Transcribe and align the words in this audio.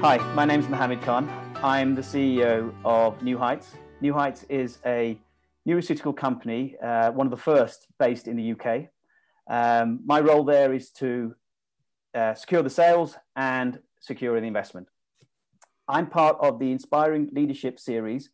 Hi, 0.00 0.18
my 0.34 0.44
name 0.44 0.60
is 0.60 0.68
Mohammed 0.68 1.02
Khan. 1.02 1.28
I'm 1.56 1.96
the 1.96 2.02
CEO 2.02 2.72
of 2.84 3.20
New 3.20 3.36
Heights. 3.36 3.72
New 4.00 4.14
Heights 4.14 4.44
is 4.48 4.78
a 4.86 5.18
neuroceutical 5.66 6.16
company, 6.16 6.76
uh, 6.80 7.10
one 7.10 7.26
of 7.26 7.32
the 7.32 7.36
first 7.36 7.88
based 7.98 8.28
in 8.28 8.36
the 8.36 8.52
UK. 8.52 8.90
Um, 9.50 9.98
my 10.06 10.20
role 10.20 10.44
there 10.44 10.72
is 10.72 10.90
to 10.92 11.34
uh, 12.14 12.34
secure 12.34 12.62
the 12.62 12.70
sales 12.70 13.16
and 13.34 13.80
secure 13.98 14.40
the 14.40 14.46
investment. 14.46 14.86
I'm 15.88 16.06
part 16.06 16.36
of 16.40 16.60
the 16.60 16.70
Inspiring 16.70 17.30
Leadership 17.32 17.80
series. 17.80 18.30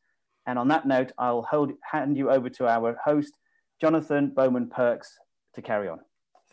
And 0.47 0.59
on 0.59 0.69
that 0.69 0.87
note, 0.87 1.13
I'll 1.17 1.45
hold, 1.51 1.73
hand 1.91 2.19
you 2.19 2.31
over 2.31 2.51
to 2.51 2.69
our 2.69 2.99
host, 3.03 3.39
Jonathan 3.81 4.35
Bowman 4.37 4.69
Perks, 4.69 5.19
to 5.55 5.63
carry 5.63 5.89
on. 5.89 6.01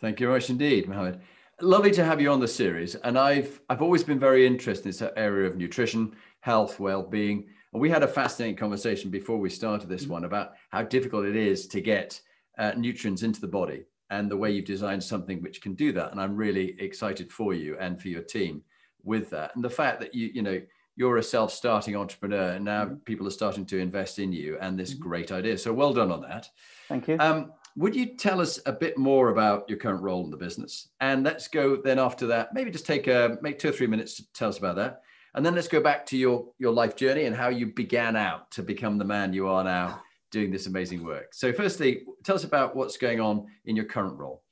Thank 0.00 0.20
you 0.20 0.28
very 0.28 0.38
much 0.38 0.48
indeed, 0.48 0.88
Mohammed 0.88 1.20
lovely 1.60 1.90
to 1.92 2.04
have 2.04 2.20
you 2.20 2.30
on 2.30 2.40
the 2.40 2.48
series. 2.48 2.94
And 2.94 3.18
I've 3.18 3.60
I've 3.68 3.82
always 3.82 4.04
been 4.04 4.18
very 4.18 4.46
interested 4.46 4.86
in 4.86 4.90
this 4.90 5.02
area 5.16 5.48
of 5.48 5.56
nutrition, 5.56 6.14
health, 6.40 6.80
well-being. 6.80 7.46
And 7.72 7.80
we 7.80 7.90
had 7.90 8.02
a 8.02 8.08
fascinating 8.08 8.56
conversation 8.56 9.10
before 9.10 9.38
we 9.38 9.48
started 9.48 9.88
this 9.88 10.02
mm-hmm. 10.02 10.12
one 10.12 10.24
about 10.24 10.52
how 10.70 10.82
difficult 10.82 11.24
it 11.24 11.36
is 11.36 11.66
to 11.68 11.80
get 11.80 12.20
uh, 12.58 12.72
nutrients 12.76 13.22
into 13.22 13.40
the 13.40 13.48
body 13.48 13.84
and 14.10 14.30
the 14.30 14.36
way 14.36 14.50
you've 14.50 14.66
designed 14.66 15.02
something 15.02 15.40
which 15.40 15.62
can 15.62 15.74
do 15.74 15.90
that. 15.92 16.12
And 16.12 16.20
I'm 16.20 16.36
really 16.36 16.76
excited 16.78 17.32
for 17.32 17.54
you 17.54 17.78
and 17.78 18.00
for 18.00 18.08
your 18.08 18.22
team 18.22 18.62
with 19.02 19.30
that. 19.30 19.54
And 19.54 19.64
the 19.64 19.70
fact 19.70 20.00
that 20.00 20.14
you, 20.14 20.30
you 20.34 20.42
know, 20.42 20.60
you're 20.96 21.16
a 21.16 21.22
self-starting 21.22 21.96
entrepreneur 21.96 22.50
and 22.50 22.64
now 22.64 22.84
mm-hmm. 22.84 22.96
people 22.96 23.26
are 23.26 23.30
starting 23.30 23.64
to 23.66 23.78
invest 23.78 24.18
in 24.18 24.30
you 24.30 24.58
and 24.60 24.78
this 24.78 24.92
mm-hmm. 24.92 25.08
great 25.08 25.32
idea. 25.32 25.56
So 25.56 25.72
well 25.72 25.94
done 25.94 26.12
on 26.12 26.20
that. 26.22 26.50
Thank 26.88 27.08
you. 27.08 27.16
Um, 27.18 27.52
would 27.76 27.96
you 27.96 28.16
tell 28.16 28.40
us 28.40 28.60
a 28.66 28.72
bit 28.72 28.98
more 28.98 29.30
about 29.30 29.68
your 29.68 29.78
current 29.78 30.02
role 30.02 30.24
in 30.24 30.30
the 30.30 30.36
business? 30.36 30.88
And 31.00 31.24
let's 31.24 31.48
go 31.48 31.76
then 31.76 31.98
after 31.98 32.26
that, 32.28 32.52
maybe 32.52 32.70
just 32.70 32.86
take 32.86 33.06
a 33.06 33.38
make 33.40 33.58
two 33.58 33.68
or 33.68 33.72
three 33.72 33.86
minutes 33.86 34.14
to 34.14 34.32
tell 34.32 34.48
us 34.48 34.58
about 34.58 34.76
that. 34.76 35.02
And 35.34 35.44
then 35.44 35.54
let's 35.54 35.68
go 35.68 35.80
back 35.80 36.04
to 36.06 36.16
your 36.16 36.48
your 36.58 36.72
life 36.72 36.96
journey 36.96 37.24
and 37.24 37.34
how 37.34 37.48
you 37.48 37.66
began 37.66 38.16
out 38.16 38.50
to 38.52 38.62
become 38.62 38.98
the 38.98 39.04
man 39.04 39.32
you 39.32 39.48
are 39.48 39.64
now 39.64 40.02
doing 40.30 40.50
this 40.50 40.66
amazing 40.66 41.04
work. 41.04 41.34
So 41.34 41.52
firstly, 41.52 42.04
tell 42.24 42.34
us 42.34 42.44
about 42.44 42.76
what's 42.76 42.96
going 42.96 43.20
on 43.20 43.46
in 43.64 43.76
your 43.76 43.84
current 43.84 44.18
role. 44.18 44.42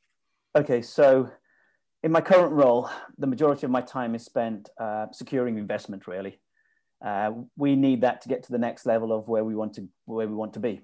Okay, 0.56 0.82
so 0.82 1.30
in 2.02 2.12
my 2.12 2.20
current 2.20 2.52
role, 2.52 2.90
the 3.18 3.26
majority 3.26 3.66
of 3.66 3.70
my 3.70 3.80
time 3.82 4.14
is 4.14 4.24
spent 4.24 4.70
uh, 4.78 5.06
securing 5.12 5.58
investment. 5.58 6.06
Really, 6.06 6.40
uh, 7.04 7.32
we 7.56 7.76
need 7.76 8.00
that 8.00 8.22
to 8.22 8.28
get 8.28 8.44
to 8.44 8.52
the 8.52 8.58
next 8.58 8.86
level 8.86 9.12
of 9.12 9.28
where 9.28 9.44
we 9.44 9.54
want 9.54 9.74
to 9.74 9.88
where 10.06 10.26
we 10.26 10.34
want 10.34 10.54
to 10.54 10.60
be. 10.60 10.80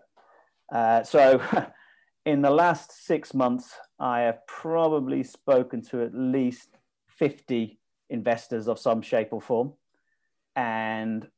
Uh, 0.71 1.03
so 1.03 1.41
in 2.27 2.43
the 2.43 2.51
last 2.51 3.07
six 3.07 3.33
months, 3.33 3.77
I 4.01 4.23
have 4.23 4.45
probably 4.49 5.23
spoken 5.23 5.81
to 5.87 6.03
at 6.03 6.13
least 6.13 6.71
50 7.07 7.79
investors 8.11 8.67
of 8.67 8.81
some 8.81 9.01
shape 9.01 9.29
or 9.31 9.41
form. 9.41 9.75
And 10.57 11.29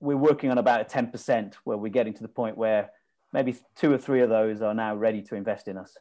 we're 0.00 0.16
working 0.16 0.50
on 0.50 0.56
about 0.56 0.80
a 0.80 0.84
10% 0.84 1.54
where 1.64 1.76
we're 1.76 1.92
getting 1.92 2.14
to 2.14 2.22
the 2.22 2.28
point 2.28 2.56
where 2.56 2.90
maybe 3.32 3.56
two 3.76 3.92
or 3.92 3.98
three 3.98 4.22
of 4.22 4.30
those 4.30 4.62
are 4.62 4.72
now 4.72 4.96
ready 4.96 5.20
to 5.20 5.34
invest 5.34 5.68
in 5.68 5.76
us. 5.76 5.98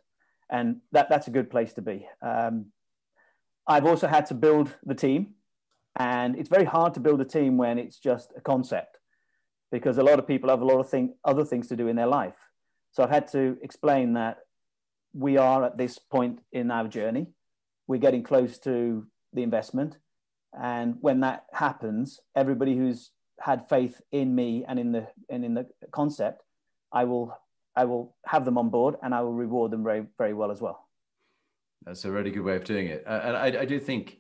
And 0.50 0.78
that, 0.94 1.10
that's 1.10 1.28
a 1.28 1.32
good 1.32 1.52
place 1.52 1.74
to 1.74 1.82
be. 1.82 2.08
Um, 2.22 2.68
I've 3.68 3.86
also 3.86 4.08
had 4.08 4.28
to 4.28 4.34
build 4.34 4.74
the 4.86 4.96
team. 4.96 5.34
And 5.98 6.38
it's 6.38 6.50
very 6.50 6.66
hard 6.66 6.94
to 6.94 7.02
build 7.02 7.20
a 7.20 7.26
team 7.26 7.58
when 7.58 7.78
it's 7.78 8.00
just 8.00 8.32
a 8.38 8.42
concept 8.42 9.00
because 9.72 9.98
a 9.98 10.04
lot 10.04 10.20
of 10.20 10.28
people 10.28 10.50
have 10.50 10.62
a 10.62 10.66
lot 10.66 10.80
of 10.80 10.90
thing, 10.90 11.16
other 11.26 11.44
things 11.44 11.68
to 11.68 11.76
do 11.76 11.90
in 11.90 11.98
their 11.98 12.08
life. 12.08 12.36
So 12.96 13.04
I've 13.04 13.10
had 13.10 13.30
to 13.34 13.58
explain 13.62 14.14
that 14.14 14.38
we 15.14 15.36
are 15.36 15.66
at 15.66 15.78
this 15.78 16.00
point 16.00 16.40
in 16.54 16.72
our 16.72 16.88
journey. 16.88 17.28
We're 17.88 18.00
getting 18.00 18.24
close 18.24 18.58
to 18.60 19.06
the 19.34 19.44
investment. 19.44 19.98
And 20.58 20.96
when 21.02 21.20
that 21.20 21.44
happens, 21.52 22.22
everybody 22.38 22.78
who's 22.78 23.12
had 23.42 23.68
faith 23.68 24.00
in 24.14 24.34
me 24.34 24.64
and 24.66 24.80
in 24.80 24.94
the 24.94 25.08
and 25.30 25.44
in 25.44 25.56
the 25.56 25.68
concept, 25.92 26.44
I 26.94 27.04
will 27.04 27.38
I 27.76 27.84
will 27.84 28.16
have 28.28 28.46
them 28.46 28.58
on 28.58 28.70
board 28.70 28.96
and 29.04 29.14
I 29.14 29.20
will 29.24 29.34
reward 29.34 29.72
them 29.72 29.84
very 29.84 30.06
very 30.18 30.34
well 30.34 30.50
as 30.50 30.62
well. 30.62 30.88
That's 31.86 32.06
a 32.06 32.12
really 32.12 32.32
good 32.32 32.44
way 32.44 32.56
of 32.56 32.64
doing 32.64 32.88
it, 32.88 33.04
uh, 33.06 33.20
and 33.26 33.36
I, 33.36 33.62
I, 33.62 33.66
do 33.66 33.78
think 33.78 34.20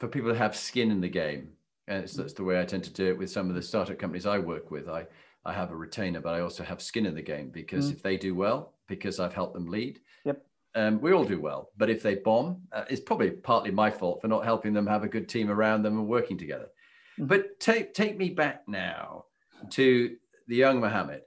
for 0.00 0.08
people 0.08 0.32
to 0.32 0.38
have 0.38 0.56
skin 0.56 0.90
in 0.90 1.00
the 1.02 1.10
game, 1.10 1.50
and 1.86 2.08
that's 2.08 2.32
the 2.32 2.42
way 2.42 2.58
I 2.58 2.64
tend 2.64 2.84
to 2.84 2.92
do 2.92 3.08
it 3.08 3.18
with 3.18 3.30
some 3.30 3.50
of 3.50 3.54
the 3.54 3.62
startup 3.62 3.98
companies 3.98 4.24
I 4.24 4.38
work 4.38 4.70
with. 4.70 4.88
I 4.88 5.06
I 5.44 5.52
have 5.52 5.70
a 5.70 5.76
retainer, 5.76 6.20
but 6.20 6.34
I 6.34 6.40
also 6.40 6.62
have 6.62 6.80
skin 6.80 7.06
in 7.06 7.14
the 7.14 7.22
game 7.22 7.50
because 7.50 7.88
mm. 7.88 7.94
if 7.94 8.02
they 8.02 8.16
do 8.16 8.34
well, 8.34 8.74
because 8.86 9.18
I've 9.18 9.34
helped 9.34 9.54
them 9.54 9.66
lead, 9.66 10.00
yep. 10.24 10.44
Um, 10.74 11.00
we 11.00 11.12
all 11.12 11.24
do 11.24 11.40
well. 11.40 11.70
But 11.76 11.90
if 11.90 12.02
they 12.02 12.14
bomb, 12.14 12.62
uh, 12.72 12.84
it's 12.88 13.00
probably 13.00 13.30
partly 13.30 13.70
my 13.70 13.90
fault 13.90 14.22
for 14.22 14.28
not 14.28 14.44
helping 14.44 14.72
them 14.72 14.86
have 14.86 15.04
a 15.04 15.08
good 15.08 15.28
team 15.28 15.50
around 15.50 15.82
them 15.82 15.98
and 15.98 16.08
working 16.08 16.38
together. 16.38 16.68
Mm. 17.18 17.28
But 17.28 17.60
take 17.60 17.92
take 17.92 18.16
me 18.16 18.30
back 18.30 18.66
now 18.66 19.26
to 19.70 20.16
the 20.48 20.56
young 20.56 20.80
Mohammed, 20.80 21.22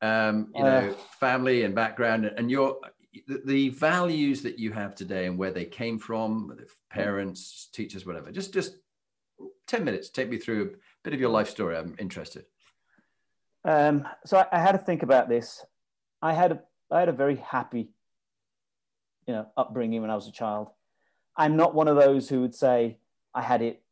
um, 0.00 0.52
you 0.54 0.64
uh, 0.64 0.80
know, 0.80 0.92
family 1.20 1.64
and 1.64 1.74
background, 1.74 2.24
and 2.24 2.50
your 2.50 2.78
the, 3.26 3.42
the, 3.44 3.68
values 3.70 4.42
that 4.42 4.58
you 4.58 4.72
have 4.72 4.94
today 4.94 5.26
and 5.26 5.36
where 5.38 5.50
they 5.50 5.64
came 5.64 5.98
from, 5.98 6.56
parents, 6.90 7.68
teachers, 7.72 8.06
whatever. 8.06 8.30
Just 8.30 8.54
just 8.54 8.76
ten 9.66 9.84
minutes. 9.84 10.08
Take 10.08 10.30
me 10.30 10.38
through 10.38 10.64
a 10.64 10.76
bit 11.04 11.12
of 11.12 11.20
your 11.20 11.30
life 11.30 11.48
story. 11.48 11.76
I'm 11.76 11.94
interested. 11.98 12.44
Um, 13.64 14.06
so 14.24 14.38
I, 14.38 14.46
I, 14.52 14.60
had 14.60 14.72
to 14.72 14.78
think 14.78 15.02
about 15.02 15.28
this. 15.28 15.64
I 16.22 16.32
had 16.32 16.52
a, 16.52 16.60
I 16.90 17.00
had 17.00 17.08
a 17.08 17.12
very 17.12 17.36
happy, 17.36 17.90
you 19.26 19.34
know, 19.34 19.46
upbringing 19.56 20.00
when 20.00 20.10
I 20.10 20.14
was 20.14 20.28
a 20.28 20.32
child. 20.32 20.70
I'm 21.36 21.56
not 21.56 21.74
one 21.74 21.88
of 21.88 21.96
those 21.96 22.28
who 22.28 22.40
would 22.40 22.54
say 22.54 22.98
I 23.34 23.42
had 23.42 23.62
it 23.62 23.82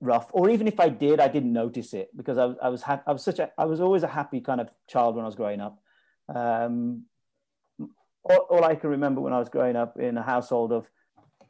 rough, 0.00 0.28
or 0.32 0.50
even 0.50 0.66
if 0.66 0.78
I 0.78 0.88
did, 0.88 1.20
I 1.20 1.28
didn't 1.28 1.52
notice 1.52 1.94
it 1.94 2.10
because 2.16 2.36
I, 2.38 2.52
I 2.62 2.68
was 2.68 2.82
ha- 2.82 3.02
I 3.06 3.12
was 3.12 3.24
such 3.24 3.38
a 3.38 3.50
I 3.56 3.64
was 3.64 3.80
always 3.80 4.02
a 4.02 4.08
happy 4.08 4.40
kind 4.40 4.60
of 4.60 4.70
child 4.88 5.14
when 5.16 5.24
I 5.24 5.28
was 5.28 5.36
growing 5.36 5.60
up. 5.60 5.80
Um, 6.28 7.04
all, 8.24 8.46
all, 8.50 8.64
I 8.64 8.74
can 8.74 8.90
remember 8.90 9.20
when 9.20 9.32
I 9.32 9.38
was 9.38 9.48
growing 9.48 9.76
up 9.76 9.98
in 9.98 10.16
a 10.16 10.22
household 10.22 10.72
of 10.72 10.90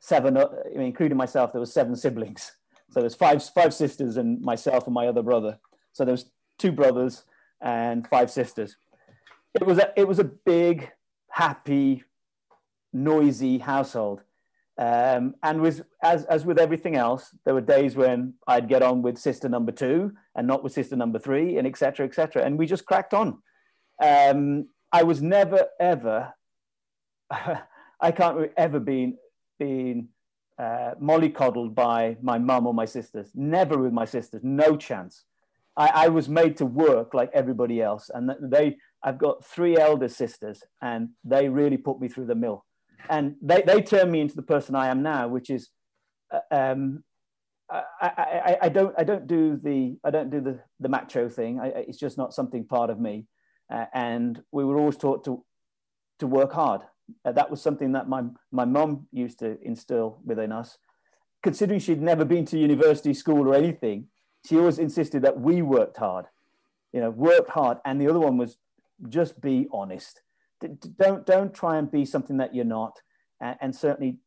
seven, 0.00 0.37
uh, 0.37 0.49
I 0.65 0.78
mean, 0.78 0.87
including 0.87 1.19
myself, 1.19 1.53
there 1.53 1.60
was 1.60 1.72
seven 1.72 1.97
siblings. 1.97 2.53
So 2.91 3.00
there's 3.00 3.15
five 3.15 3.43
five 3.43 3.75
sisters 3.75 4.16
and 4.16 4.41
myself 4.41 4.87
and 4.87 4.94
my 4.94 5.06
other 5.06 5.22
brother. 5.22 5.59
So 5.93 6.04
there 6.04 6.12
was 6.12 6.31
two 6.59 6.72
brothers 6.72 7.25
and 7.62 8.06
five 8.06 8.30
sisters. 8.30 8.76
It 9.54 9.66
was 9.66 9.78
a, 9.78 9.92
it 9.96 10.08
was 10.08 10.18
a 10.18 10.24
big, 10.24 10.90
happy, 11.30 12.04
noisy 12.92 13.58
household. 13.58 14.22
Um, 14.78 15.34
and 15.42 15.60
with, 15.60 15.84
as, 16.02 16.24
as 16.24 16.44
with 16.44 16.58
everything 16.58 16.96
else, 16.96 17.34
there 17.44 17.54
were 17.54 17.60
days 17.60 17.94
when 17.94 18.34
I'd 18.46 18.68
get 18.68 18.82
on 18.82 19.02
with 19.02 19.18
sister 19.18 19.48
number 19.48 19.72
two 19.72 20.12
and 20.34 20.46
not 20.46 20.64
with 20.64 20.72
sister 20.72 20.96
number 20.96 21.18
three, 21.18 21.58
and 21.58 21.66
etc. 21.66 22.06
etc. 22.06 22.42
And 22.42 22.58
we 22.58 22.66
just 22.66 22.86
cracked 22.86 23.14
on. 23.14 23.38
Um, 24.02 24.68
I 24.91 25.03
was 25.04 25.22
never 25.22 25.66
ever, 25.78 26.34
I 27.30 28.12
can't 28.12 28.50
ever 28.56 28.80
been 28.80 29.18
been 29.58 30.08
uh, 30.58 30.94
mollycoddled 31.00 31.74
by 31.74 32.16
my 32.22 32.38
mum 32.38 32.66
or 32.66 32.74
my 32.74 32.86
sisters. 32.86 33.30
Never 33.34 33.78
with 33.78 33.92
my 33.92 34.06
sisters, 34.06 34.41
no 34.42 34.76
chance. 34.76 35.24
I, 35.77 35.89
I 36.04 36.09
was 36.09 36.28
made 36.28 36.57
to 36.59 36.66
work 36.66 37.15
like 37.15 37.30
everybody 37.33 37.80
else. 37.80 38.10
And 38.13 38.30
they, 38.41 38.77
I've 39.03 39.19
got 39.19 39.45
three 39.45 39.77
elder 39.77 40.09
sisters, 40.09 40.63
and 40.80 41.10
they 41.24 41.48
really 41.48 41.77
put 41.77 42.01
me 42.01 42.09
through 42.09 42.27
the 42.27 42.34
mill. 42.34 42.65
And 43.09 43.36
they, 43.42 43.63
they 43.63 43.83
turned 43.83 44.13
me 44.13 44.21
into 44.21 44.36
the 44.36 44.42
person 44.42 44.74
I 44.74 44.89
am 44.89 45.03
now, 45.03 45.28
which 45.28 45.51
is, 45.51 45.71
uh, 46.33 46.41
um, 46.54 47.03
I, 47.71 47.83
I, 48.01 48.57
I, 48.63 48.69
don't, 48.69 48.95
I 48.98 49.04
don't 49.04 49.27
do 49.27 49.57
the, 49.57 49.97
I 50.04 50.10
don't 50.10 50.30
do 50.30 50.41
the, 50.41 50.60
the 50.78 50.89
macho 50.89 51.28
thing. 51.28 51.59
I, 51.59 51.69
it's 51.69 51.98
just 51.98 52.18
not 52.18 52.34
something 52.34 52.65
part 52.65 52.91
of 52.91 53.01
me. 53.01 53.27
Uh, 53.72 53.86
and 53.95 54.42
we 54.53 54.65
were 54.65 54.78
always 54.78 54.97
taught 54.97 55.25
to, 55.25 55.45
to 56.18 56.27
work 56.27 56.53
hard. 56.53 56.83
Uh, 57.25 57.33
that 57.33 57.51
was 57.51 57.63
something 57.63 57.92
that 57.92 58.09
my, 58.09 58.22
my 58.51 58.65
mom 58.65 59.07
used 59.10 59.39
to 59.39 59.59
instill 59.63 60.21
within 60.25 60.53
us. 60.53 60.78
Considering 61.42 61.80
she'd 61.80 62.01
never 62.01 62.25
been 62.25 62.45
to 62.45 62.59
university, 62.59 63.15
school, 63.15 63.48
or 63.48 63.54
anything, 63.54 64.07
she 64.47 64.59
always 64.59 64.78
insisted 64.78 65.22
that 65.22 65.41
we 65.41 65.62
worked 65.62 65.97
hard, 65.97 66.27
you 66.92 67.00
know, 67.00 67.10
worked 67.10 67.50
hard. 67.50 67.78
And 67.84 68.00
the 68.00 68.09
other 68.09 68.18
one 68.18 68.36
was 68.36 68.59
just 69.09 69.41
be 69.41 69.68
honest. 69.72 70.22
Don't, 70.98 71.27
don't 71.27 71.54
try 71.54 71.77
and 71.77 71.91
be 71.91 72.04
something 72.04 72.36
that 72.36 72.54
you're 72.54 72.65
not. 72.65 73.00
And, 73.41 73.74
certainly 73.74 74.18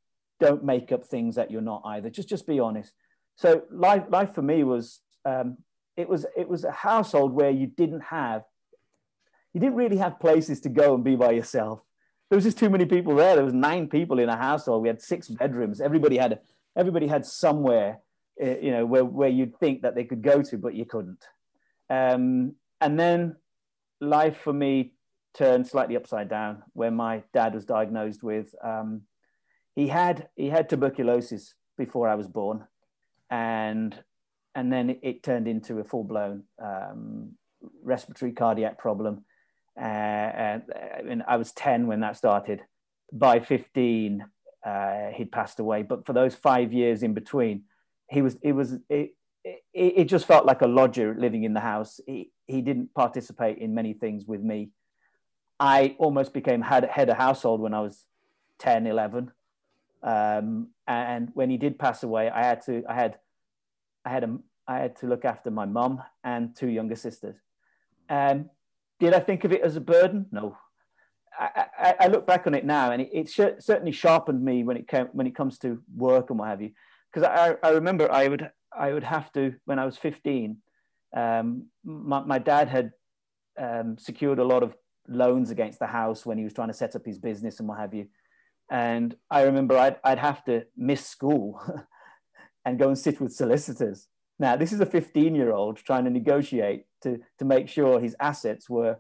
don't 0.41 0.63
make 0.63 0.91
up 0.91 1.06
things 1.06 1.35
that 1.35 1.50
you're 1.50 1.62
not 1.62 1.81
either. 1.85 2.09
Just 2.09 2.27
just 2.27 2.45
be 2.45 2.59
honest. 2.59 2.94
So 3.38 3.63
life 3.71 4.03
life 4.09 4.33
for 4.33 4.41
me 4.41 4.65
was 4.65 5.00
um, 5.23 5.57
it 5.95 6.09
was 6.09 6.25
it 6.35 6.50
was 6.50 6.65
a 6.65 6.71
household 6.71 7.31
where 7.31 7.50
you 7.50 7.67
didn't 7.67 8.01
have 8.01 8.44
you 9.53 9.62
didn't 9.62 9.75
really 9.75 9.95
have 9.95 10.19
places 10.19 10.59
to 10.62 10.69
go 10.69 10.94
and 10.94 11.03
be 11.03 11.15
by 11.15 11.31
yourself. 11.31 11.85
There 12.29 12.35
was 12.35 12.44
just 12.44 12.57
too 12.57 12.69
many 12.69 12.85
people 12.85 13.15
there. 13.15 13.35
There 13.35 13.45
was 13.45 13.53
nine 13.53 13.88
people 13.88 14.19
in 14.19 14.27
a 14.27 14.35
household. 14.35 14.81
We 14.81 14.89
had 14.89 15.01
six 15.01 15.29
bedrooms. 15.29 15.79
Everybody 15.79 16.17
had 16.17 16.41
everybody 16.75 17.07
had 17.07 17.25
somewhere 17.25 18.00
you 18.39 18.71
know 18.71 18.85
where 18.85 19.05
where 19.05 19.29
you'd 19.29 19.57
think 19.59 19.81
that 19.81 19.95
they 19.95 20.03
could 20.03 20.21
go 20.21 20.41
to, 20.41 20.57
but 20.57 20.75
you 20.75 20.85
couldn't. 20.85 21.23
Um, 21.89 22.55
and 22.81 22.99
then 22.99 23.35
life 24.01 24.37
for 24.37 24.53
me 24.53 24.93
turned 25.33 25.67
slightly 25.67 25.95
upside 25.95 26.29
down 26.29 26.63
when 26.73 26.95
my 26.95 27.23
dad 27.33 27.53
was 27.53 27.65
diagnosed 27.65 28.23
with 28.23 28.55
um, 28.63 29.01
he 29.75 29.87
had 29.87 30.29
he 30.35 30.49
had 30.49 30.69
tuberculosis 30.69 31.53
before 31.77 32.07
I 32.07 32.15
was 32.15 32.27
born, 32.27 32.65
and 33.29 33.95
and 34.55 34.71
then 34.71 34.97
it, 35.01 35.21
turned 35.21 35.47
into 35.47 35.79
a 35.79 35.83
full 35.83 36.05
blown 36.05 36.43
um, 36.61 37.33
respiratory 37.83 38.31
cardiac 38.31 38.77
problem. 38.77 39.25
Uh, 39.77 39.81
and, 39.83 40.63
and, 41.09 41.23
I 41.27 41.35
was 41.35 41.51
ten 41.51 41.88
when 41.88 41.99
that 41.99 42.15
started. 42.15 42.61
By 43.11 43.41
fifteen, 43.41 44.25
uh, 44.65 45.09
he'd 45.13 45.33
passed 45.33 45.59
away. 45.59 45.83
But 45.83 46.05
for 46.05 46.13
those 46.13 46.35
five 46.35 46.71
years 46.71 47.03
in 47.03 47.13
between, 47.13 47.63
he 48.09 48.21
was 48.21 48.37
it 48.41 48.53
was 48.53 48.73
it, 48.89 49.15
it, 49.43 49.63
it 49.73 50.05
just 50.05 50.25
felt 50.25 50.45
like 50.45 50.61
a 50.61 50.67
lodger 50.67 51.15
living 51.17 51.43
in 51.43 51.53
the 51.53 51.59
house. 51.59 51.99
He 52.05 52.31
he 52.47 52.61
didn't 52.61 52.93
participate 52.93 53.57
in 53.57 53.73
many 53.73 53.93
things 53.93 54.25
with 54.25 54.41
me. 54.41 54.69
I 55.59 55.95
almost 55.99 56.33
became 56.33 56.61
head, 56.61 56.85
head 56.85 57.09
of 57.09 57.17
household 57.17 57.61
when 57.61 57.73
I 57.73 57.81
was 57.81 58.05
10, 58.59 58.87
11. 58.87 59.31
Um, 60.03 60.69
and 60.87 61.29
when 61.33 61.49
he 61.49 61.57
did 61.57 61.79
pass 61.79 62.03
away, 62.03 62.29
I 62.29 62.43
had 62.43 62.61
to, 62.65 62.83
I 62.87 62.93
had, 62.93 63.17
I 64.03 64.09
had 64.09 64.23
a, 64.23 64.37
I 64.67 64.77
had 64.79 64.95
to 64.97 65.07
look 65.07 65.25
after 65.25 65.49
my 65.49 65.65
mum 65.65 66.03
and 66.23 66.55
two 66.55 66.67
younger 66.67 66.95
sisters. 66.95 67.35
Um, 68.09 68.49
did 68.99 69.13
I 69.13 69.19
think 69.19 69.43
of 69.43 69.51
it 69.51 69.61
as 69.61 69.75
a 69.75 69.81
burden? 69.81 70.27
No. 70.31 70.57
I, 71.37 71.65
I, 71.77 71.95
I 72.01 72.07
look 72.07 72.25
back 72.25 72.47
on 72.47 72.53
it 72.53 72.65
now, 72.65 72.91
and 72.91 73.01
it, 73.01 73.09
it 73.11 73.29
sh- 73.29 73.59
certainly 73.59 73.91
sharpened 73.91 74.43
me 74.43 74.63
when 74.63 74.77
it 74.77 74.87
came 74.87 75.07
when 75.11 75.27
it 75.27 75.35
comes 75.35 75.57
to 75.59 75.81
work 75.93 76.29
and 76.29 76.39
what 76.39 76.47
have 76.47 76.61
you. 76.61 76.71
Because 77.15 77.29
I, 77.29 77.56
I 77.65 77.71
remember 77.71 78.12
I 78.12 78.27
would 78.27 78.50
I 78.77 78.91
would 78.91 79.06
have 79.06 79.31
to 79.33 79.56
when 79.63 79.79
I 79.79 79.85
was 79.85 79.97
15. 79.97 80.57
Um, 81.15 81.67
my, 81.85 82.19
my 82.21 82.39
dad 82.39 82.67
had 82.67 82.91
um, 83.57 83.97
secured 83.97 84.38
a 84.38 84.44
lot 84.44 84.63
of 84.63 84.75
loans 85.07 85.50
against 85.50 85.79
the 85.79 85.88
house 85.88 86.25
when 86.25 86.38
he 86.38 86.44
was 86.44 86.53
trying 86.53 86.67
to 86.67 86.73
set 86.73 86.94
up 86.94 87.06
his 87.06 87.17
business 87.17 87.59
and 87.59 87.69
what 87.69 87.79
have 87.79 87.94
you. 87.94 88.07
And 88.69 89.15
I 89.31 89.44
remember 89.44 89.77
I'd, 89.77 89.95
I'd 90.03 90.19
have 90.19 90.44
to 90.45 90.65
miss 90.75 91.06
school 91.06 91.62
and 92.65 92.77
go 92.77 92.89
and 92.89 92.97
sit 92.97 93.21
with 93.21 93.33
solicitors. 93.33 94.09
Now, 94.38 94.57
this 94.57 94.73
is 94.73 94.81
a 94.81 94.85
15 94.85 95.35
year 95.35 95.53
old 95.53 95.77
trying 95.77 96.03
to 96.03 96.09
negotiate 96.09 96.85
to, 97.03 97.19
to 97.39 97.45
make 97.45 97.69
sure 97.69 98.01
his 98.01 98.15
assets 98.19 98.69
were, 98.69 98.97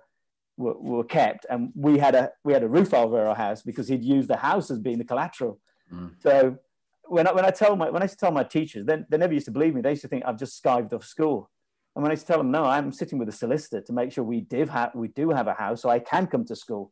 were, 0.55 0.77
were, 0.77 1.03
kept. 1.03 1.45
And 1.49 1.73
we 1.75 1.97
had, 1.97 2.15
a, 2.15 2.31
we 2.45 2.53
had 2.53 2.63
a 2.63 2.69
roof 2.69 2.93
over 2.93 3.25
our 3.25 3.35
house 3.35 3.61
because 3.61 3.89
he'd 3.89 4.03
used 4.03 4.29
the 4.29 4.37
house 4.37 4.71
as 4.71 4.79
being 4.79 4.99
the 4.99 5.03
collateral. 5.03 5.59
Mm. 5.91 6.11
So 6.21 6.59
when 7.07 7.27
I, 7.27 7.31
when 7.31 7.45
I 7.45 7.51
tell 7.51 7.75
my, 7.75 7.89
when 7.89 8.01
I 8.01 8.05
used 8.05 8.19
to 8.19 8.25
tell 8.25 8.31
my 8.31 8.43
teachers, 8.43 8.85
then 8.85 9.05
they 9.09 9.17
never 9.17 9.33
used 9.33 9.45
to 9.45 9.51
believe 9.51 9.73
me. 9.73 9.81
They 9.81 9.91
used 9.91 10.01
to 10.03 10.07
think 10.07 10.23
I've 10.25 10.39
just 10.39 10.61
skived 10.61 10.93
off 10.93 11.05
school. 11.05 11.49
And 11.95 12.03
when 12.03 12.11
I 12.11 12.13
used 12.13 12.25
to 12.25 12.33
tell 12.33 12.39
them, 12.39 12.51
no, 12.51 12.65
I'm 12.65 12.91
sitting 12.91 13.17
with 13.17 13.29
a 13.29 13.33
solicitor 13.33 13.81
to 13.81 13.93
make 13.93 14.11
sure 14.11 14.23
we, 14.23 14.41
did 14.41 14.69
have, 14.69 14.91
we 14.95 15.07
do 15.07 15.29
have 15.29 15.47
a 15.47 15.53
house 15.53 15.81
so 15.81 15.89
I 15.89 15.99
can 15.99 16.27
come 16.27 16.45
to 16.45 16.55
school. 16.55 16.91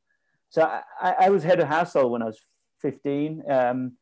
So 0.50 0.62
I, 1.02 1.16
I 1.20 1.30
was 1.30 1.44
head 1.44 1.60
of 1.60 1.68
household 1.68 2.12
when 2.12 2.22
I 2.22 2.26
was 2.26 2.40
15. 2.82 3.44
Um, 3.50 3.98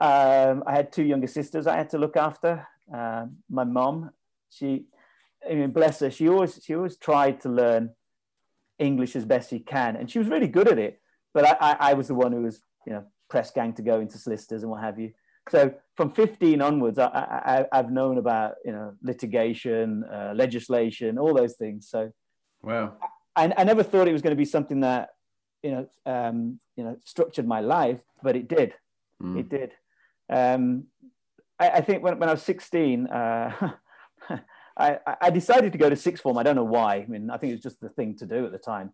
um, 0.00 0.62
I 0.66 0.74
had 0.74 0.92
two 0.92 1.04
younger 1.04 1.26
sisters 1.26 1.66
I 1.66 1.76
had 1.76 1.90
to 1.90 1.98
look 1.98 2.16
after. 2.16 2.66
Uh, 2.94 3.26
my 3.48 3.64
mom, 3.64 4.10
she, 4.50 4.84
I 5.48 5.54
mean, 5.54 5.70
bless 5.70 6.00
her, 6.00 6.10
she 6.10 6.28
always, 6.28 6.60
she 6.62 6.74
always 6.74 6.96
tried 6.96 7.40
to 7.42 7.48
learn 7.48 7.90
English 8.78 9.16
as 9.16 9.24
best 9.24 9.50
she 9.50 9.60
can. 9.60 9.96
And 9.96 10.10
she 10.10 10.18
was 10.18 10.28
really 10.28 10.48
good 10.48 10.68
at 10.68 10.78
it. 10.78 11.00
But 11.32 11.46
I, 11.46 11.56
I, 11.60 11.90
I 11.90 11.94
was 11.94 12.08
the 12.08 12.14
one 12.14 12.32
who 12.32 12.42
was, 12.42 12.60
you 12.86 12.92
know, 12.92 13.04
press 13.28 13.50
gang 13.50 13.72
to 13.74 13.82
go 13.82 14.00
into 14.00 14.18
solicitors 14.18 14.62
and 14.62 14.70
what 14.70 14.82
have 14.82 14.98
you. 14.98 15.12
So 15.50 15.74
from 15.96 16.10
15 16.10 16.60
onwards, 16.62 16.98
I, 16.98 17.66
have 17.72 17.90
known 17.90 18.18
about 18.18 18.54
you 18.64 18.72
know 18.72 18.94
litigation, 19.02 20.04
uh, 20.04 20.32
legislation, 20.34 21.18
all 21.18 21.34
those 21.34 21.54
things. 21.54 21.88
So 21.88 22.12
wow, 22.62 22.94
I, 23.36 23.52
I, 23.56 23.64
never 23.64 23.82
thought 23.82 24.08
it 24.08 24.12
was 24.12 24.22
going 24.22 24.36
to 24.36 24.36
be 24.36 24.44
something 24.44 24.80
that 24.80 25.10
you 25.62 25.70
know 25.70 25.88
um, 26.06 26.60
you 26.76 26.84
know 26.84 26.96
structured 27.04 27.46
my 27.46 27.60
life, 27.60 28.00
but 28.22 28.36
it 28.36 28.48
did. 28.48 28.74
Mm. 29.22 29.40
It 29.40 29.48
did. 29.48 29.72
Um, 30.30 30.84
I, 31.58 31.70
I, 31.70 31.80
think 31.80 32.02
when, 32.02 32.18
when 32.18 32.28
I 32.28 32.32
was 32.32 32.42
16, 32.42 33.06
uh, 33.06 33.72
I, 34.78 34.98
I 35.20 35.30
decided 35.30 35.72
to 35.72 35.78
go 35.78 35.90
to 35.90 35.96
sixth 35.96 36.22
form. 36.22 36.38
I 36.38 36.42
don't 36.42 36.54
know 36.54 36.64
why. 36.64 36.96
I 36.96 37.06
mean, 37.06 37.30
I 37.30 37.36
think 37.38 37.50
it 37.50 37.54
was 37.54 37.62
just 37.62 37.80
the 37.80 37.88
thing 37.88 38.16
to 38.18 38.26
do 38.26 38.46
at 38.46 38.52
the 38.52 38.58
time. 38.58 38.92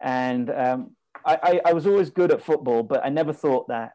And 0.00 0.48
um, 0.50 0.96
I, 1.26 1.60
I, 1.66 1.72
was 1.72 1.86
always 1.86 2.10
good 2.10 2.30
at 2.30 2.42
football, 2.42 2.82
but 2.82 3.04
I 3.04 3.08
never 3.08 3.32
thought 3.32 3.68
that 3.68 3.92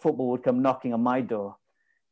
football 0.00 0.30
would 0.30 0.42
come 0.42 0.62
knocking 0.62 0.92
on 0.94 1.02
my 1.02 1.20
door 1.20 1.56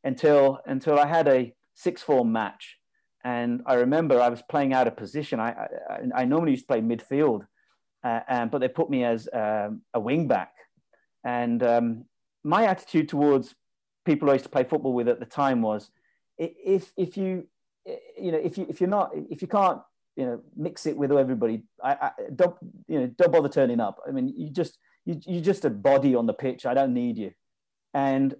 until 0.03 0.59
until 0.65 0.99
I 0.99 1.07
had 1.07 1.27
a 1.27 1.53
six 1.73 2.01
form 2.01 2.31
match. 2.31 2.77
And 3.23 3.61
I 3.65 3.75
remember 3.75 4.19
I 4.19 4.29
was 4.29 4.41
playing 4.41 4.73
out 4.73 4.87
of 4.87 4.97
position. 4.97 5.39
I, 5.39 5.49
I, 5.89 6.21
I 6.21 6.25
normally 6.25 6.51
used 6.51 6.63
to 6.63 6.67
play 6.67 6.81
midfield, 6.81 7.45
uh, 8.03 8.21
and, 8.27 8.49
but 8.49 8.61
they 8.61 8.67
put 8.67 8.89
me 8.89 9.03
as 9.03 9.29
um, 9.31 9.81
a 9.93 9.99
wing 9.99 10.27
back. 10.27 10.53
And 11.23 11.61
um, 11.61 12.05
my 12.43 12.65
attitude 12.65 13.09
towards 13.09 13.53
people 14.05 14.29
I 14.29 14.33
used 14.33 14.45
to 14.45 14.49
play 14.49 14.63
football 14.63 14.93
with 14.93 15.07
at 15.07 15.19
the 15.19 15.25
time 15.25 15.61
was, 15.61 15.91
if 16.37 16.91
if 16.97 17.17
you 17.17 17.47
you 18.19 18.31
know 18.31 18.39
if 18.39 18.57
you 18.57 18.65
if 18.69 18.81
you're 18.81 18.89
not 18.89 19.11
if 19.29 19.41
you 19.41 19.47
can't 19.47 19.79
you 20.15 20.25
know 20.25 20.41
mix 20.55 20.85
it 20.87 20.97
with 20.97 21.11
everybody, 21.11 21.63
I, 21.83 21.91
I 21.91 22.11
don't 22.35 22.55
you 22.87 22.99
know 23.01 23.07
don't 23.17 23.31
bother 23.31 23.49
turning 23.49 23.79
up. 23.79 23.99
I 24.07 24.11
mean 24.11 24.33
you 24.35 24.49
just 24.49 24.79
you, 25.05 25.19
you're 25.27 25.43
just 25.43 25.65
a 25.65 25.69
body 25.69 26.15
on 26.15 26.25
the 26.25 26.33
pitch. 26.33 26.65
I 26.65 26.73
don't 26.73 26.93
need 26.93 27.17
you. 27.17 27.31
And 27.93 28.35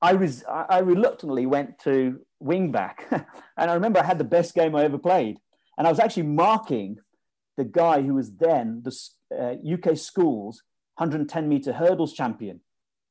I 0.00 0.14
was 0.14 0.44
I 0.48 0.78
reluctantly 0.78 1.46
went 1.46 1.78
to 1.80 2.20
wingback, 2.42 2.94
and 3.56 3.70
I 3.70 3.74
remember 3.74 4.00
I 4.00 4.04
had 4.04 4.18
the 4.18 4.24
best 4.24 4.54
game 4.54 4.74
I 4.74 4.82
ever 4.82 4.98
played, 4.98 5.38
and 5.78 5.86
I 5.86 5.90
was 5.90 6.00
actually 6.00 6.24
marking 6.24 6.98
the 7.56 7.64
guy 7.64 8.02
who 8.02 8.14
was 8.14 8.32
then 8.36 8.82
the 8.84 8.92
uh, 9.32 9.74
UK 9.74 9.96
schools 9.96 10.62
110 10.96 11.48
meter 11.48 11.72
hurdles 11.72 12.12
champion, 12.12 12.60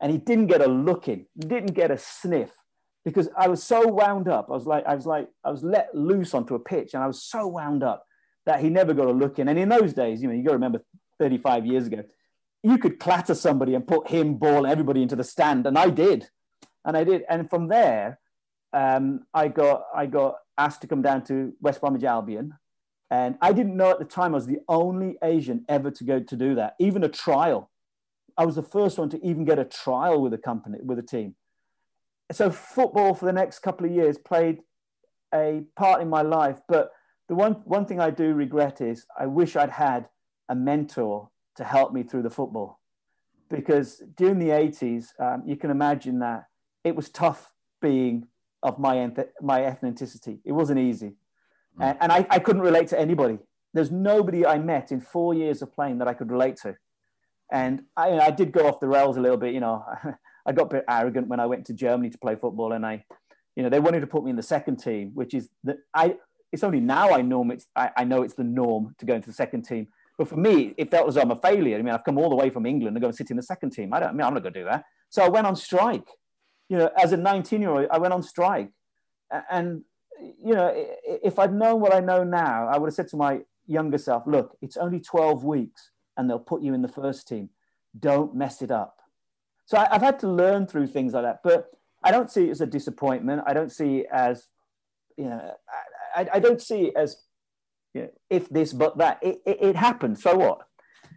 and 0.02 0.12
he 0.12 0.18
didn't 0.18 0.48
get 0.48 0.62
a 0.62 0.68
look 0.68 1.08
in, 1.08 1.28
didn't 1.38 1.74
get 1.74 1.92
a 1.92 1.98
sniff, 1.98 2.52
because 3.06 3.30
I 3.38 3.48
was 3.48 3.64
so 3.64 3.88
wound 3.88 4.28
up. 4.28 4.48
I 4.50 4.54
was 4.54 4.68
like 4.68 4.86
I 4.86 4.96
was 4.96 5.06
like 5.06 5.30
I 5.46 5.50
was 5.50 5.64
let 5.64 5.96
loose 5.96 6.34
onto 6.34 6.56
a 6.56 6.60
pitch, 6.60 6.94
and 6.94 7.02
I 7.02 7.08
was 7.08 7.24
so 7.24 7.48
wound 7.48 7.84
up 7.84 8.06
that 8.46 8.60
he 8.60 8.70
never 8.70 8.94
got 8.94 9.08
a 9.08 9.12
look 9.12 9.40
in. 9.40 9.48
And 9.48 9.58
in 9.58 9.70
those 9.70 9.94
days, 9.94 10.22
you 10.22 10.28
know, 10.28 10.34
you 10.34 10.44
got 10.44 10.52
to 10.52 10.56
remember 10.56 10.82
35 11.20 11.66
years 11.66 11.88
ago, 11.88 12.04
you 12.64 12.78
could 12.78 13.00
clatter 13.00 13.34
somebody 13.34 13.74
and 13.74 13.88
put 13.88 14.10
him, 14.10 14.36
ball, 14.36 14.68
everybody 14.68 15.02
into 15.02 15.16
the 15.16 15.24
stand, 15.24 15.66
and 15.66 15.78
I 15.78 15.90
did, 15.90 16.30
and 16.86 16.96
I 16.96 17.04
did, 17.04 17.24
and 17.30 17.50
from 17.50 17.68
there, 17.68 18.20
um, 18.74 19.26
I 19.34 19.48
got 19.48 19.84
I 19.94 20.06
got 20.06 20.36
asked 20.58 20.82
to 20.82 20.88
come 20.88 21.02
down 21.02 21.24
to 21.26 21.54
West 21.60 21.82
Bromwich 21.82 22.04
Albion, 22.04 22.54
and 23.10 23.38
I 23.42 23.52
didn't 23.52 23.76
know 23.76 23.90
at 23.90 24.00
the 24.00 24.06
time 24.06 24.34
I 24.34 24.36
was 24.36 24.48
the 24.48 24.60
only 24.68 25.18
Asian 25.24 25.66
ever 25.68 25.92
to 25.92 26.04
go 26.04 26.20
to 26.20 26.36
do 26.36 26.56
that, 26.56 26.76
even 26.80 27.04
a 27.04 27.10
trial. 27.10 27.70
I 28.38 28.46
was 28.46 28.56
the 28.56 28.64
first 28.64 28.98
one 28.98 29.10
to 29.10 29.26
even 29.26 29.44
get 29.44 29.60
a 29.60 29.66
trial 29.66 30.22
with 30.22 30.34
a 30.34 30.38
company 30.38 30.80
with 30.82 30.98
a 31.00 31.04
team. 31.04 31.36
So 32.32 32.50
football 32.50 33.14
for 33.14 33.26
the 33.26 33.34
next 33.34 33.60
couple 33.60 33.86
of 33.86 33.92
years 33.92 34.18
played 34.18 34.60
a 35.34 35.64
part 35.76 36.02
in 36.02 36.10
my 36.10 36.22
life, 36.22 36.60
but 36.68 36.92
the 37.28 37.36
one 37.36 37.54
one 37.66 37.86
thing 37.86 38.00
I 38.00 38.10
do 38.10 38.34
regret 38.34 38.82
is 38.82 39.06
I 39.20 39.26
wish 39.26 39.56
I'd 39.56 39.72
had 39.72 40.08
a 40.48 40.56
mentor 40.56 41.30
to 41.62 41.68
help 41.68 41.94
me 41.94 42.02
through 42.02 42.24
the 42.24 42.30
football. 42.30 42.80
Because 43.50 44.02
during 44.18 44.40
the 44.40 44.50
80s, 44.50 45.10
um, 45.20 45.44
you 45.46 45.56
can 45.56 45.70
imagine 45.70 46.20
that 46.20 46.46
it 46.84 46.96
was 46.96 47.10
tough 47.10 47.54
being 47.82 48.28
of 48.64 48.80
my, 48.80 48.96
my 49.42 49.62
ethnicity. 49.62 50.40
It 50.44 50.54
wasn't 50.54 50.80
easy. 50.80 51.14
Mm. 51.80 51.84
And, 51.84 51.98
and 52.02 52.12
I, 52.12 52.26
I 52.30 52.40
couldn't 52.40 52.64
relate 52.64 52.88
to 52.88 53.00
anybody. 53.00 53.38
There's 53.74 53.92
nobody 53.92 54.46
I 54.46 54.58
met 54.58 54.92
in 54.92 55.02
four 55.02 55.36
years 55.36 55.62
of 55.62 55.72
playing 55.74 56.00
that 56.00 56.08
I 56.08 56.14
could 56.14 56.32
relate 56.32 56.58
to. 56.64 56.76
And 57.52 57.84
I, 57.96 58.20
I 58.20 58.32
did 58.32 58.52
go 58.52 58.68
off 58.68 58.80
the 58.80 58.88
rails 58.88 59.18
a 59.18 59.22
little 59.22 59.38
bit. 59.38 59.54
You 59.54 59.60
know, 59.60 59.86
I 60.46 60.52
got 60.52 60.64
a 60.64 60.70
bit 60.70 60.86
arrogant 60.90 61.28
when 61.28 61.40
I 61.40 61.46
went 61.46 61.66
to 61.68 61.74
Germany 61.74 62.10
to 62.10 62.18
play 62.18 62.36
football, 62.36 62.72
and 62.72 62.86
I, 62.86 63.06
you 63.56 63.62
know, 63.62 63.70
they 63.70 63.80
wanted 63.80 64.00
to 64.00 64.08
put 64.08 64.24
me 64.24 64.32
in 64.32 64.36
the 64.36 64.44
second 64.44 64.78
team, 64.78 65.12
which 65.14 65.34
is 65.34 65.50
that 65.66 65.78
I. 65.94 66.16
It's 66.52 66.64
only 66.66 66.82
now 66.82 67.12
I 67.12 67.22
know 67.22 67.50
it's 67.52 67.68
I, 67.76 67.92
I 67.96 68.04
know 68.04 68.24
it's 68.24 68.34
the 68.34 68.44
norm 68.44 68.96
to 68.98 69.06
go 69.06 69.14
into 69.14 69.28
the 69.28 69.34
second 69.34 69.64
team. 69.64 69.88
But 70.22 70.28
for 70.28 70.38
me, 70.38 70.76
it 70.78 70.92
felt 70.92 71.08
as 71.08 71.16
though 71.16 71.22
I'm 71.22 71.32
a 71.32 71.36
failure. 71.36 71.80
I 71.80 71.82
mean, 71.82 71.96
I've 71.96 72.04
come 72.04 72.20
all 72.20 72.30
the 72.30 72.36
way 72.36 72.52
from 72.52 72.68
England 72.68 72.96
to 72.96 73.00
go 73.00 73.08
and 73.08 73.16
sit 73.16 73.32
in 73.32 73.38
the 73.38 73.42
second 73.42 73.72
team. 73.72 73.92
I 73.92 74.00
don't 74.00 74.10
I 74.10 74.12
mean 74.12 74.22
I'm 74.22 74.36
not 74.36 74.44
going 74.44 74.54
to 74.54 74.60
do 74.60 74.66
that. 74.66 74.86
So 75.10 75.24
I 75.24 75.30
went 75.30 75.48
on 75.48 75.56
strike. 75.56 76.08
You 76.70 76.78
know, 76.78 76.92
as 76.96 77.12
a 77.12 77.18
19 77.18 77.60
year 77.60 77.72
old, 77.72 77.88
I 77.90 77.98
went 77.98 78.14
on 78.14 78.22
strike. 78.22 78.70
And, 79.50 79.82
you 80.20 80.54
know, 80.54 80.72
if 81.24 81.40
I'd 81.40 81.56
known 81.56 81.82
what 81.82 81.92
I 81.92 82.02
know 82.02 82.24
now, 82.24 82.68
I 82.68 82.78
would 82.78 82.86
have 82.86 82.94
said 82.94 83.08
to 83.08 83.18
my 83.18 83.40
younger 83.66 83.98
self, 83.98 84.28
look, 84.28 84.56
it's 84.62 84.78
only 84.78 85.00
12 85.00 85.44
weeks 85.44 85.90
and 86.16 86.30
they'll 86.30 86.38
put 86.38 86.62
you 86.62 86.76
in 86.76 86.84
the 86.84 86.88
first 86.88 87.28
team. 87.28 87.50
Don't 88.00 88.36
mess 88.36 88.62
it 88.62 88.70
up. 88.70 89.02
So 89.66 89.76
I, 89.76 89.88
have 89.92 90.04
had 90.04 90.20
to 90.20 90.28
learn 90.28 90.68
through 90.68 90.86
things 90.86 91.14
like 91.14 91.24
that, 91.24 91.40
but 91.44 91.72
I 92.04 92.12
don't 92.12 92.30
see 92.30 92.50
it 92.50 92.52
as 92.52 92.62
a 92.62 92.68
disappointment. 92.68 93.42
I 93.48 93.54
don't 93.54 93.72
see 93.72 94.02
it 94.02 94.08
as, 94.12 94.50
you 95.18 95.24
know, 95.24 95.56
I, 96.16 96.28
I 96.34 96.40
don't 96.40 96.62
see 96.62 96.90
it 96.90 96.94
as, 96.96 97.24
you 97.94 98.02
know, 98.02 98.10
if 98.30 98.50
this 98.50 98.74
but 98.74 98.98
that. 98.98 99.20
It, 99.22 99.42
it, 99.46 99.58
it 99.62 99.76
happened. 99.76 100.20
So 100.20 100.36
what? 100.36 100.62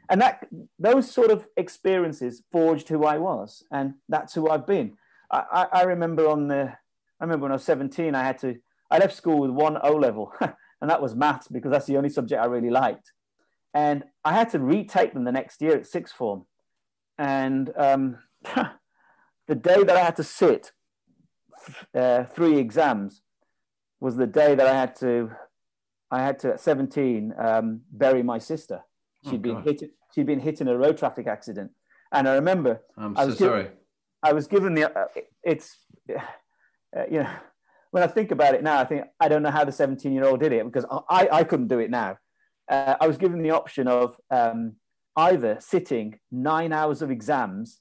And 0.09 0.21
that 0.21 0.47
those 0.79 1.11
sort 1.11 1.31
of 1.31 1.49
experiences 1.57 2.43
forged 2.53 2.89
who 2.89 3.05
I 3.05 3.19
was, 3.19 3.63
and 3.71 3.95
that's 4.09 4.35
who 4.35 4.51
I've 4.51 4.67
been. 4.67 4.97
I, 5.31 5.45
I, 5.53 5.67
I 5.81 5.83
remember 5.83 6.29
on 6.29 6.49
the, 6.49 6.75
I 7.21 7.25
remember 7.25 7.45
when 7.45 7.53
I 7.53 7.55
was 7.55 7.65
17, 7.65 8.15
I 8.15 8.23
had 8.23 8.39
to, 8.39 8.57
I 8.91 8.99
left 8.99 9.17
school 9.17 9.41
with 9.41 9.51
one 9.51 9.79
O 9.83 9.93
level, 9.93 10.33
and 10.41 10.91
that 10.91 11.01
was 11.01 11.15
maths 11.15 11.49
because 11.49 11.71
that's 11.71 11.87
the 11.87 11.97
only 11.97 12.11
subject 12.11 12.43
I 12.43 12.47
really 12.47 12.71
liked. 12.71 13.13
And 13.73 14.05
I 14.25 14.33
had 14.35 14.51
to 14.51 14.59
retake 14.59 15.15
them 15.15 15.25
the 15.25 15.33
next 15.33 15.61
year 15.63 15.77
at 15.77 15.87
sixth 15.87 16.15
form. 16.15 16.47
And 17.19 17.73
um, 17.77 18.19
the 19.47 19.55
day 19.55 19.83
that 19.83 19.97
I 19.97 20.01
had 20.01 20.17
to 20.17 20.25
sit 20.25 20.73
uh, 21.95 22.25
three 22.25 22.59
exams 22.59 23.23
was 24.01 24.17
the 24.17 24.27
day 24.27 24.55
that 24.55 24.67
I 24.67 24.75
had 24.75 24.95
to, 24.97 25.31
I 26.11 26.23
had 26.23 26.39
to 26.41 26.55
at 26.55 26.61
17 26.61 27.35
um, 27.39 27.81
bury 27.91 28.23
my 28.23 28.39
sister. 28.39 28.83
she 29.25 29.33
had 29.33 29.47
oh, 29.47 29.55
been 29.55 29.63
hit. 29.63 29.91
She'd 30.15 30.27
been 30.27 30.41
hit 30.41 30.61
in 30.61 30.69
a 30.69 30.77
road 30.77 30.97
traffic 30.97 31.27
accident, 31.27 31.73
and 32.13 32.29
I 32.29 32.35
remember. 32.35 32.83
I'm 32.97 33.17
I 33.17 33.25
was 33.25 33.39
so 33.39 33.47
sorry. 33.47 33.69
I 34.23 34.33
was 34.33 34.47
given 34.47 34.75
the. 34.75 34.97
Uh, 34.97 35.07
it's, 35.43 35.77
uh, 36.09 37.05
you 37.11 37.23
know, 37.23 37.31
when 37.91 38.03
I 38.03 38.07
think 38.07 38.31
about 38.31 38.55
it 38.55 38.63
now, 38.63 38.79
I 38.79 38.85
think 38.85 39.05
I 39.21 39.29
don't 39.29 39.43
know 39.43 39.51
how 39.51 39.65
the 39.65 39.73
17 39.73 40.13
year 40.13 40.25
old 40.25 40.41
did 40.41 40.53
it 40.53 40.65
because 40.65 40.85
I, 41.11 41.29
I 41.31 41.45
couldn't 41.45 41.69
do 41.69 41.79
it 41.79 41.91
now. 41.91 42.19
Uh, 42.71 42.95
I 43.01 43.07
was 43.07 43.19
given 43.19 43.43
the 43.43 43.51
option 43.51 43.89
of 43.89 44.17
um, 44.31 44.77
either 45.17 45.59
sitting 45.61 46.19
nine 46.31 46.73
hours 46.73 47.03
of 47.03 47.11
exams 47.11 47.81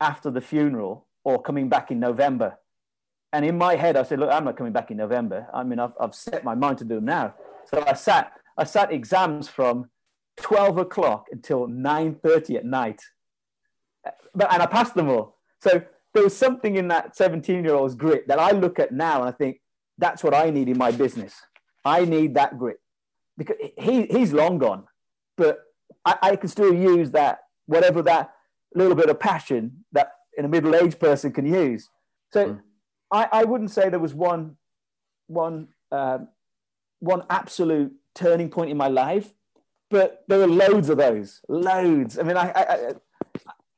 after 0.00 0.30
the 0.30 0.40
funeral 0.40 1.06
or 1.24 1.40
coming 1.40 1.68
back 1.68 1.90
in 1.90 2.00
November. 2.00 2.58
And 3.32 3.44
in 3.44 3.58
my 3.58 3.76
head, 3.76 3.96
I 3.96 4.02
said, 4.02 4.20
look, 4.20 4.30
I'm 4.30 4.44
not 4.44 4.56
coming 4.56 4.72
back 4.72 4.90
in 4.90 4.96
November. 4.96 5.48
I 5.52 5.64
mean, 5.64 5.78
I've, 5.78 5.94
I've 5.98 6.14
set 6.14 6.44
my 6.44 6.54
mind 6.54 6.78
to 6.78 6.84
do 6.84 6.96
them 6.96 7.06
now. 7.06 7.34
So 7.66 7.84
I 7.86 7.94
sat, 7.94 8.32
I 8.56 8.64
sat 8.64 8.92
exams 8.92 9.48
from 9.48 9.90
12 10.38 10.78
o'clock 10.78 11.26
until 11.30 11.66
9.30 11.68 12.56
at 12.56 12.64
night. 12.64 13.00
But, 14.34 14.52
and 14.52 14.62
I 14.62 14.66
passed 14.66 14.94
them 14.94 15.08
all. 15.08 15.38
So 15.60 15.82
there 16.12 16.22
was 16.22 16.36
something 16.36 16.76
in 16.76 16.88
that 16.88 17.16
17 17.16 17.64
year 17.64 17.74
old's 17.74 17.94
grit 17.94 18.28
that 18.28 18.38
I 18.38 18.50
look 18.50 18.78
at 18.78 18.92
now 18.92 19.20
and 19.20 19.28
I 19.28 19.32
think, 19.32 19.60
that's 19.98 20.24
what 20.24 20.34
I 20.34 20.50
need 20.50 20.68
in 20.68 20.76
my 20.76 20.90
business. 20.90 21.34
I 21.84 22.04
need 22.04 22.34
that 22.34 22.58
grit 22.58 22.78
because 23.36 23.56
he, 23.78 24.06
he's 24.06 24.32
long 24.32 24.58
gone, 24.58 24.84
but 25.36 25.60
I, 26.04 26.16
I 26.22 26.36
can 26.36 26.48
still 26.48 26.74
use 26.74 27.12
that, 27.12 27.40
whatever 27.66 28.02
that 28.02 28.32
little 28.74 28.96
bit 28.96 29.08
of 29.08 29.20
passion 29.20 29.84
that 29.92 30.10
in 30.36 30.44
a 30.44 30.48
middle-aged 30.48 30.98
person 30.98 31.32
can 31.32 31.46
use. 31.46 31.88
So 32.32 32.48
mm. 32.48 32.60
I, 33.12 33.28
I 33.30 33.44
wouldn't 33.44 33.70
say 33.70 33.88
there 33.88 34.00
was 34.00 34.14
one, 34.14 34.56
one, 35.28 35.68
um, 35.92 36.28
one 37.00 37.24
absolute 37.30 37.92
turning 38.14 38.48
point 38.48 38.70
in 38.70 38.76
my 38.76 38.88
life, 38.88 39.34
but 39.90 40.24
there 40.28 40.38
were 40.38 40.46
loads 40.46 40.88
of 40.88 40.98
those, 40.98 41.40
loads. 41.48 42.18
I 42.18 42.22
mean, 42.22 42.36
I, 42.36 42.50
I, 42.50 42.94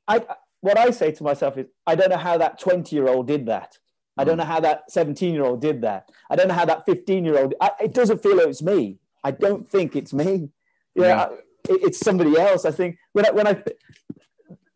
I, 0.08 0.16
I 0.16 0.36
what 0.60 0.78
I 0.78 0.90
say 0.90 1.12
to 1.12 1.22
myself 1.22 1.58
is, 1.58 1.66
I 1.86 1.94
don't 1.94 2.10
know 2.10 2.16
how 2.16 2.38
that 2.38 2.58
20 2.58 2.94
year 2.94 3.08
old 3.08 3.26
did 3.26 3.46
that. 3.46 3.78
I 4.18 4.24
don't 4.24 4.38
know 4.38 4.44
how 4.44 4.60
that 4.60 4.90
17 4.90 5.34
year 5.34 5.44
old 5.44 5.60
did 5.60 5.82
that. 5.82 6.10
I 6.30 6.36
don't 6.36 6.48
know 6.48 6.54
how 6.54 6.64
that 6.64 6.86
15 6.86 7.24
year 7.24 7.38
old, 7.38 7.54
it 7.80 7.92
doesn't 7.92 8.22
feel 8.22 8.36
like 8.36 8.48
it's 8.48 8.62
me. 8.62 8.98
I 9.22 9.30
don't 9.30 9.68
think 9.68 9.94
it's 9.94 10.12
me. 10.12 10.50
Yeah, 10.94 11.04
yeah. 11.04 11.28
It, 11.68 11.80
it's 11.82 11.98
somebody 11.98 12.38
else. 12.38 12.64
I 12.64 12.70
think 12.70 12.96
when 13.12 13.26
I, 13.26 13.30
when 13.30 13.46
I, 13.46 13.62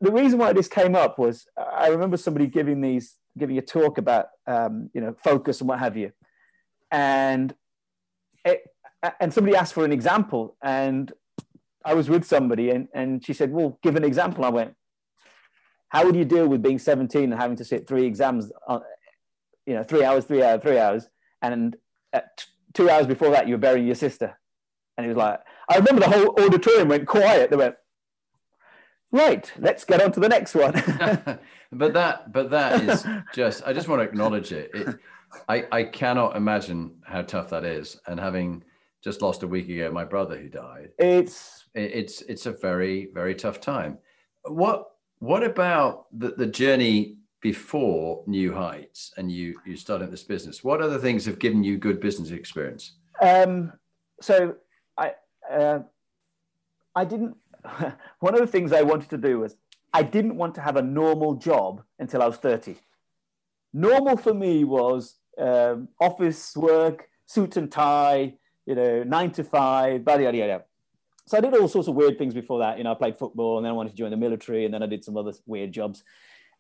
the 0.01 0.13
reason 0.13 0.39
why 0.39 0.53
this 0.53 0.69
came 0.69 0.95
up 0.95 1.19
was 1.19 1.47
I 1.57 1.89
remember 1.89 2.17
somebody 2.17 2.47
giving 2.47 2.81
these, 2.81 3.17
giving 3.39 3.57
a 3.59 3.63
talk 3.63 3.99
about, 3.99 4.27
um, 4.47 4.91
you 4.93 5.01
know, 5.01 5.15
focus 5.25 5.61
and 5.61 5.69
what 5.69 5.79
have 5.79 5.97
you. 5.97 6.13
And 6.91 7.55
it, 8.45 8.65
and 9.21 9.33
somebody 9.33 9.57
asked 9.57 9.75
for 9.75 9.85
an 9.85 9.93
example 9.93 10.57
and 10.63 11.13
I 11.85 11.95
was 11.95 12.11
with 12.11 12.25
somebody 12.25 12.71
and, 12.71 12.89
and 12.95 13.25
she 13.25 13.33
said, 13.33 13.53
well, 13.53 13.79
give 13.83 13.97
an 13.97 14.05
example. 14.05 14.45
I 14.45 14.51
went, 14.51 14.75
how 15.89 16.05
would 16.05 16.15
you 16.15 16.25
deal 16.25 16.47
with 16.47 16.63
being 16.63 16.79
17 16.79 17.33
and 17.33 17.41
having 17.41 17.57
to 17.57 17.65
sit 17.65 17.89
three 17.89 18.05
exams, 18.05 18.53
on, 18.67 18.83
you 19.67 19.75
know, 19.75 19.85
three 19.85 20.05
hours, 20.05 20.25
three 20.25 20.43
hours, 20.43 20.63
three 20.63 20.79
hours. 20.79 21.09
And 21.43 21.77
at 22.13 22.45
two 22.75 22.91
hours 22.91 23.07
before 23.07 23.31
that, 23.31 23.47
you 23.47 23.55
were 23.55 23.59
burying 23.59 23.87
your 23.87 23.95
sister. 23.95 24.39
And 24.97 25.05
he 25.05 25.09
was 25.09 25.17
like, 25.17 25.41
I 25.69 25.77
remember 25.77 26.01
the 26.01 26.11
whole 26.11 26.45
auditorium 26.45 26.89
went 26.89 27.07
quiet. 27.07 27.51
They 27.51 27.57
went, 27.57 27.77
right, 29.11 29.51
let's 29.59 29.85
get 29.85 30.03
on 30.03 30.13
to 30.13 30.21
the 30.21 30.29
next 30.29 30.55
one. 30.55 30.73
but 31.73 31.93
that, 31.95 32.33
but 32.33 32.51
that 32.51 32.83
is 32.83 33.07
just, 33.33 33.63
I 33.67 33.73
just 33.73 33.89
want 33.89 34.01
to 34.01 34.09
acknowledge 34.09 34.53
it. 34.53 34.71
it 34.75 34.99
I, 35.49 35.67
I 35.71 35.85
cannot 35.85 36.37
imagine 36.37 36.97
how 37.05 37.23
tough 37.23 37.51
that 37.51 37.65
is. 37.65 37.99
And 38.07 38.19
having 38.19 38.65
just 39.03 39.23
lost 39.23 39.43
a 39.43 39.49
week 39.49 39.69
ago 39.69 39.91
my 39.91 40.05
brother 40.05 40.37
who 40.37 40.49
died, 40.49 40.91
it's, 40.99 41.67
it, 41.75 41.93
it's, 41.95 42.23
it's 42.23 42.47
a 42.47 42.53
very, 42.53 43.09
very 43.15 43.35
tough 43.35 43.61
time. 43.61 43.99
What, 44.45 44.87
what 45.19 45.43
about 45.43 46.07
the, 46.17 46.31
the 46.31 46.47
journey 46.47 47.17
before 47.41 48.23
New 48.27 48.53
Heights 48.53 49.13
and 49.17 49.31
you 49.31 49.59
you 49.65 49.77
started 49.77 50.11
this 50.11 50.23
business? 50.23 50.63
What 50.63 50.81
other 50.81 50.99
things 50.99 51.25
have 51.27 51.39
given 51.39 51.65
you 51.65 51.79
good 51.79 52.01
business 52.01 52.31
experience? 52.31 52.97
Um, 53.21 53.73
so 54.21 54.57
I 54.97 55.15
uh, 55.51 55.81
I 56.95 57.05
didn't. 57.05 57.37
one 58.21 58.35
of 58.35 58.41
the 58.41 58.47
things 58.47 58.73
I 58.73 58.83
wanted 58.83 59.11
to 59.11 59.19
do 59.19 59.41
was 59.41 59.57
I 59.93 60.03
didn't 60.03 60.37
want 60.37 60.55
to 60.57 60.61
have 60.61 60.77
a 60.77 60.83
normal 60.83 61.35
job 61.35 61.83
until 61.99 62.23
I 62.23 62.27
was 62.27 62.37
thirty. 62.37 62.77
Normal 63.73 64.17
for 64.17 64.35
me 64.35 64.65
was 64.65 65.17
um, 65.41 65.89
office 66.01 66.57
work, 66.57 67.09
suit 67.27 67.57
and 67.57 67.71
tie, 67.71 68.35
you 68.67 68.75
know, 68.75 69.03
nine 69.03 69.31
to 69.33 69.45
five, 69.45 70.05
yada 70.07 70.23
yada 70.23 70.37
yada. 70.37 70.65
So 71.27 71.39
I 71.39 71.41
did 71.41 71.55
all 71.55 71.69
sorts 71.69 71.89
of 71.89 71.95
weird 71.95 72.19
things 72.19 72.35
before 72.35 72.59
that. 72.59 72.79
You 72.79 72.85
know, 72.85 72.93
I 72.93 72.95
played 72.95 73.17
football 73.17 73.57
and 73.57 73.65
then 73.65 73.71
I 73.71 73.75
wanted 73.75 73.91
to 73.91 73.97
join 73.97 74.11
the 74.11 74.17
military 74.17 74.65
and 74.65 74.75
then 74.75 74.83
I 74.83 74.87
did 74.87 75.05
some 75.05 75.17
other 75.17 75.33
weird 75.47 75.73
jobs. 75.73 76.03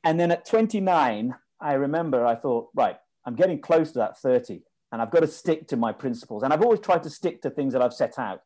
And 0.04 0.18
then 0.18 0.30
at 0.30 0.46
29, 0.46 1.34
I 1.60 1.72
remember 1.72 2.24
I 2.24 2.34
thought, 2.36 2.68
right, 2.74 2.96
I'm 3.24 3.34
getting 3.34 3.60
close 3.60 3.92
to 3.92 3.98
that 3.98 4.18
30 4.18 4.62
and 4.92 5.02
I've 5.02 5.10
got 5.10 5.20
to 5.20 5.26
stick 5.26 5.68
to 5.68 5.76
my 5.76 5.92
principles. 5.92 6.42
And 6.42 6.52
I've 6.52 6.62
always 6.62 6.80
tried 6.80 7.02
to 7.02 7.10
stick 7.10 7.42
to 7.42 7.50
things 7.50 7.72
that 7.72 7.82
I've 7.82 7.92
set 7.92 8.18
out. 8.18 8.42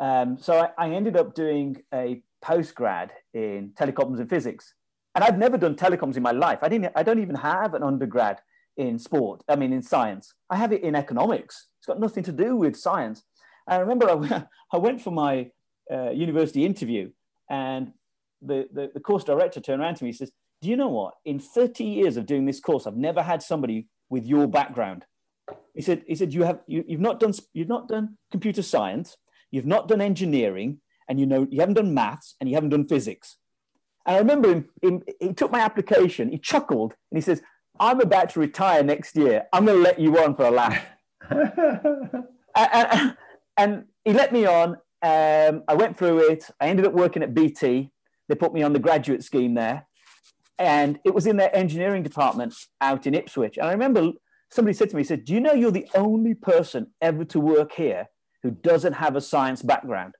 Um, 0.00 0.38
so 0.38 0.58
I, 0.58 0.86
I, 0.86 0.90
ended 0.90 1.16
up 1.16 1.34
doing 1.34 1.82
a 1.92 2.22
postgrad 2.42 3.10
in 3.32 3.72
telecoms 3.78 4.18
and 4.18 4.28
physics. 4.28 4.74
And 5.14 5.22
I've 5.22 5.38
never 5.38 5.56
done 5.56 5.76
telecoms 5.76 6.16
in 6.16 6.22
my 6.22 6.32
life. 6.32 6.60
I, 6.62 6.68
didn't, 6.68 6.92
I 6.96 7.04
don't 7.04 7.20
even 7.20 7.36
have 7.36 7.74
an 7.74 7.84
undergrad 7.84 8.40
in 8.76 8.98
sport, 8.98 9.42
I 9.48 9.56
mean, 9.56 9.72
in 9.72 9.82
science. 9.82 10.34
I 10.50 10.56
have 10.56 10.72
it 10.72 10.82
in 10.82 10.94
economics. 10.94 11.68
It's 11.78 11.86
got 11.86 12.00
nothing 12.00 12.24
to 12.24 12.32
do 12.32 12.56
with 12.56 12.76
science. 12.76 13.22
I 13.68 13.76
remember 13.76 14.10
I, 14.10 14.44
I 14.72 14.78
went 14.78 15.00
for 15.00 15.10
my 15.10 15.50
uh, 15.90 16.10
university 16.10 16.64
interview 16.64 17.10
and 17.50 17.92
the, 18.42 18.68
the, 18.72 18.90
the 18.94 19.00
course 19.00 19.24
director 19.24 19.60
turned 19.60 19.80
around 19.80 19.96
to 19.96 20.04
me 20.04 20.10
and 20.10 20.16
says, 20.16 20.32
do 20.60 20.68
you 20.68 20.76
know 20.76 20.88
what? 20.88 21.14
In 21.24 21.38
30 21.38 21.84
years 21.84 22.16
of 22.16 22.26
doing 22.26 22.46
this 22.46 22.60
course, 22.60 22.86
I've 22.86 22.96
never 22.96 23.22
had 23.22 23.42
somebody 23.42 23.88
with 24.08 24.24
your 24.24 24.46
background. 24.46 25.04
He 25.74 25.82
said, 25.82 26.04
he 26.06 26.14
said, 26.14 26.32
you 26.32 26.44
have, 26.44 26.60
you, 26.66 26.84
you've 26.86 27.00
not 27.00 27.20
done, 27.20 27.34
you've 27.52 27.68
not 27.68 27.88
done 27.88 28.16
computer 28.30 28.62
science, 28.62 29.16
you've 29.50 29.66
not 29.66 29.88
done 29.88 30.00
engineering, 30.00 30.80
and 31.08 31.20
you 31.20 31.26
know, 31.26 31.46
you 31.50 31.60
haven't 31.60 31.74
done 31.74 31.92
maths 31.92 32.34
and 32.40 32.48
you 32.48 32.54
haven't 32.54 32.70
done 32.70 32.86
physics. 32.86 33.36
And 34.06 34.16
I 34.16 34.18
remember 34.18 34.50
him, 34.50 34.68
him, 34.82 35.02
he 35.20 35.32
took 35.32 35.50
my 35.50 35.60
application, 35.60 36.30
he 36.30 36.38
chuckled, 36.38 36.94
and 37.10 37.18
he 37.18 37.22
says, 37.22 37.42
I'm 37.78 38.00
about 38.00 38.30
to 38.30 38.40
retire 38.40 38.82
next 38.82 39.16
year. 39.16 39.46
I'm 39.52 39.64
going 39.64 39.78
to 39.78 39.82
let 39.82 39.98
you 39.98 40.18
on 40.18 40.34
for 40.34 40.44
a 40.44 40.50
laugh. 40.50 40.84
and, 41.30 42.24
and, 42.56 43.16
and, 43.56 43.84
he 44.04 44.12
let 44.12 44.32
me 44.32 44.44
on. 44.44 44.76
Um, 45.02 45.64
I 45.66 45.74
went 45.74 45.96
through 45.96 46.30
it. 46.30 46.50
I 46.60 46.68
ended 46.68 46.86
up 46.86 46.92
working 46.92 47.22
at 47.22 47.34
BT. 47.34 47.90
They 48.28 48.34
put 48.34 48.52
me 48.52 48.62
on 48.62 48.74
the 48.74 48.78
graduate 48.78 49.24
scheme 49.24 49.54
there 49.54 49.86
and 50.58 50.98
it 51.04 51.14
was 51.14 51.26
in 51.26 51.36
their 51.36 51.54
engineering 51.54 52.02
department 52.02 52.54
out 52.80 53.06
in 53.06 53.14
Ipswich. 53.14 53.56
And 53.56 53.66
I 53.66 53.72
remember 53.72 54.12
somebody 54.50 54.74
said 54.74 54.90
to 54.90 54.96
me, 54.96 55.02
he 55.02 55.06
said, 55.06 55.24
Do 55.24 55.34
you 55.34 55.40
know 55.40 55.52
you're 55.52 55.70
the 55.70 55.88
only 55.94 56.34
person 56.34 56.88
ever 57.00 57.24
to 57.26 57.40
work 57.40 57.72
here 57.72 58.08
who 58.42 58.50
doesn't 58.50 58.94
have 58.94 59.16
a 59.16 59.20
science 59.20 59.62
background? 59.62 60.14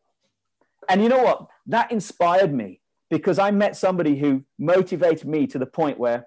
And 0.89 1.03
you 1.03 1.09
know 1.09 1.23
what? 1.23 1.47
That 1.67 1.93
inspired 1.93 2.53
me 2.53 2.81
because 3.11 3.39
I 3.39 3.51
met 3.51 3.77
somebody 3.77 4.19
who 4.19 4.45
motivated 4.59 5.29
me 5.29 5.47
to 5.47 5.59
the 5.59 5.67
point 5.67 5.99
where 5.99 6.27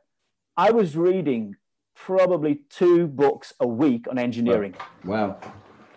I 0.58 0.72
was 0.72 0.98
reading 0.98 1.56
probably 1.96 2.62
two 2.70 3.08
books 3.08 3.54
a 3.60 3.68
week 3.68 4.08
on 4.10 4.18
engineering. 4.18 4.76
Wow. 5.04 5.40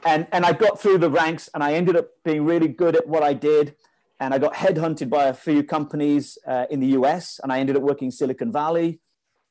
And, 0.04 0.26
and 0.32 0.44
I 0.44 0.52
got 0.52 0.80
through 0.80 0.98
the 0.98 1.10
ranks 1.10 1.48
and 1.52 1.62
I 1.62 1.74
ended 1.74 1.96
up 1.96 2.08
being 2.24 2.44
really 2.44 2.68
good 2.68 2.96
at 2.96 3.06
what 3.06 3.22
I 3.22 3.34
did 3.34 3.74
and 4.20 4.34
I 4.34 4.38
got 4.38 4.54
headhunted 4.54 5.08
by 5.08 5.24
a 5.24 5.34
few 5.34 5.64
companies 5.64 6.36
uh, 6.46 6.66
in 6.70 6.80
the 6.80 6.88
US, 6.88 7.40
and 7.42 7.50
I 7.50 7.58
ended 7.58 7.74
up 7.74 7.82
working 7.82 8.06
in 8.06 8.12
Silicon 8.12 8.52
Valley. 8.52 9.00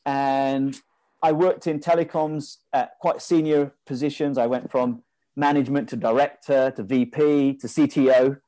And 0.06 0.80
I 1.24 1.32
worked 1.32 1.66
in 1.66 1.80
telecoms 1.80 2.58
at 2.72 2.92
quite 3.00 3.22
senior 3.22 3.74
positions. 3.88 4.38
I 4.38 4.46
went 4.46 4.70
from 4.70 5.01
management 5.36 5.89
to 5.89 5.96
director 5.96 6.72
to 6.75 6.84
VP 6.84 7.56
to 7.56 7.68
CTO. 7.68 8.39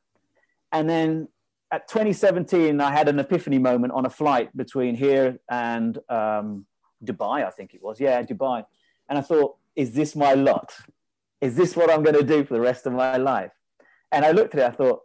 And 0.72 0.88
then 0.88 1.27
at 1.71 1.87
2017, 1.87 2.81
I 2.81 2.91
had 2.91 3.07
an 3.07 3.19
epiphany 3.19 3.57
moment 3.57 3.93
on 3.93 4.05
a 4.05 4.09
flight 4.09 4.55
between 4.55 4.95
here 4.95 5.39
and 5.49 5.97
um, 6.09 6.65
Dubai, 7.03 7.45
I 7.45 7.49
think 7.49 7.73
it 7.73 7.81
was. 7.81 7.99
Yeah, 7.99 8.21
Dubai. 8.23 8.65
And 9.07 9.17
I 9.17 9.21
thought, 9.21 9.55
is 9.75 9.93
this 9.93 10.15
my 10.15 10.33
lot? 10.33 10.73
Is 11.39 11.55
this 11.55 11.75
what 11.75 11.89
I'm 11.89 12.03
going 12.03 12.17
to 12.17 12.23
do 12.23 12.43
for 12.43 12.53
the 12.53 12.61
rest 12.61 12.85
of 12.85 12.93
my 12.93 13.17
life? 13.17 13.51
And 14.11 14.25
I 14.25 14.31
looked 14.31 14.53
at 14.53 14.59
it, 14.59 14.65
I 14.65 14.71
thought, 14.71 14.99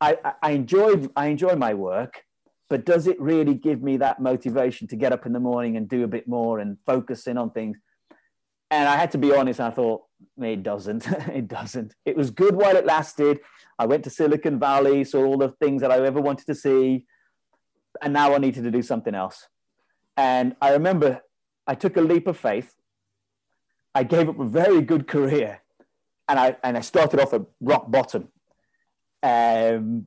I, 0.00 0.18
I, 0.42 0.50
enjoy, 0.50 1.08
I 1.14 1.26
enjoy 1.28 1.54
my 1.54 1.72
work, 1.74 2.24
but 2.68 2.84
does 2.84 3.06
it 3.06 3.18
really 3.20 3.54
give 3.54 3.80
me 3.80 3.96
that 3.98 4.20
motivation 4.20 4.88
to 4.88 4.96
get 4.96 5.12
up 5.12 5.24
in 5.24 5.32
the 5.32 5.40
morning 5.40 5.76
and 5.76 5.88
do 5.88 6.02
a 6.02 6.08
bit 6.08 6.26
more 6.26 6.58
and 6.58 6.76
focus 6.84 7.28
in 7.28 7.38
on 7.38 7.50
things? 7.52 7.78
And 8.70 8.88
I 8.88 8.96
had 8.96 9.12
to 9.12 9.18
be 9.18 9.32
honest, 9.32 9.60
I 9.60 9.70
thought, 9.70 10.02
it 10.40 10.62
doesn't. 10.62 11.06
it 11.28 11.48
doesn't. 11.48 11.94
It 12.04 12.16
was 12.16 12.30
good 12.30 12.56
while 12.56 12.76
it 12.76 12.86
lasted. 12.86 13.40
I 13.78 13.86
went 13.86 14.04
to 14.04 14.10
Silicon 14.10 14.58
Valley, 14.58 15.04
saw 15.04 15.24
all 15.24 15.38
the 15.38 15.50
things 15.50 15.82
that 15.82 15.90
I 15.90 16.04
ever 16.04 16.20
wanted 16.20 16.46
to 16.46 16.54
see. 16.54 17.06
And 18.02 18.12
now 18.12 18.34
I 18.34 18.38
needed 18.38 18.64
to 18.64 18.70
do 18.70 18.82
something 18.82 19.14
else. 19.14 19.48
And 20.16 20.56
I 20.60 20.72
remember 20.72 21.22
I 21.66 21.74
took 21.74 21.96
a 21.96 22.00
leap 22.00 22.26
of 22.26 22.36
faith. 22.36 22.74
I 23.94 24.04
gave 24.04 24.28
up 24.28 24.38
a 24.38 24.44
very 24.44 24.80
good 24.80 25.06
career 25.06 25.62
and 26.28 26.38
I, 26.38 26.56
and 26.62 26.76
I 26.76 26.80
started 26.80 27.20
off 27.20 27.32
at 27.32 27.42
rock 27.60 27.90
bottom. 27.90 28.28
Um, 29.22 30.06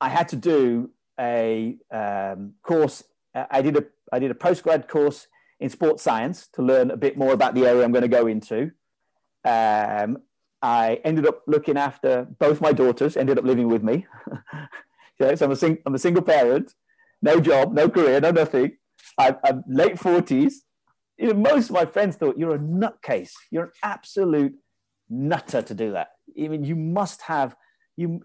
I 0.00 0.08
had 0.08 0.28
to 0.28 0.36
do 0.36 0.90
a 1.18 1.76
um, 1.90 2.54
course. 2.62 3.04
I 3.34 3.62
did 3.62 3.76
a, 3.76 3.84
I 4.12 4.18
did 4.18 4.30
a 4.30 4.34
postgrad 4.34 4.88
course 4.88 5.26
in 5.60 5.70
sports 5.70 6.02
science 6.02 6.48
to 6.54 6.62
learn 6.62 6.90
a 6.90 6.96
bit 6.96 7.16
more 7.16 7.32
about 7.32 7.54
the 7.54 7.66
area 7.66 7.84
I'm 7.84 7.92
going 7.92 8.02
to 8.02 8.08
go 8.08 8.26
into. 8.26 8.72
Um, 9.44 10.18
I 10.62 11.00
ended 11.04 11.26
up 11.26 11.42
looking 11.46 11.76
after 11.76 12.26
both 12.38 12.60
my 12.60 12.72
daughters, 12.72 13.16
ended 13.16 13.38
up 13.38 13.44
living 13.44 13.68
with 13.68 13.82
me. 13.82 14.06
so 15.18 15.36
I'm 15.40 15.50
a, 15.50 15.56
sing- 15.56 15.78
I'm 15.84 15.94
a 15.94 15.98
single 15.98 16.22
parent, 16.22 16.72
no 17.20 17.38
job, 17.38 17.74
no 17.74 17.88
career, 17.88 18.20
no 18.20 18.30
nothing. 18.30 18.78
I, 19.18 19.36
I'm 19.44 19.62
late 19.68 19.96
40s. 19.96 20.54
You 21.18 21.28
know, 21.28 21.34
most 21.34 21.68
of 21.68 21.74
my 21.74 21.84
friends 21.84 22.16
thought 22.16 22.38
you're 22.38 22.54
a 22.54 22.58
nutcase. 22.58 23.32
You're 23.50 23.64
an 23.64 23.72
absolute 23.82 24.54
nutter 25.10 25.62
to 25.62 25.74
do 25.74 25.92
that. 25.92 26.12
I 26.42 26.48
mean, 26.48 26.64
you 26.64 26.76
must 26.76 27.22
have, 27.22 27.54
you. 27.96 28.22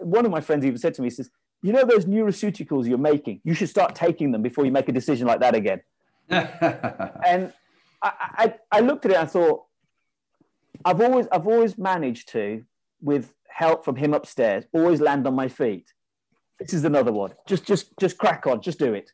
one 0.00 0.24
of 0.24 0.30
my 0.30 0.40
friends 0.40 0.64
even 0.64 0.78
said 0.78 0.94
to 0.94 1.02
me, 1.02 1.06
he 1.06 1.10
says, 1.10 1.30
you 1.62 1.72
know 1.72 1.84
those 1.84 2.06
nutraceuticals 2.06 2.88
you're 2.88 2.98
making, 2.98 3.40
you 3.44 3.54
should 3.54 3.68
start 3.68 3.94
taking 3.94 4.32
them 4.32 4.42
before 4.42 4.64
you 4.64 4.72
make 4.72 4.88
a 4.88 4.92
decision 4.92 5.26
like 5.26 5.40
that 5.40 5.54
again. 5.54 5.80
and 6.28 7.52
I, 8.02 8.12
I, 8.12 8.54
I 8.70 8.80
looked 8.80 9.04
at 9.04 9.12
it 9.12 9.14
and 9.14 9.28
I 9.28 9.30
thought, 9.30 9.64
I've 10.84 11.00
always 11.00 11.26
I've 11.32 11.46
always 11.46 11.78
managed 11.78 12.28
to, 12.30 12.64
with 13.00 13.34
help 13.48 13.84
from 13.84 13.96
him 13.96 14.14
upstairs, 14.14 14.64
always 14.72 15.00
land 15.00 15.26
on 15.26 15.34
my 15.34 15.48
feet. 15.48 15.92
This 16.58 16.72
is 16.72 16.84
another 16.84 17.12
one. 17.12 17.32
Just 17.46 17.64
just 17.64 17.92
just 17.98 18.18
crack 18.18 18.46
on, 18.46 18.60
just 18.60 18.78
do 18.78 18.94
it. 18.94 19.12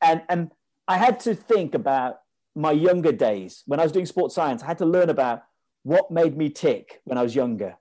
And 0.00 0.22
and 0.28 0.50
I 0.88 0.98
had 0.98 1.20
to 1.20 1.34
think 1.34 1.74
about 1.74 2.20
my 2.54 2.72
younger 2.72 3.12
days 3.12 3.62
when 3.66 3.80
I 3.80 3.84
was 3.84 3.92
doing 3.92 4.06
sports 4.06 4.34
science. 4.34 4.62
I 4.62 4.66
had 4.66 4.78
to 4.78 4.86
learn 4.86 5.08
about 5.08 5.42
what 5.82 6.10
made 6.10 6.36
me 6.36 6.50
tick 6.50 7.00
when 7.04 7.16
I 7.16 7.22
was 7.22 7.34
younger. 7.34 7.76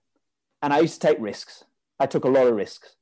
And 0.61 0.73
I 0.73 0.79
used 0.79 1.01
to 1.01 1.07
take 1.07 1.17
risks. 1.19 1.63
I 1.99 2.05
took 2.05 2.23
a 2.23 2.29
lot 2.29 2.47
of 2.47 2.55
risks. 2.55 2.95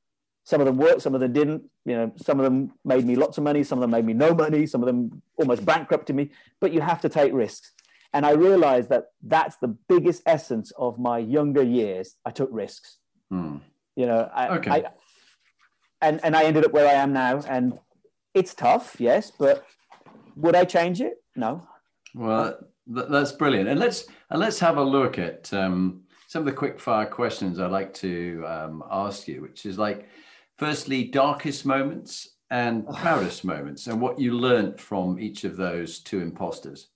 Some 0.43 0.61
of 0.61 0.65
them 0.65 0.77
worked, 0.77 1.01
some 1.01 1.13
of 1.13 1.19
them 1.19 1.33
didn't. 1.33 1.69
You 1.85 1.95
know, 1.95 2.13
some 2.15 2.39
of 2.39 2.45
them 2.45 2.73
made 2.85 3.05
me 3.05 3.15
lots 3.15 3.37
of 3.37 3.43
money, 3.43 3.63
some 3.63 3.79
of 3.79 3.81
them 3.81 3.91
made 3.91 4.05
me 4.05 4.13
no 4.13 4.33
money, 4.33 4.65
some 4.65 4.81
of 4.81 4.87
them 4.87 5.21
almost 5.35 5.65
bankrupted 5.65 6.15
me. 6.15 6.31
But 6.61 6.71
you 6.71 6.81
have 6.81 7.01
to 7.01 7.09
take 7.09 7.33
risks. 7.33 7.73
And 8.13 8.25
I 8.25 8.31
realized 8.31 8.89
that 8.89 9.07
that's 9.21 9.57
the 9.57 9.75
biggest 9.89 10.23
essence 10.25 10.71
of 10.77 10.97
my 10.97 11.17
younger 11.17 11.63
years. 11.63 12.15
I 12.25 12.31
took 12.31 12.49
risks. 12.51 12.97
Hmm. 13.29 13.57
You 13.95 14.05
know, 14.05 14.29
I, 14.33 14.47
okay. 14.57 14.71
I, 14.71 14.83
and, 16.01 16.19
and 16.23 16.35
I 16.35 16.43
ended 16.43 16.65
up 16.65 16.71
where 16.71 16.87
I 16.87 16.93
am 16.93 17.13
now. 17.13 17.41
And 17.47 17.77
it's 18.33 18.53
tough, 18.53 18.95
yes, 18.99 19.31
but 19.31 19.65
would 20.35 20.55
I 20.55 20.65
change 20.65 21.01
it? 21.01 21.15
No. 21.35 21.67
Well, 22.13 22.57
that's 22.87 23.31
brilliant. 23.31 23.67
And 23.69 23.79
let's 23.79 24.05
and 24.29 24.39
let's 24.39 24.59
have 24.59 24.77
a 24.77 24.83
look 24.83 25.19
at 25.19 25.51
um, 25.53 26.03
some 26.27 26.41
of 26.41 26.45
the 26.45 26.51
quick 26.51 26.79
fire 26.79 27.05
questions 27.05 27.59
I'd 27.59 27.71
like 27.71 27.93
to 27.95 28.43
um, 28.47 28.83
ask 28.89 29.27
you, 29.27 29.41
which 29.41 29.65
is 29.65 29.77
like, 29.77 30.07
firstly, 30.57 31.03
darkest 31.05 31.65
moments 31.65 32.37
and 32.49 32.87
proudest 32.87 33.43
moments, 33.43 33.87
and 33.87 33.99
what 33.99 34.19
you 34.19 34.33
learned 34.33 34.79
from 34.79 35.19
each 35.19 35.43
of 35.43 35.57
those 35.57 35.99
two 35.99 36.21
imposters. 36.21 36.87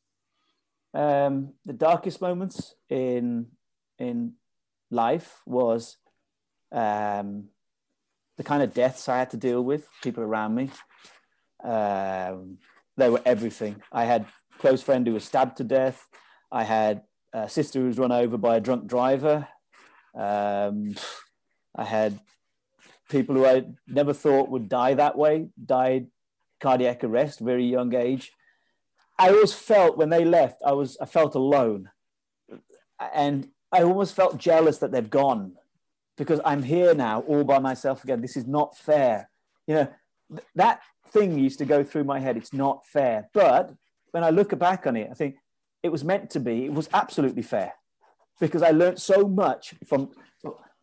Um, 0.94 1.54
the 1.66 1.74
darkest 1.74 2.22
moments 2.22 2.76
in 2.90 3.48
in 3.98 4.34
life 4.90 5.42
was 5.46 5.98
um, 6.72 7.50
the 8.38 8.44
kind 8.44 8.64
of 8.64 8.74
deaths 8.74 9.08
I 9.08 9.20
had 9.20 9.30
to 9.32 9.38
deal 9.38 9.62
with, 9.62 9.88
people 10.02 10.24
around 10.24 10.56
me. 10.56 10.70
Um, 11.64 12.58
they 12.98 13.10
were 13.10 13.22
everything. 13.26 13.82
I 13.92 14.06
had 14.06 14.24
a 14.24 14.58
close 14.60 14.82
friend 14.82 15.06
who 15.06 15.14
was 15.14 15.24
stabbed 15.24 15.58
to 15.58 15.64
death. 15.64 16.08
I 16.52 16.64
had 16.64 17.04
a 17.34 17.48
sister 17.48 17.80
who 17.80 17.88
was 17.88 17.98
run 17.98 18.12
over 18.12 18.38
by 18.38 18.58
a 18.58 18.62
drunk 18.62 18.88
driver. 18.88 19.48
Um, 20.14 20.96
I 21.76 21.86
had 21.86 22.20
people 23.10 23.36
who 23.36 23.46
I 23.46 23.66
never 23.88 24.14
thought 24.14 24.50
would 24.50 24.68
die 24.68 24.96
that 24.96 25.18
way 25.18 25.50
died 25.64 26.08
cardiac 26.60 27.04
arrest, 27.04 27.40
very 27.40 27.66
young 27.66 27.94
age. 27.96 28.32
I 29.22 29.30
always 29.30 29.54
felt 29.54 29.98
when 29.98 30.10
they 30.10 30.26
left, 30.26 30.64
I 30.66 30.72
was 30.72 30.98
I 31.00 31.06
felt 31.06 31.36
alone, 31.36 31.92
and 33.14 33.48
I 33.72 33.84
almost 33.84 34.16
felt 34.16 34.40
jealous 34.40 34.80
that 34.80 34.92
they've 34.92 35.10
gone 35.10 35.58
because 36.18 36.42
I'm 36.44 36.64
here 36.64 36.96
now 36.96 37.22
all 37.22 37.44
by 37.44 37.60
myself 37.60 38.04
again. 38.04 38.22
This 38.22 38.36
is 38.36 38.48
not 38.48 38.76
fair. 38.76 39.30
You 39.68 39.76
know, 39.76 39.88
th- 40.32 40.48
that 40.56 40.82
thing 41.10 41.38
used 41.38 41.60
to 41.60 41.66
go 41.66 41.84
through 41.84 42.06
my 42.06 42.20
head. 42.20 42.36
It's 42.36 42.52
not 42.52 42.84
fair. 42.88 43.30
But 43.32 43.76
when 44.10 44.24
I 44.24 44.32
look 44.32 44.58
back 44.58 44.88
on 44.88 44.96
it, 44.96 45.10
I 45.12 45.14
think 45.14 45.36
it 45.84 45.92
was 45.92 46.04
meant 46.04 46.32
to 46.32 46.40
be. 46.40 46.66
It 46.66 46.74
was 46.74 46.90
absolutely 46.92 47.44
fair 47.44 47.74
because 48.40 48.64
I 48.64 48.72
learned 48.72 49.00
so 49.00 49.28
much 49.28 49.76
from 49.88 50.10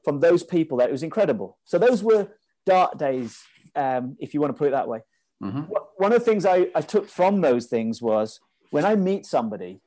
from 0.04 0.20
those 0.20 0.44
people 0.44 0.78
that 0.78 0.90
it 0.90 0.92
was 0.92 1.02
incredible. 1.02 1.58
So 1.64 1.76
those 1.76 2.04
were 2.04 2.28
dark 2.64 2.98
days, 2.98 3.42
um, 3.74 4.16
if 4.20 4.32
you 4.32 4.40
want 4.40 4.54
to 4.54 4.58
put 4.58 4.68
it 4.68 4.76
that 4.78 4.86
way. 4.86 5.00
Mm-hmm. 5.42 5.72
One 5.96 6.12
of 6.12 6.18
the 6.18 6.24
things 6.24 6.44
I, 6.44 6.68
I 6.74 6.80
took 6.80 7.08
from 7.08 7.40
those 7.40 7.66
things 7.66 8.02
was 8.02 8.40
when 8.70 8.84
I 8.84 8.96
meet 8.96 9.24
somebody, 9.24 9.80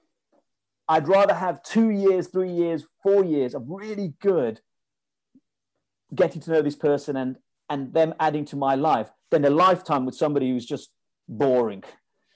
I'd 0.88 1.08
rather 1.08 1.34
have 1.34 1.64
two 1.64 1.90
years, 1.90 2.28
three 2.28 2.52
years, 2.52 2.86
four 3.04 3.24
years 3.24 3.54
of 3.54 3.64
really 3.68 4.14
good 4.20 4.62
getting 6.14 6.42
to 6.42 6.52
know 6.52 6.62
this 6.62 6.76
person 6.76 7.16
and 7.16 7.38
and 7.70 7.94
them 7.94 8.14
adding 8.20 8.44
to 8.44 8.58
my 8.58 8.76
life 8.76 9.10
than 9.30 9.46
a 9.46 9.50
lifetime 9.50 10.06
with 10.06 10.16
somebody 10.16 10.50
who's 10.50 10.66
just 10.66 10.90
boring. 11.28 11.84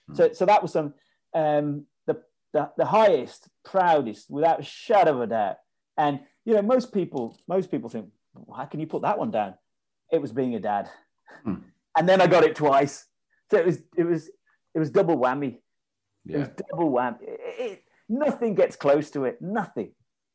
Mm. 0.10 0.17
So 0.17 0.34
so 0.34 0.45
that 0.45 0.62
was 0.62 0.71
some 0.71 0.93
um, 1.34 1.86
the, 2.06 2.21
the 2.54 2.71
the 2.78 2.86
highest, 2.86 3.49
proudest, 3.65 4.30
without 4.30 4.62
a 4.62 4.63
shadow 4.63 5.15
of 5.15 5.21
a 5.21 5.28
doubt. 5.28 5.58
And 5.97 6.21
you 6.45 6.54
know, 6.54 6.62
most 6.62 6.93
people 6.93 7.38
most 7.47 7.71
people 7.71 7.89
think, 7.89 8.10
how 8.56 8.65
can 8.65 8.80
you 8.80 8.88
put 8.88 9.01
that 9.01 9.17
one 9.17 9.32
down? 9.32 9.56
It 10.12 10.21
was 10.21 10.32
being 10.32 10.56
a 10.56 10.60
dad. 10.60 10.89
Mm 11.45 11.63
and 11.97 12.08
then 12.08 12.21
I 12.21 12.27
got 12.27 12.43
it 12.43 12.55
twice. 12.55 13.05
So 13.51 13.58
it 13.58 13.65
was 13.65 13.79
it 13.97 14.03
was 14.03 14.29
it 14.73 14.79
was 14.79 14.89
double 14.89 15.17
whammy. 15.17 15.58
Yeah. 16.25 16.38
It 16.38 16.39
was 16.39 16.49
double 16.69 16.91
whammy. 16.91 17.21
It, 17.21 17.39
it, 17.60 17.84
nothing 18.10 18.55
gets 18.55 18.75
close 18.75 19.10
to 19.12 19.25
it. 19.25 19.41
Nothing. 19.41 19.91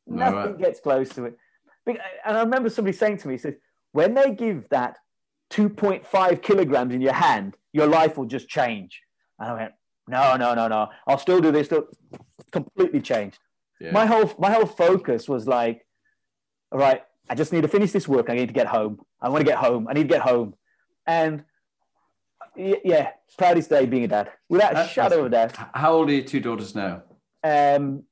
Nothing 0.07 0.35
right. 0.35 0.57
gets 0.57 0.79
close 0.79 1.09
to 1.09 1.25
it. 1.25 1.37
And 1.85 1.99
I 2.25 2.41
remember 2.41 2.69
somebody 2.69 2.95
saying 2.95 3.17
to 3.17 3.27
me, 3.27 3.35
he 3.35 3.37
says, 3.37 3.55
when 3.91 4.13
they 4.13 4.31
give 4.31 4.69
that 4.69 4.97
2.5 5.51 6.41
kilograms 6.41 6.93
in 6.93 7.01
your 7.01 7.13
hand, 7.13 7.55
your 7.73 7.87
life 7.87 8.17
will 8.17 8.25
just 8.25 8.47
change. 8.47 9.01
And 9.39 9.49
I 9.49 9.53
went, 9.53 9.71
no, 10.07 10.35
no, 10.37 10.53
no, 10.53 10.67
no. 10.67 10.89
I'll 11.07 11.17
still 11.17 11.41
do 11.41 11.51
this. 11.51 11.67
Still 11.67 11.87
completely 12.51 13.01
changed. 13.01 13.39
Yeah. 13.79 13.91
My 13.91 14.05
whole 14.05 14.31
my 14.37 14.51
whole 14.51 14.65
focus 14.65 15.27
was 15.27 15.47
like, 15.47 15.85
all 16.71 16.79
right, 16.79 17.01
I 17.29 17.35
just 17.35 17.51
need 17.51 17.61
to 17.61 17.67
finish 17.67 17.91
this 17.91 18.07
work. 18.07 18.29
I 18.29 18.35
need 18.35 18.47
to 18.47 18.53
get 18.53 18.67
home. 18.67 18.99
I 19.21 19.29
want 19.29 19.41
to 19.41 19.49
get 19.49 19.57
home. 19.57 19.87
I 19.87 19.93
need 19.93 20.03
to 20.03 20.13
get 20.13 20.21
home. 20.21 20.53
And 21.07 21.43
yeah, 22.55 23.11
proudest 23.37 23.69
day 23.69 23.85
being 23.85 24.03
a 24.03 24.07
dad, 24.07 24.31
without 24.49 24.77
a 24.77 24.87
shadow 24.87 25.19
of 25.19 25.25
a 25.27 25.29
doubt. 25.29 25.55
How 25.73 25.93
old 25.93 26.09
are 26.09 26.13
your 26.13 26.23
two 26.23 26.39
daughters 26.39 26.75
now? 26.75 27.03
Um, 27.43 28.03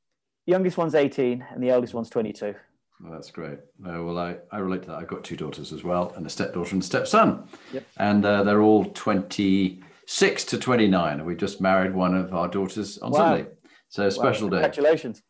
youngest 0.45 0.78
one's 0.78 0.95
18 0.95 1.45
and 1.52 1.63
the 1.63 1.69
eldest 1.69 1.93
one's 1.93 2.10
22. 2.10 2.56
Well, 3.02 3.13
that's 3.13 3.32
great. 3.32 3.60
Uh, 3.86 4.04
well, 4.04 4.17
I, 4.17 4.38
I 4.52 4.58
relate 4.58 4.82
to 4.84 4.89
that. 4.89 4.97
I've 4.97 5.08
got 5.08 5.23
two 5.23 5.38
daughters 5.38 5.71
as 5.71 5.84
well, 5.84 6.12
and 6.17 6.25
a 6.25 6.30
stepdaughter 6.30 6.73
and 6.73 6.84
a 6.84 6.86
stepson. 6.86 7.47
Yep. 7.71 7.88
And 7.97 8.25
uh, 8.25 8.43
they're 8.43 8.62
all 8.62 8.86
26 8.86 10.45
to 10.45 10.58
29. 10.58 11.25
We 11.25 11.36
just 11.36 11.62
married 11.62 11.93
one 11.93 12.13
of 12.13 12.34
our 12.34 12.49
daughters 12.49 12.97
on 12.97 13.12
wow. 13.12 13.17
Sunday. 13.17 13.49
So 13.88 14.10
special 14.10 14.49
wow. 14.49 14.58
day. 14.58 14.63
Congratulations. 14.63 15.21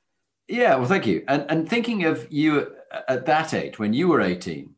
Yeah, 0.47 0.75
well, 0.77 0.87
thank 0.87 1.05
you. 1.05 1.23
And 1.27 1.45
and 1.49 1.69
thinking 1.69 2.05
of 2.05 2.27
you 2.31 2.75
at 3.07 3.27
that 3.27 3.53
age, 3.53 3.77
when 3.77 3.93
you 3.93 4.07
were 4.07 4.19
18, 4.19 4.73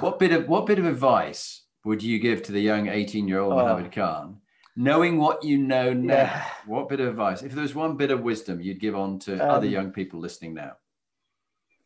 what 0.00 0.18
bit 0.18 0.32
of 0.32 0.46
what 0.46 0.66
bit 0.66 0.78
of 0.78 0.84
advice 0.84 1.62
would 1.86 2.02
you 2.02 2.18
give 2.18 2.42
to 2.42 2.52
the 2.52 2.60
young 2.60 2.88
18 2.88 3.28
year 3.28 3.38
old 3.38 3.52
oh. 3.52 3.56
Mohammed 3.56 3.92
Khan? 3.92 4.40
Knowing 4.74 5.16
what 5.16 5.42
you 5.42 5.56
know 5.56 5.94
now, 5.94 6.14
yeah. 6.14 6.44
what 6.66 6.88
bit 6.88 7.00
of 7.00 7.08
advice, 7.08 7.42
if 7.42 7.52
there's 7.52 7.74
one 7.74 7.96
bit 7.96 8.10
of 8.10 8.20
wisdom 8.20 8.60
you'd 8.60 8.80
give 8.80 8.94
on 8.94 9.18
to 9.20 9.42
um, 9.42 9.50
other 9.50 9.66
young 9.66 9.90
people 9.90 10.20
listening 10.20 10.52
now? 10.52 10.72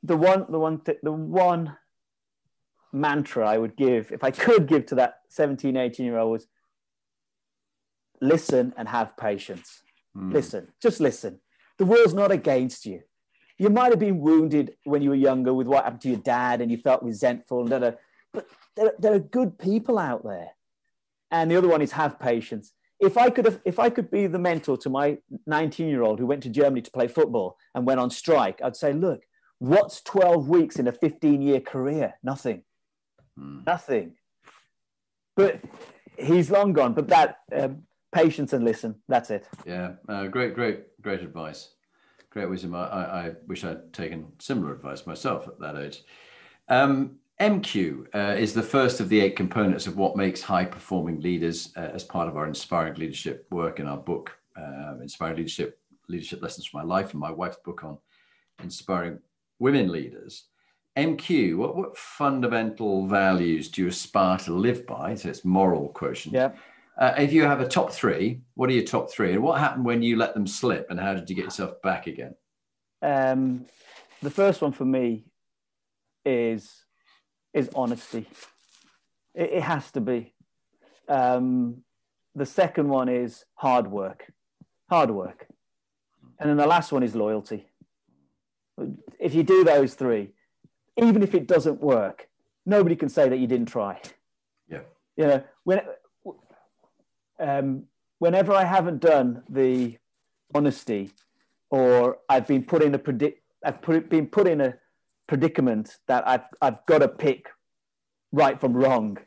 The 0.02 0.16
one, 0.16 0.46
the 0.48 0.58
one, 0.58 0.80
th- 0.80 0.98
the 1.02 1.12
one 1.12 1.76
mantra 2.92 3.48
I 3.48 3.58
would 3.58 3.76
give, 3.76 4.10
if 4.10 4.24
I 4.24 4.32
could 4.32 4.66
give 4.66 4.86
to 4.86 4.96
that 4.96 5.20
17, 5.28 5.76
18 5.76 6.04
year 6.04 6.18
old, 6.18 6.32
was 6.32 6.46
listen 8.20 8.72
and 8.76 8.88
have 8.88 9.16
patience. 9.16 9.82
Mm. 10.16 10.32
Listen, 10.32 10.68
just 10.82 10.98
listen. 10.98 11.40
The 11.78 11.84
world's 11.84 12.14
not 12.14 12.32
against 12.32 12.86
you. 12.86 13.02
You 13.56 13.68
might 13.68 13.92
have 13.92 14.00
been 14.00 14.20
wounded 14.20 14.74
when 14.84 15.02
you 15.02 15.10
were 15.10 15.14
younger 15.14 15.52
with 15.52 15.66
what 15.66 15.84
happened 15.84 16.00
to 16.02 16.08
your 16.08 16.18
dad 16.18 16.60
and 16.60 16.70
you 16.70 16.78
felt 16.78 17.02
resentful, 17.02 17.66
but 18.32 18.46
there, 18.76 18.92
there 18.98 19.14
are 19.14 19.20
good 19.20 19.58
people 19.58 19.98
out 19.98 20.24
there. 20.24 20.50
And 21.30 21.50
the 21.50 21.56
other 21.56 21.68
one 21.68 21.82
is 21.82 21.92
have 21.92 22.18
patience. 22.18 22.72
If 22.98 23.16
I 23.16 23.30
could 23.30 23.44
have, 23.44 23.60
if 23.64 23.78
I 23.78 23.88
could 23.88 24.10
be 24.10 24.26
the 24.26 24.38
mentor 24.38 24.76
to 24.78 24.90
my 24.90 25.18
19 25.46 25.88
year 25.88 26.02
old 26.02 26.18
who 26.18 26.26
went 26.26 26.42
to 26.42 26.50
Germany 26.50 26.82
to 26.82 26.90
play 26.90 27.08
football 27.08 27.56
and 27.74 27.86
went 27.86 28.00
on 28.00 28.10
strike, 28.10 28.60
I'd 28.62 28.76
say, 28.76 28.92
look, 28.92 29.22
what's 29.58 30.02
12 30.02 30.48
weeks 30.48 30.76
in 30.76 30.86
a 30.86 30.92
15 30.92 31.40
year 31.40 31.60
career? 31.60 32.14
Nothing. 32.22 32.64
Mm. 33.38 33.66
Nothing. 33.66 34.16
But 35.36 35.60
he's 36.18 36.50
long 36.50 36.72
gone. 36.72 36.92
But 36.92 37.08
that 37.08 37.38
um, 37.56 37.84
patience 38.12 38.52
and 38.52 38.64
listen. 38.64 38.96
That's 39.08 39.30
it. 39.30 39.48
Yeah, 39.64 39.92
uh, 40.08 40.26
great, 40.26 40.54
great, 40.54 41.00
great 41.00 41.22
advice. 41.22 41.70
Great 42.30 42.48
wisdom. 42.48 42.74
I, 42.74 42.80
I, 42.80 43.32
wish 43.48 43.64
I'd 43.64 43.92
taken 43.92 44.32
similar 44.38 44.72
advice 44.72 45.04
myself 45.04 45.48
at 45.48 45.58
that 45.58 45.76
age. 45.76 46.04
Um, 46.68 47.16
MQ 47.40 48.07
uh, 48.14 48.37
is 48.38 48.53
the 48.53 48.62
first 48.62 49.00
of 49.00 49.09
the 49.09 49.18
eight 49.18 49.35
components 49.35 49.87
of 49.87 49.96
what 49.96 50.14
makes 50.14 50.42
high 50.42 50.66
performing 50.66 51.20
leaders 51.20 51.72
uh, 51.74 51.90
as 51.94 52.05
part 52.05 52.29
of 52.29 52.37
our 52.37 52.46
inspiring 52.46 52.94
leadership 52.96 53.46
work 53.50 53.81
in 53.81 53.87
our 53.87 53.96
book, 53.96 54.37
uh, 54.59 54.96
Inspiring 55.00 55.38
Leadership 55.38 55.79
Leadership 56.07 56.42
Lessons 56.42 56.66
from 56.66 56.81
My 56.81 56.94
Life, 56.94 57.12
and 57.12 57.20
my 57.20 57.31
wife's 57.31 57.57
book 57.64 57.83
on 57.83 57.96
inspiring 58.62 59.18
women 59.59 59.90
leaders. 59.90 60.48
MQ, 60.98 61.57
what, 61.57 61.76
what 61.76 61.96
fundamental 61.96 63.07
values 63.07 63.70
do 63.70 63.83
you 63.83 63.88
aspire 63.88 64.37
to 64.38 64.53
live 64.53 64.87
by? 64.87 65.14
So 65.14 65.31
it's 65.31 65.44
moral 65.44 65.88
quotient. 65.88 66.35
Yeah. 66.35 66.50
Uh, 66.98 67.14
if 67.16 67.33
you 67.33 67.44
have 67.44 67.62
a 67.62 67.68
top 67.68 67.90
three, 67.90 68.42
what 68.55 68.68
are 68.68 68.74
your 68.74 68.85
top 68.85 69.11
three? 69.11 69.33
And 69.33 69.42
what 69.42 69.59
happened 69.59 69.87
when 69.87 70.03
you 70.03 70.16
let 70.16 70.35
them 70.35 70.46
slip 70.46 70.88
and 70.90 71.00
how 71.00 71.14
did 71.14 71.31
you 71.31 71.37
get 71.37 71.46
yourself 71.46 71.81
back 71.81 72.07
again? 72.07 72.35
Um, 73.00 73.64
the 74.20 74.29
first 74.29 74.61
one 74.61 74.72
for 74.72 74.85
me 74.85 75.24
is 76.26 76.85
is 77.52 77.70
honesty. 77.74 78.28
It, 79.34 79.50
it 79.52 79.62
has 79.62 79.90
to 79.92 80.00
be. 80.00 80.34
Um, 81.08 81.82
the 82.34 82.46
second 82.46 82.88
one 82.88 83.08
is 83.08 83.44
hard 83.54 83.88
work, 83.88 84.32
hard 84.88 85.10
work, 85.10 85.46
and 86.38 86.48
then 86.48 86.56
the 86.56 86.66
last 86.66 86.92
one 86.92 87.02
is 87.02 87.14
loyalty. 87.14 87.66
If 89.18 89.34
you 89.34 89.42
do 89.42 89.64
those 89.64 89.94
three, 89.94 90.30
even 90.96 91.22
if 91.22 91.34
it 91.34 91.46
doesn't 91.46 91.80
work, 91.80 92.28
nobody 92.64 92.96
can 92.96 93.08
say 93.08 93.28
that 93.28 93.38
you 93.38 93.46
didn't 93.46 93.66
try. 93.66 94.00
Yeah. 94.68 94.80
You 95.16 95.26
know, 95.26 95.44
when 95.64 95.80
um, 97.38 97.84
whenever 98.18 98.52
I 98.52 98.64
haven't 98.64 99.00
done 99.00 99.42
the 99.48 99.98
honesty, 100.54 101.10
or 101.70 102.18
I've 102.28 102.46
been 102.46 102.64
put 102.64 102.82
in 102.82 102.94
a 102.94 102.98
predict, 102.98 103.42
I've 103.64 103.82
put, 103.82 104.08
been 104.08 104.26
put 104.26 104.46
in 104.46 104.60
a 104.60 104.74
predicament 105.30 105.96
that 106.08 106.26
I've 106.26 106.48
I've 106.60 106.84
got 106.86 106.98
to 106.98 107.08
pick 107.08 107.50
right 108.32 108.60
from 108.60 108.72
wrong. 108.76 109.18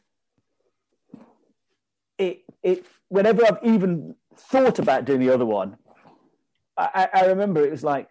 It 2.18 2.44
it 2.62 2.86
whenever 3.08 3.46
I've 3.46 3.64
even 3.64 4.16
thought 4.36 4.80
about 4.80 5.06
doing 5.06 5.22
the 5.22 5.34
other 5.34 5.46
one, 5.46 5.78
I, 6.78 7.08
I 7.14 7.26
remember 7.28 7.66
it 7.66 7.72
was 7.72 7.86
like 7.86 8.10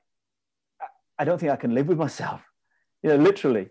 I 1.18 1.24
don't 1.26 1.38
think 1.38 1.52
I 1.52 1.56
can 1.56 1.74
live 1.74 1.86
with 1.86 1.98
myself. 1.98 2.40
You 3.02 3.10
know, 3.10 3.16
literally. 3.16 3.68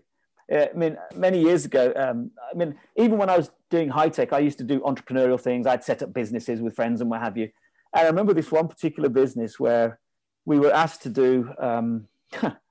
I 0.52 0.70
mean, 0.76 0.96
many 1.16 1.40
years 1.40 1.64
ago, 1.64 1.92
um, 1.96 2.30
I 2.52 2.56
mean, 2.56 2.78
even 2.96 3.18
when 3.18 3.30
I 3.30 3.36
was 3.36 3.50
doing 3.70 3.88
high 3.88 4.10
tech, 4.10 4.32
I 4.32 4.38
used 4.38 4.58
to 4.58 4.64
do 4.64 4.80
entrepreneurial 4.80 5.40
things. 5.40 5.66
I'd 5.66 5.82
set 5.82 6.02
up 6.02 6.12
businesses 6.12 6.60
with 6.60 6.76
friends 6.76 7.00
and 7.00 7.10
what 7.10 7.22
have 7.22 7.36
you. 7.36 7.48
I 7.92 8.06
remember 8.06 8.34
this 8.34 8.52
one 8.52 8.68
particular 8.68 9.08
business 9.08 9.58
where 9.58 9.98
we 10.44 10.58
were 10.60 10.72
asked 10.72 11.02
to 11.02 11.08
do 11.08 11.52
um, 11.58 12.08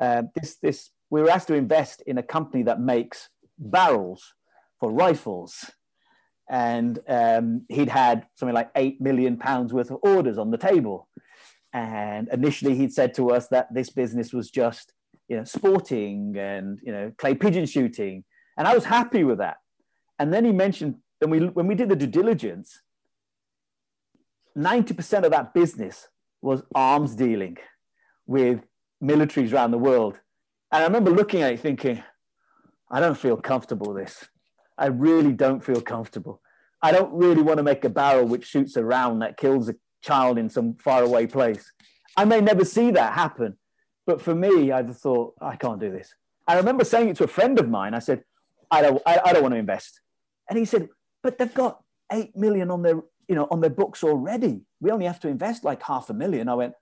uh, 0.00 0.22
this. 0.34 0.56
This 0.56 0.90
we 1.10 1.20
were 1.20 1.30
asked 1.30 1.48
to 1.48 1.54
invest 1.54 2.02
in 2.06 2.18
a 2.18 2.22
company 2.22 2.62
that 2.64 2.80
makes 2.80 3.28
barrels 3.58 4.34
for 4.80 4.90
rifles, 4.90 5.70
and 6.50 6.98
um, 7.08 7.66
he'd 7.68 7.90
had 7.90 8.26
something 8.34 8.54
like 8.54 8.70
eight 8.76 9.00
million 9.00 9.36
pounds 9.36 9.72
worth 9.72 9.90
of 9.90 9.98
orders 10.02 10.38
on 10.38 10.50
the 10.50 10.58
table. 10.58 11.08
And 11.74 12.28
initially, 12.30 12.74
he'd 12.74 12.92
said 12.92 13.14
to 13.14 13.30
us 13.30 13.48
that 13.48 13.72
this 13.72 13.88
business 13.88 14.32
was 14.32 14.50
just 14.50 14.92
you 15.32 15.38
know, 15.38 15.44
sporting 15.44 16.36
and, 16.36 16.78
you 16.82 16.92
know, 16.92 17.10
clay 17.16 17.34
pigeon 17.34 17.64
shooting. 17.64 18.22
And 18.58 18.68
I 18.68 18.74
was 18.74 18.84
happy 18.84 19.24
with 19.24 19.38
that. 19.38 19.56
And 20.18 20.30
then 20.30 20.44
he 20.44 20.52
mentioned, 20.52 20.96
when 21.20 21.30
we, 21.30 21.38
when 21.46 21.66
we 21.66 21.74
did 21.74 21.88
the 21.88 21.96
due 21.96 22.06
diligence, 22.06 22.82
90% 24.56 25.24
of 25.24 25.30
that 25.30 25.54
business 25.54 26.08
was 26.42 26.64
arms 26.74 27.14
dealing 27.14 27.56
with 28.26 28.60
militaries 29.02 29.52
around 29.52 29.72
the 29.72 29.78
world. 29.78 30.20
And 30.70 30.82
I 30.82 30.86
remember 30.86 31.10
looking 31.10 31.42
at 31.42 31.52
it 31.52 31.60
thinking, 31.60 32.02
I 32.90 33.00
don't 33.00 33.18
feel 33.18 33.36
comfortable 33.36 33.92
with 33.92 34.04
this. 34.04 34.28
I 34.78 34.86
really 34.86 35.32
don't 35.32 35.62
feel 35.62 35.80
comfortable. 35.80 36.40
I 36.82 36.92
don't 36.92 37.12
really 37.12 37.42
want 37.42 37.58
to 37.58 37.62
make 37.62 37.84
a 37.84 37.88
barrel 37.88 38.26
which 38.26 38.46
shoots 38.46 38.76
a 38.76 38.84
round 38.84 39.22
that 39.22 39.36
kills 39.36 39.68
a 39.68 39.74
child 40.02 40.38
in 40.38 40.48
some 40.48 40.74
faraway 40.74 41.26
place. 41.26 41.72
I 42.16 42.24
may 42.24 42.40
never 42.40 42.64
see 42.64 42.90
that 42.90 43.14
happen, 43.14 43.56
but 44.06 44.20
for 44.20 44.34
me, 44.34 44.72
I 44.72 44.82
thought, 44.82 45.34
I 45.40 45.56
can't 45.56 45.80
do 45.80 45.90
this. 45.90 46.14
I 46.46 46.56
remember 46.56 46.84
saying 46.84 47.08
it 47.08 47.16
to 47.16 47.24
a 47.24 47.28
friend 47.28 47.58
of 47.58 47.68
mine. 47.68 47.94
I 47.94 48.00
said, 48.00 48.24
I 48.70 48.82
don't, 48.82 49.00
I, 49.06 49.20
I 49.24 49.32
don't 49.32 49.42
want 49.42 49.54
to 49.54 49.58
invest. 49.58 50.00
And 50.50 50.58
he 50.58 50.64
said, 50.64 50.88
but 51.22 51.38
they've 51.38 51.54
got 51.54 51.82
8 52.10 52.36
million 52.36 52.70
on 52.70 52.82
their, 52.82 53.00
you 53.28 53.36
know, 53.36 53.46
on 53.50 53.60
their 53.60 53.70
books 53.70 54.02
already. 54.02 54.62
We 54.80 54.90
only 54.90 55.06
have 55.06 55.20
to 55.20 55.28
invest 55.28 55.64
like 55.64 55.82
half 55.84 56.10
a 56.10 56.14
million. 56.14 56.48
I 56.48 56.54
went, 56.54 56.74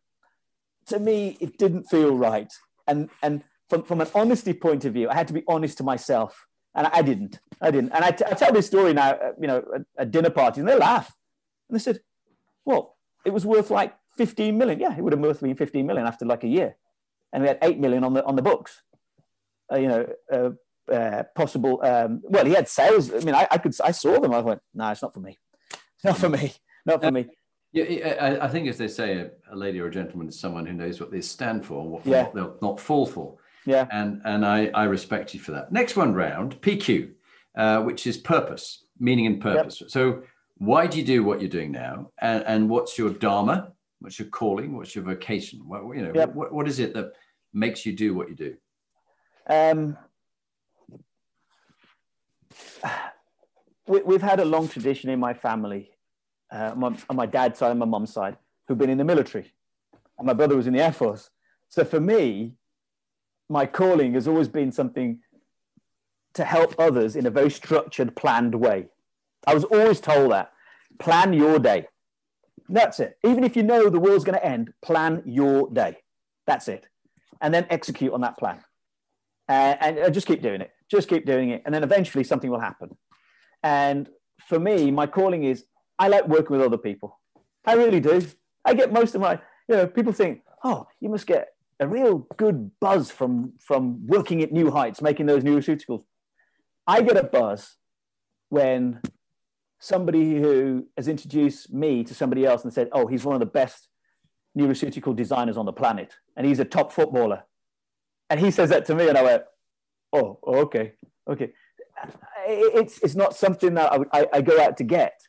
to 0.86 0.98
me, 0.98 1.36
it 1.40 1.58
didn't 1.58 1.84
feel 1.84 2.14
right. 2.14 2.52
And, 2.86 3.10
and 3.22 3.44
from, 3.68 3.82
from 3.84 4.00
an 4.00 4.08
honesty 4.14 4.52
point 4.52 4.84
of 4.84 4.94
view, 4.94 5.08
I 5.08 5.14
had 5.14 5.28
to 5.28 5.34
be 5.34 5.44
honest 5.46 5.78
to 5.78 5.84
myself. 5.84 6.46
And 6.74 6.86
I 6.86 7.02
didn't. 7.02 7.40
I 7.60 7.70
didn't. 7.70 7.92
And 7.92 8.04
I, 8.04 8.10
t- 8.12 8.24
I 8.24 8.34
tell 8.34 8.52
this 8.52 8.66
story 8.66 8.92
now, 8.92 9.10
uh, 9.10 9.32
you 9.40 9.46
know, 9.46 9.64
at, 9.74 9.82
at 9.98 10.10
dinner 10.10 10.30
parties, 10.30 10.60
and 10.60 10.68
they 10.68 10.76
laugh. 10.76 11.12
And 11.68 11.78
they 11.78 11.82
said, 11.82 12.00
well, 12.64 12.96
it 13.24 13.32
was 13.32 13.44
worth 13.44 13.70
like 13.70 13.94
15 14.16 14.56
million. 14.56 14.78
Yeah, 14.78 14.96
it 14.96 15.02
would 15.02 15.12
have 15.12 15.20
worth 15.20 15.42
me 15.42 15.54
15 15.54 15.84
million 15.86 16.06
after 16.06 16.24
like 16.24 16.44
a 16.44 16.48
year 16.48 16.76
and 17.32 17.42
we 17.42 17.48
had 17.48 17.58
eight 17.62 17.78
million 17.78 18.04
on 18.04 18.14
the 18.14 18.24
on 18.24 18.36
the 18.36 18.42
books. 18.42 18.82
Uh, 19.72 19.76
you 19.76 19.88
know, 19.88 20.06
uh, 20.32 20.92
uh, 20.92 21.22
possible. 21.36 21.80
Um, 21.82 22.22
well, 22.24 22.44
he 22.44 22.52
had 22.52 22.68
sales. 22.68 23.12
I 23.12 23.18
mean, 23.18 23.34
I, 23.34 23.46
I, 23.50 23.58
could. 23.58 23.74
I 23.82 23.92
saw 23.92 24.18
them. 24.18 24.34
I 24.34 24.40
went, 24.40 24.60
no, 24.74 24.90
it's 24.90 25.02
not 25.02 25.14
for 25.14 25.20
me. 25.20 25.38
Not 26.02 26.18
for 26.18 26.28
me. 26.28 26.54
Not 26.86 27.02
for 27.02 27.12
me. 27.12 27.26
Yeah, 27.72 28.16
I, 28.20 28.46
I 28.46 28.48
think 28.48 28.68
as 28.68 28.78
they 28.78 28.88
say, 28.88 29.18
a, 29.18 29.30
a, 29.52 29.56
lady 29.56 29.80
or 29.80 29.86
a 29.86 29.90
gentleman 29.90 30.28
is 30.28 30.38
someone 30.38 30.66
who 30.66 30.72
knows 30.72 31.00
what 31.00 31.12
they 31.12 31.20
stand 31.20 31.64
for, 31.64 31.80
and 31.82 31.90
what 31.90 32.04
yeah. 32.04 32.28
they'll 32.34 32.56
not 32.60 32.80
fall 32.80 33.06
for. 33.06 33.36
Yeah. 33.64 33.86
And 33.92 34.20
and 34.24 34.44
I, 34.44 34.70
I 34.74 34.84
respect 34.84 35.34
you 35.34 35.40
for 35.40 35.52
that. 35.52 35.70
Next 35.70 35.96
one 35.96 36.12
round, 36.12 36.60
PQ, 36.62 37.12
uh, 37.56 37.82
which 37.82 38.06
is 38.06 38.16
purpose, 38.16 38.86
meaning 38.98 39.26
and 39.26 39.40
purpose. 39.40 39.80
Yep. 39.80 39.90
So 39.90 40.22
why 40.60 40.86
do 40.86 40.98
you 40.98 41.04
do 41.04 41.24
what 41.24 41.40
you're 41.40 41.48
doing 41.48 41.72
now? 41.72 42.10
And, 42.20 42.44
and 42.46 42.68
what's 42.68 42.98
your 42.98 43.10
dharma? 43.10 43.72
What's 44.00 44.18
your 44.18 44.28
calling? 44.28 44.76
What's 44.76 44.94
your 44.94 45.04
vocation? 45.04 45.60
What, 45.66 45.96
you 45.96 46.02
know, 46.02 46.12
yep. 46.14 46.34
what, 46.34 46.52
what 46.52 46.68
is 46.68 46.78
it 46.78 46.92
that 46.94 47.12
makes 47.54 47.86
you 47.86 47.96
do 47.96 48.14
what 48.14 48.28
you 48.28 48.34
do? 48.34 48.56
Um, 49.48 49.96
we, 53.86 54.14
have 54.14 54.22
had 54.22 54.40
a 54.40 54.44
long 54.44 54.68
tradition 54.68 55.08
in 55.08 55.18
my 55.18 55.32
family, 55.32 55.90
uh, 56.50 56.74
my, 56.76 56.96
on 57.08 57.16
my 57.16 57.26
dad's 57.26 57.58
side 57.58 57.70
and 57.70 57.80
my 57.80 57.86
mom's 57.86 58.12
side, 58.12 58.36
who've 58.66 58.78
been 58.78 58.90
in 58.90 58.98
the 58.98 59.04
military. 59.04 59.52
And 60.18 60.26
my 60.26 60.32
brother 60.32 60.56
was 60.56 60.66
in 60.66 60.74
the 60.74 60.82
Air 60.82 60.92
Force. 60.92 61.30
So 61.68 61.84
for 61.84 62.00
me, 62.00 62.54
my 63.48 63.66
calling 63.66 64.14
has 64.14 64.28
always 64.28 64.48
been 64.48 64.72
something 64.72 65.20
to 66.34 66.44
help 66.44 66.74
others 66.78 67.16
in 67.16 67.26
a 67.26 67.30
very 67.30 67.50
structured, 67.50 68.14
planned 68.14 68.54
way. 68.54 68.88
I 69.46 69.54
was 69.54 69.64
always 69.64 70.00
told 70.00 70.32
that 70.32 70.52
plan 70.98 71.32
your 71.32 71.58
day. 71.58 71.88
That's 72.68 73.00
it. 73.00 73.18
Even 73.24 73.42
if 73.42 73.56
you 73.56 73.62
know 73.62 73.88
the 73.88 73.98
world's 73.98 74.24
going 74.24 74.38
to 74.38 74.44
end, 74.44 74.72
plan 74.82 75.22
your 75.24 75.68
day. 75.70 75.96
That's 76.46 76.68
it. 76.68 76.86
And 77.40 77.52
then 77.52 77.66
execute 77.70 78.12
on 78.12 78.20
that 78.20 78.38
plan. 78.38 78.62
Uh, 79.48 79.74
and 79.80 80.14
just 80.14 80.26
keep 80.26 80.42
doing 80.42 80.60
it. 80.60 80.70
Just 80.88 81.08
keep 81.08 81.26
doing 81.26 81.50
it. 81.50 81.62
And 81.64 81.74
then 81.74 81.82
eventually 81.82 82.22
something 82.22 82.50
will 82.50 82.60
happen. 82.60 82.96
And 83.62 84.08
for 84.46 84.60
me, 84.60 84.90
my 84.92 85.06
calling 85.06 85.42
is 85.42 85.64
I 86.00 86.08
like 86.08 86.26
working 86.26 86.56
with 86.56 86.66
other 86.66 86.78
people. 86.78 87.20
I 87.64 87.74
really 87.74 88.00
do. 88.00 88.20
I 88.64 88.74
get 88.74 88.92
most 88.92 89.14
of 89.14 89.20
my, 89.20 89.34
you 89.68 89.76
know, 89.76 89.86
people 89.86 90.12
think, 90.12 90.42
oh, 90.64 90.88
you 90.98 91.08
must 91.08 91.26
get 91.26 91.50
a 91.78 91.86
real 91.86 92.26
good 92.36 92.72
buzz 92.80 93.10
from, 93.10 93.52
from 93.60 94.06
working 94.06 94.42
at 94.42 94.50
new 94.50 94.70
heights, 94.70 95.00
making 95.00 95.26
those 95.26 95.44
nutraceuticals. 95.44 96.02
I 96.86 97.02
get 97.02 97.16
a 97.16 97.22
buzz 97.22 97.76
when 98.48 99.00
somebody 99.78 100.40
who 100.40 100.88
has 100.96 101.06
introduced 101.06 101.72
me 101.72 102.02
to 102.04 102.14
somebody 102.14 102.44
else 102.44 102.64
and 102.64 102.72
said, 102.72 102.88
oh, 102.92 103.06
he's 103.06 103.24
one 103.24 103.34
of 103.34 103.40
the 103.40 103.46
best 103.46 103.88
neuroceutical 104.58 105.14
designers 105.14 105.56
on 105.56 105.66
the 105.66 105.72
planet 105.72 106.14
and 106.36 106.46
he's 106.46 106.58
a 106.58 106.64
top 106.64 106.92
footballer. 106.92 107.44
And 108.28 108.40
he 108.40 108.50
says 108.50 108.70
that 108.70 108.86
to 108.86 108.94
me, 108.94 109.08
and 109.08 109.18
I 109.18 109.22
went, 109.22 109.42
oh, 110.12 110.38
okay. 110.46 110.94
Okay, 111.28 111.52
it's 112.46 112.98
it's 113.02 113.14
not 113.14 113.36
something 113.36 113.74
that 113.74 113.92
I, 113.92 113.98
I, 114.20 114.26
I 114.34 114.40
go 114.42 114.60
out 114.60 114.76
to 114.78 114.84
get. 114.84 115.20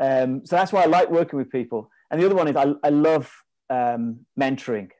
Um, 0.00 0.44
so 0.44 0.56
that's 0.56 0.72
why 0.72 0.82
I 0.82 0.86
like 0.86 1.10
working 1.10 1.38
with 1.38 1.50
people. 1.50 1.90
And 2.10 2.20
the 2.20 2.26
other 2.26 2.34
one 2.34 2.48
is 2.48 2.56
I, 2.56 2.74
I 2.82 2.90
love 2.90 3.32
um, 3.70 4.20
mentoring 4.38 4.90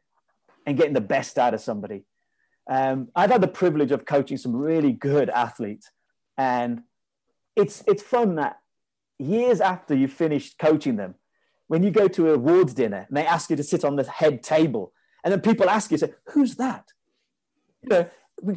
and 0.66 0.76
getting 0.76 0.94
the 0.94 1.00
best 1.00 1.38
out 1.38 1.54
of 1.54 1.60
somebody. 1.60 2.04
Um, 2.68 3.08
I've 3.14 3.30
had 3.30 3.40
the 3.40 3.48
privilege 3.48 3.92
of 3.92 4.06
coaching 4.06 4.38
some 4.38 4.56
really 4.56 4.92
good 4.92 5.28
athletes, 5.30 5.90
and 6.38 6.82
it's 7.56 7.84
it's 7.86 8.02
fun 8.02 8.36
that 8.36 8.58
years 9.18 9.60
after 9.60 9.94
you've 9.94 10.12
finished 10.12 10.58
coaching 10.58 10.96
them, 10.96 11.14
when 11.68 11.82
you 11.82 11.90
go 11.90 12.08
to 12.08 12.30
a 12.30 12.34
awards 12.34 12.72
dinner 12.72 13.04
and 13.08 13.16
they 13.16 13.26
ask 13.26 13.50
you 13.50 13.56
to 13.56 13.62
sit 13.62 13.84
on 13.84 13.96
the 13.96 14.04
head 14.04 14.42
table, 14.42 14.92
and 15.22 15.32
then 15.32 15.40
people 15.40 15.68
ask 15.68 15.90
you, 15.90 15.98
say, 15.98 16.14
"Who's 16.30 16.54
that?" 16.56 16.86
You 17.82 17.88
know, 17.90 18.10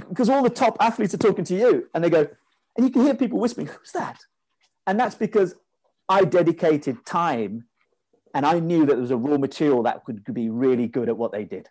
because 0.09 0.29
all 0.29 0.41
the 0.41 0.49
top 0.49 0.77
athletes 0.79 1.13
are 1.13 1.17
talking 1.17 1.43
to 1.43 1.55
you, 1.55 1.89
and 1.93 2.01
they 2.01 2.09
go, 2.09 2.27
and 2.77 2.85
you 2.85 2.91
can 2.91 3.03
hear 3.03 3.13
people 3.13 3.39
whispering, 3.39 3.67
"Who's 3.67 3.91
that?" 3.91 4.21
And 4.85 4.97
that's 4.97 5.15
because 5.15 5.55
I 6.09 6.23
dedicated 6.23 7.05
time, 7.05 7.65
and 8.33 8.45
I 8.45 8.59
knew 8.59 8.85
that 8.85 8.93
there 8.93 9.01
was 9.01 9.11
a 9.11 9.17
raw 9.17 9.37
material 9.37 9.83
that 9.83 10.05
could, 10.05 10.23
be 10.33 10.49
really 10.49 10.87
good 10.87 11.09
at 11.09 11.17
what 11.17 11.31
they 11.31 11.43
did. 11.43 11.69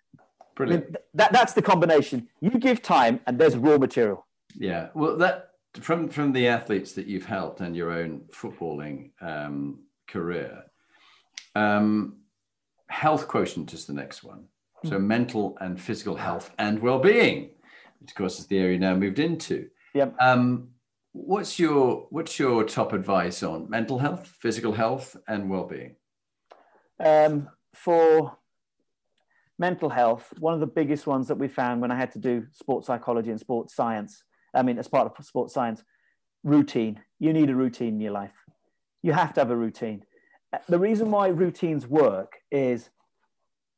Brilliant. 0.54 0.84
I 0.84 0.86
mean, 0.86 0.96
that, 1.14 1.32
that's 1.32 1.52
the 1.52 1.62
combination. 1.62 2.28
You 2.40 2.50
give 2.50 2.82
time, 2.82 3.20
and 3.26 3.38
there's 3.38 3.56
raw 3.56 3.78
material. 3.78 4.26
Yeah. 4.54 4.88
Well, 4.94 5.16
that 5.18 5.50
from 5.80 6.08
from 6.08 6.32
the 6.32 6.48
athletes 6.48 6.92
that 6.92 7.06
you've 7.06 7.26
helped 7.26 7.60
and 7.60 7.76
your 7.76 7.92
own 7.92 8.22
footballing 8.32 9.10
um, 9.20 9.80
career, 10.08 10.64
um, 11.54 12.16
health 12.88 13.28
quotient 13.28 13.72
is 13.74 13.84
the 13.84 13.92
next 13.92 14.22
one. 14.22 14.44
So 14.84 14.92
mm-hmm. 14.92 15.06
mental 15.06 15.58
and 15.60 15.80
physical 15.80 16.16
health 16.16 16.52
and 16.58 16.80
well-being, 16.80 17.50
which 18.00 18.10
of 18.10 18.14
course 18.14 18.38
is 18.38 18.46
the 18.46 18.58
area 18.58 18.78
now 18.78 18.94
moved 18.94 19.18
into. 19.18 19.68
Yep. 19.94 20.14
Um, 20.20 20.68
what's 21.16 21.58
your 21.58 22.06
what's 22.10 22.38
your 22.38 22.62
top 22.64 22.92
advice 22.92 23.42
on 23.42 23.70
mental 23.70 23.98
health, 23.98 24.26
physical 24.26 24.72
health, 24.72 25.16
and 25.26 25.48
well-being? 25.48 25.96
Um, 27.00 27.48
for 27.74 28.36
mental 29.58 29.88
health, 29.88 30.32
one 30.38 30.54
of 30.54 30.60
the 30.60 30.66
biggest 30.66 31.06
ones 31.06 31.28
that 31.28 31.38
we 31.38 31.48
found 31.48 31.80
when 31.80 31.90
I 31.90 31.96
had 31.96 32.12
to 32.12 32.18
do 32.18 32.46
sports 32.52 32.86
psychology 32.86 33.30
and 33.30 33.40
sports 33.40 33.74
science, 33.74 34.24
I 34.54 34.62
mean, 34.62 34.78
as 34.78 34.88
part 34.88 35.10
of 35.18 35.24
sports 35.24 35.54
science, 35.54 35.82
routine. 36.44 37.00
You 37.18 37.32
need 37.32 37.48
a 37.48 37.54
routine 37.54 37.94
in 37.94 38.00
your 38.00 38.12
life. 38.12 38.44
You 39.02 39.12
have 39.12 39.32
to 39.34 39.40
have 39.40 39.50
a 39.50 39.56
routine. 39.56 40.04
Uh, 40.52 40.58
the 40.68 40.78
reason 40.78 41.10
why 41.10 41.28
routines 41.28 41.86
work 41.86 42.36
is 42.50 42.90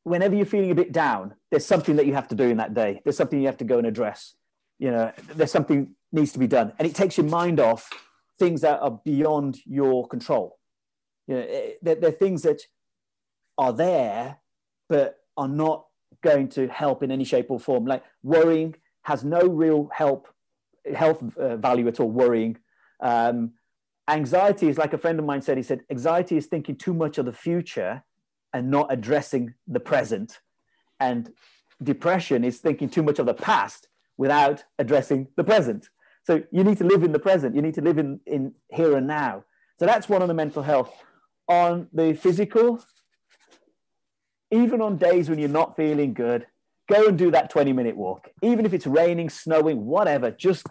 whenever 0.02 0.34
you're 0.34 0.46
feeling 0.46 0.72
a 0.72 0.74
bit 0.74 0.90
down, 0.90 1.34
there's 1.50 1.66
something 1.66 1.96
that 1.96 2.06
you 2.06 2.14
have 2.14 2.28
to 2.28 2.34
do 2.34 2.44
in 2.44 2.56
that 2.56 2.74
day. 2.74 3.00
There's 3.04 3.16
something 3.16 3.40
you 3.40 3.46
have 3.46 3.58
to 3.58 3.64
go 3.64 3.78
and 3.78 3.86
address. 3.86 4.34
You 4.78 4.90
know, 4.90 5.12
there's 5.34 5.52
something 5.52 5.94
needs 6.12 6.32
to 6.32 6.38
be 6.38 6.46
done, 6.46 6.72
and 6.78 6.86
it 6.86 6.94
takes 6.94 7.16
your 7.16 7.26
mind 7.26 7.60
off 7.60 7.90
things 8.38 8.60
that 8.60 8.80
are 8.80 9.00
beyond 9.04 9.58
your 9.66 10.06
control. 10.06 10.58
You 11.26 11.34
know, 11.34 11.40
eh, 11.40 11.70
they're, 11.82 11.96
they're 11.96 12.10
things 12.10 12.42
that 12.42 12.62
are 13.56 13.72
there, 13.72 14.38
but 14.88 15.18
are 15.36 15.48
not 15.48 15.86
going 16.22 16.48
to 16.48 16.68
help 16.68 17.02
in 17.02 17.10
any 17.10 17.24
shape 17.24 17.50
or 17.50 17.60
form. 17.60 17.86
Like 17.86 18.02
worrying 18.22 18.74
has 19.02 19.24
no 19.24 19.40
real 19.40 19.90
help, 19.92 20.28
health 20.94 21.36
uh, 21.36 21.56
value 21.56 21.88
at 21.88 22.00
all. 22.00 22.10
Worrying, 22.10 22.58
um, 23.00 23.52
anxiety 24.08 24.68
is 24.68 24.78
like 24.78 24.92
a 24.92 24.98
friend 24.98 25.18
of 25.18 25.24
mine 25.24 25.42
said. 25.42 25.56
He 25.56 25.62
said 25.62 25.82
anxiety 25.90 26.36
is 26.36 26.46
thinking 26.46 26.76
too 26.76 26.94
much 26.94 27.18
of 27.18 27.26
the 27.26 27.32
future 27.32 28.04
and 28.52 28.70
not 28.70 28.90
addressing 28.90 29.54
the 29.66 29.80
present, 29.80 30.40
and 30.98 31.32
depression 31.82 32.44
is 32.44 32.58
thinking 32.58 32.88
too 32.88 33.02
much 33.02 33.18
of 33.18 33.26
the 33.26 33.34
past 33.34 33.88
without 34.16 34.64
addressing 34.78 35.28
the 35.36 35.44
present. 35.44 35.90
So 36.28 36.42
you 36.52 36.62
need 36.62 36.76
to 36.76 36.84
live 36.84 37.04
in 37.04 37.12
the 37.12 37.18
present. 37.18 37.54
You 37.54 37.62
need 37.62 37.72
to 37.76 37.80
live 37.80 37.96
in, 37.96 38.20
in 38.26 38.52
here 38.68 38.98
and 38.98 39.06
now. 39.06 39.44
So 39.78 39.86
that's 39.86 40.10
one 40.10 40.20
on 40.20 40.28
the 40.28 40.34
mental 40.34 40.62
health. 40.62 40.92
On 41.48 41.88
the 41.90 42.12
physical, 42.12 42.84
even 44.50 44.82
on 44.82 44.98
days 44.98 45.30
when 45.30 45.38
you're 45.38 45.48
not 45.48 45.74
feeling 45.74 46.12
good, 46.12 46.46
go 46.86 47.08
and 47.08 47.16
do 47.16 47.30
that 47.30 47.48
20 47.48 47.72
minute 47.72 47.96
walk. 47.96 48.28
Even 48.42 48.66
if 48.66 48.74
it's 48.74 48.86
raining, 48.86 49.30
snowing, 49.30 49.86
whatever, 49.86 50.30
just 50.30 50.66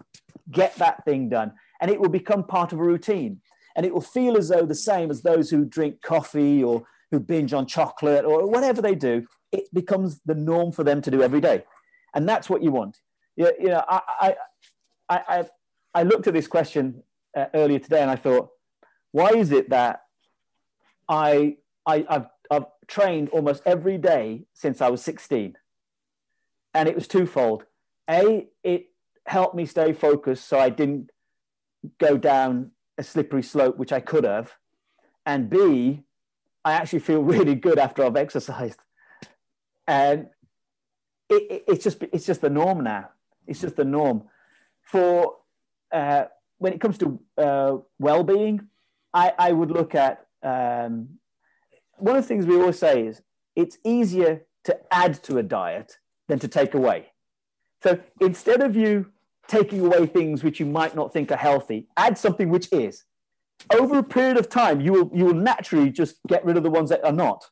get 0.51 0.75
that 0.75 1.03
thing 1.05 1.27
done. 1.27 1.53
And 1.81 1.89
it 1.89 1.99
will 1.99 2.09
become 2.09 2.43
part 2.43 2.71
of 2.71 2.77
a 2.79 2.83
routine. 2.83 3.41
And 3.75 3.83
it 3.83 3.95
will 3.95 4.01
feel 4.01 4.37
as 4.37 4.49
though 4.49 4.67
the 4.67 4.75
same 4.75 5.09
as 5.09 5.23
those 5.23 5.49
who 5.49 5.65
drink 5.65 6.03
coffee 6.03 6.63
or 6.63 6.85
who 7.09 7.19
binge 7.19 7.51
on 7.51 7.65
chocolate 7.65 8.25
or 8.25 8.47
whatever 8.47 8.79
they 8.79 8.93
do. 8.93 9.25
It 9.51 9.73
becomes 9.73 10.21
the 10.23 10.35
norm 10.35 10.71
for 10.71 10.83
them 10.83 11.01
to 11.01 11.09
do 11.09 11.23
every 11.23 11.41
day. 11.41 11.63
And 12.13 12.29
that's 12.29 12.47
what 12.47 12.61
you 12.61 12.69
want. 12.69 12.99
You, 13.35 13.51
you 13.59 13.69
know, 13.69 13.83
I, 13.87 14.01
I, 14.21 14.35
I, 15.09 15.21
I, 15.27 15.45
I 15.93 16.03
looked 16.03 16.27
at 16.27 16.33
this 16.33 16.47
question 16.47 17.03
uh, 17.35 17.45
earlier 17.53 17.79
today 17.79 18.01
and 18.01 18.11
I 18.11 18.15
thought, 18.15 18.49
why 19.11 19.29
is 19.29 19.51
it 19.51 19.69
that 19.69 20.01
I, 21.09 21.57
I, 21.85 22.05
I've 22.09 22.27
I've 22.49 22.65
trained 22.87 23.29
almost 23.29 23.63
every 23.65 23.97
day 23.97 24.45
since 24.53 24.81
I 24.81 24.89
was 24.89 25.01
16. 25.01 25.57
And 26.73 26.89
it 26.89 26.95
was 26.95 27.07
twofold. 27.07 27.65
A, 28.09 28.47
it 28.63 28.87
helped 29.25 29.55
me 29.55 29.65
stay 29.65 29.93
focused 29.93 30.47
so 30.47 30.59
I 30.59 30.69
didn't 30.69 31.11
go 31.97 32.17
down 32.17 32.71
a 32.97 33.03
slippery 33.03 33.43
slope, 33.43 33.77
which 33.77 33.91
I 33.91 33.99
could 33.99 34.23
have. 34.23 34.53
And 35.25 35.49
B, 35.49 36.03
I 36.63 36.73
actually 36.73 36.99
feel 36.99 37.21
really 37.23 37.55
good 37.55 37.79
after 37.79 38.03
I've 38.03 38.15
exercised. 38.15 38.79
And 39.87 40.27
it, 41.29 41.51
it, 41.51 41.63
it's 41.67 41.83
just 41.83 42.03
it's 42.11 42.25
just 42.25 42.41
the 42.41 42.49
norm 42.49 42.83
now. 42.83 43.09
It's 43.45 43.61
just 43.61 43.75
the 43.75 43.85
norm. 43.85 44.23
For 44.91 45.35
uh, 45.91 46.25
when 46.57 46.73
it 46.73 46.81
comes 46.81 46.97
to 46.99 47.19
uh, 47.37 47.77
well-being, 47.99 48.67
I, 49.13 49.33
I 49.37 49.51
would 49.51 49.71
look 49.71 49.95
at 49.95 50.25
um, 50.43 51.19
one 51.97 52.15
of 52.15 52.23
the 52.23 52.27
things 52.27 52.45
we 52.45 52.55
always 52.55 52.79
say 52.79 53.05
is 53.05 53.21
it's 53.55 53.77
easier 53.83 54.45
to 54.65 54.77
add 54.91 55.21
to 55.23 55.37
a 55.37 55.43
diet 55.43 55.97
than 56.27 56.39
to 56.39 56.47
take 56.47 56.73
away. 56.73 57.07
So 57.83 57.99
instead 58.21 58.61
of 58.61 58.75
you 58.75 59.07
taking 59.47 59.85
away 59.85 60.05
things 60.05 60.43
which 60.43 60.59
you 60.59 60.65
might 60.65 60.95
not 60.95 61.13
think 61.13 61.31
are 61.31 61.37
healthy, 61.37 61.87
add 61.95 62.17
something 62.17 62.49
which 62.49 62.71
is. 62.71 63.03
Over 63.73 63.99
a 63.99 64.03
period 64.03 64.37
of 64.37 64.49
time, 64.49 64.81
you 64.81 64.91
will, 64.93 65.11
you 65.13 65.25
will 65.25 65.33
naturally 65.33 65.89
just 65.89 66.17
get 66.27 66.45
rid 66.45 66.57
of 66.57 66.63
the 66.63 66.69
ones 66.69 66.89
that 66.89 67.03
are 67.03 67.11
not. 67.11 67.45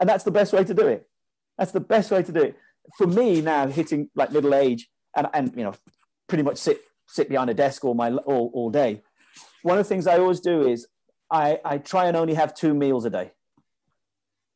And 0.00 0.08
that's 0.08 0.24
the 0.24 0.30
best 0.30 0.52
way 0.52 0.64
to 0.64 0.74
do 0.74 0.86
it. 0.86 1.08
That's 1.58 1.72
the 1.72 1.80
best 1.80 2.10
way 2.10 2.22
to 2.22 2.32
do 2.32 2.42
it. 2.42 2.56
For 2.98 3.06
me 3.06 3.40
now, 3.40 3.66
hitting 3.66 4.10
like 4.14 4.32
middle 4.32 4.54
age 4.54 4.88
and, 5.16 5.28
and 5.32 5.52
you 5.56 5.64
know, 5.64 5.74
pretty 6.28 6.42
much 6.42 6.58
sit, 6.58 6.80
sit 7.06 7.28
behind 7.28 7.50
a 7.50 7.54
desk 7.54 7.84
all, 7.84 7.94
my, 7.94 8.12
all, 8.12 8.50
all 8.54 8.70
day, 8.70 9.02
one 9.62 9.78
of 9.78 9.84
the 9.84 9.88
things 9.88 10.06
I 10.06 10.18
always 10.18 10.40
do 10.40 10.66
is 10.66 10.86
I, 11.30 11.58
I 11.64 11.78
try 11.78 12.06
and 12.06 12.16
only 12.16 12.34
have 12.34 12.54
two 12.54 12.74
meals 12.74 13.04
a 13.04 13.10
day 13.10 13.32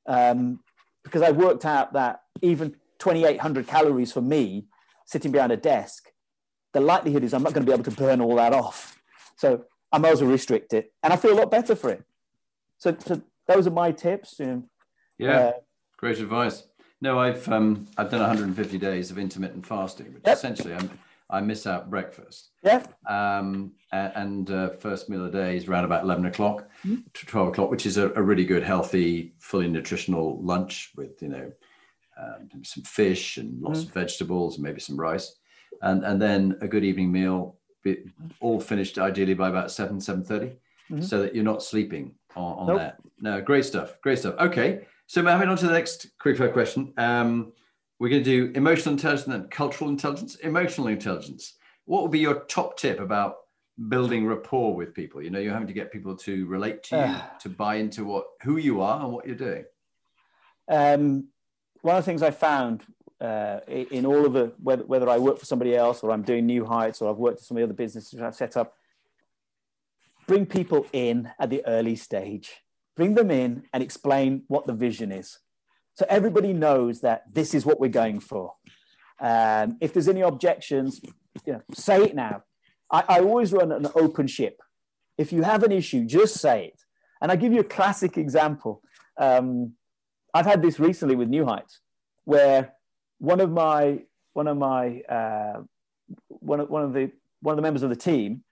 um, 0.06 0.60
because 1.04 1.22
I 1.22 1.30
worked 1.30 1.64
out 1.64 1.92
that 1.94 2.22
even 2.42 2.76
2,800 2.98 3.66
calories 3.66 4.12
for 4.12 4.20
me 4.20 4.66
sitting 5.06 5.32
behind 5.32 5.52
a 5.52 5.56
desk, 5.56 6.10
the 6.72 6.80
likelihood 6.80 7.24
is 7.24 7.32
I'm 7.32 7.42
not 7.42 7.54
going 7.54 7.64
to 7.64 7.70
be 7.70 7.74
able 7.74 7.90
to 7.90 7.96
burn 7.96 8.20
all 8.20 8.36
that 8.36 8.52
off. 8.52 8.98
So 9.36 9.64
I 9.90 9.98
might 9.98 10.12
as 10.12 10.22
well 10.22 10.30
restrict 10.30 10.72
it, 10.74 10.92
and 11.02 11.12
I 11.12 11.16
feel 11.16 11.32
a 11.32 11.38
lot 11.40 11.50
better 11.50 11.74
for 11.74 11.90
it. 11.90 12.04
So, 12.78 12.96
so 12.98 13.22
those 13.46 13.66
are 13.66 13.70
my 13.70 13.92
tips. 13.92 14.40
Yeah, 15.18 15.36
uh, 15.36 15.52
great 15.96 16.18
advice. 16.18 16.64
No, 17.00 17.18
I've 17.18 17.48
um, 17.48 17.86
I've 17.96 18.10
done 18.10 18.20
150 18.20 18.78
days 18.78 19.10
of 19.10 19.18
intermittent 19.18 19.64
fasting, 19.64 20.12
which 20.12 20.24
yep. 20.26 20.36
essentially 20.36 20.74
I'm 20.74 20.90
I 21.30 21.40
miss 21.40 21.66
out 21.66 21.90
breakfast. 21.90 22.50
Yeah. 22.62 22.86
Um, 23.06 23.72
and 23.92 24.50
uh, 24.50 24.70
first 24.70 25.08
meal 25.08 25.24
of 25.24 25.32
the 25.32 25.38
day 25.38 25.56
is 25.56 25.68
around 25.68 25.84
about 25.84 26.04
11 26.04 26.26
o'clock 26.26 26.68
mm-hmm. 26.84 26.96
to 27.12 27.26
12 27.26 27.48
o'clock, 27.48 27.70
which 27.70 27.86
is 27.86 27.96
a, 27.96 28.10
a, 28.14 28.22
really 28.22 28.44
good, 28.44 28.62
healthy, 28.62 29.34
fully 29.38 29.68
nutritional 29.68 30.42
lunch 30.42 30.92
with, 30.96 31.20
you 31.22 31.28
know, 31.28 31.52
um, 32.20 32.48
some 32.64 32.82
fish 32.82 33.36
and 33.36 33.60
lots 33.60 33.80
mm-hmm. 33.80 33.88
of 33.88 33.94
vegetables 33.94 34.56
and 34.56 34.64
maybe 34.64 34.80
some 34.80 34.98
rice. 34.98 35.36
And, 35.82 36.04
and 36.04 36.20
then 36.20 36.56
a 36.60 36.68
good 36.68 36.84
evening 36.84 37.12
meal, 37.12 37.56
all 38.40 38.60
finished 38.60 38.98
ideally 38.98 39.34
by 39.34 39.48
about 39.48 39.70
7, 39.70 39.98
7.30, 39.98 40.26
mm-hmm. 40.28 41.02
so 41.02 41.22
that 41.22 41.34
you're 41.34 41.44
not 41.44 41.62
sleeping 41.62 42.14
on, 42.36 42.58
on 42.58 42.66
nope. 42.66 42.78
that. 42.78 42.98
No, 43.20 43.40
great 43.40 43.64
stuff. 43.64 43.98
Great 44.02 44.18
stuff. 44.18 44.34
Okay. 44.38 44.86
So 45.06 45.22
moving 45.22 45.48
on 45.48 45.56
to 45.58 45.66
the 45.66 45.72
next 45.72 46.08
quick 46.18 46.52
question. 46.52 46.92
Um, 46.98 47.52
we're 47.98 48.08
going 48.08 48.22
to 48.22 48.30
do 48.30 48.52
emotional 48.54 48.94
intelligence 48.94 49.26
and 49.26 49.50
cultural 49.50 49.90
intelligence. 49.90 50.36
Emotional 50.36 50.86
intelligence. 50.88 51.54
What 51.84 52.02
would 52.02 52.12
be 52.12 52.20
your 52.20 52.40
top 52.44 52.76
tip 52.76 53.00
about 53.00 53.36
building 53.88 54.26
rapport 54.26 54.74
with 54.74 54.94
people? 54.94 55.22
You 55.22 55.30
know, 55.30 55.38
you're 55.38 55.52
having 55.52 55.68
to 55.68 55.74
get 55.74 55.92
people 55.92 56.16
to 56.18 56.46
relate 56.46 56.82
to 56.84 56.96
you, 56.96 57.02
uh, 57.02 57.22
to 57.40 57.48
buy 57.48 57.76
into 57.76 58.04
what 58.04 58.26
who 58.42 58.56
you 58.56 58.80
are 58.80 59.00
and 59.00 59.12
what 59.12 59.26
you're 59.26 59.36
doing. 59.36 59.64
Um, 60.68 61.28
one 61.80 61.96
of 61.96 62.04
the 62.04 62.10
things 62.10 62.22
I 62.22 62.30
found 62.30 62.84
uh, 63.20 63.60
in 63.68 64.06
all 64.06 64.26
of 64.26 64.32
the 64.32 64.52
whether, 64.62 64.84
whether 64.84 65.08
I 65.08 65.18
work 65.18 65.38
for 65.38 65.46
somebody 65.46 65.74
else 65.74 66.02
or 66.02 66.12
I'm 66.12 66.22
doing 66.22 66.46
New 66.46 66.64
Heights 66.66 67.02
or 67.02 67.10
I've 67.10 67.16
worked 67.16 67.40
at 67.40 67.44
some 67.44 67.56
of 67.56 67.60
the 67.60 67.64
other 67.64 67.74
businesses 67.74 68.20
I've 68.20 68.34
set 68.36 68.56
up, 68.56 68.74
bring 70.26 70.46
people 70.46 70.86
in 70.92 71.30
at 71.38 71.50
the 71.50 71.66
early 71.66 71.96
stage. 71.96 72.62
Bring 72.94 73.14
them 73.14 73.30
in 73.30 73.64
and 73.72 73.82
explain 73.82 74.42
what 74.48 74.66
the 74.66 74.72
vision 74.72 75.10
is. 75.10 75.38
So 75.98 76.06
everybody 76.08 76.52
knows 76.52 77.00
that 77.00 77.24
this 77.34 77.54
is 77.54 77.66
what 77.66 77.80
we're 77.80 77.88
going 77.88 78.20
for. 78.20 78.54
Um, 79.20 79.78
if 79.80 79.92
there's 79.92 80.06
any 80.06 80.20
objections, 80.20 81.00
you 81.44 81.54
know, 81.54 81.62
say 81.74 82.04
it 82.04 82.14
now. 82.14 82.44
I, 82.88 83.02
I 83.08 83.18
always 83.18 83.52
run 83.52 83.72
an 83.72 83.88
open 83.96 84.28
ship. 84.28 84.60
If 85.16 85.32
you 85.32 85.42
have 85.42 85.64
an 85.64 85.72
issue, 85.72 86.04
just 86.04 86.36
say 86.36 86.66
it. 86.66 86.80
And 87.20 87.32
I 87.32 87.36
give 87.36 87.52
you 87.52 87.58
a 87.62 87.64
classic 87.64 88.16
example. 88.16 88.80
Um, 89.18 89.72
I've 90.32 90.46
had 90.46 90.62
this 90.62 90.78
recently 90.78 91.16
with 91.16 91.28
New 91.28 91.44
Heights, 91.44 91.80
where 92.22 92.74
one 93.18 93.40
of 93.40 93.50
my 93.50 94.04
one 94.34 94.46
of 94.46 94.56
my 94.56 95.00
uh, 95.00 95.62
one 96.28 96.60
of 96.60 96.70
one 96.70 96.84
of 96.84 96.92
the 96.92 97.10
one 97.42 97.54
of 97.54 97.56
the 97.56 97.62
members 97.62 97.82
of 97.82 97.90
the 97.90 97.96
team, 97.96 98.44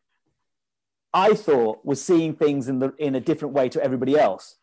I 1.14 1.34
thought 1.34 1.84
was 1.84 2.02
seeing 2.02 2.34
things 2.34 2.66
in 2.66 2.80
the 2.80 2.92
in 2.98 3.14
a 3.14 3.20
different 3.20 3.54
way 3.54 3.68
to 3.68 3.80
everybody 3.80 4.18
else. 4.18 4.56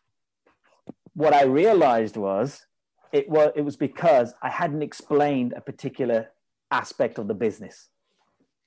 What 1.14 1.32
I 1.32 1.44
realized 1.44 2.18
was 2.18 2.66
it 3.14 3.30
was 3.30 3.52
it 3.54 3.62
was 3.62 3.76
because 3.76 4.34
I 4.42 4.50
hadn't 4.50 4.82
explained 4.82 5.54
a 5.56 5.60
particular 5.60 6.30
aspect 6.70 7.16
of 7.18 7.28
the 7.28 7.34
business. 7.34 7.88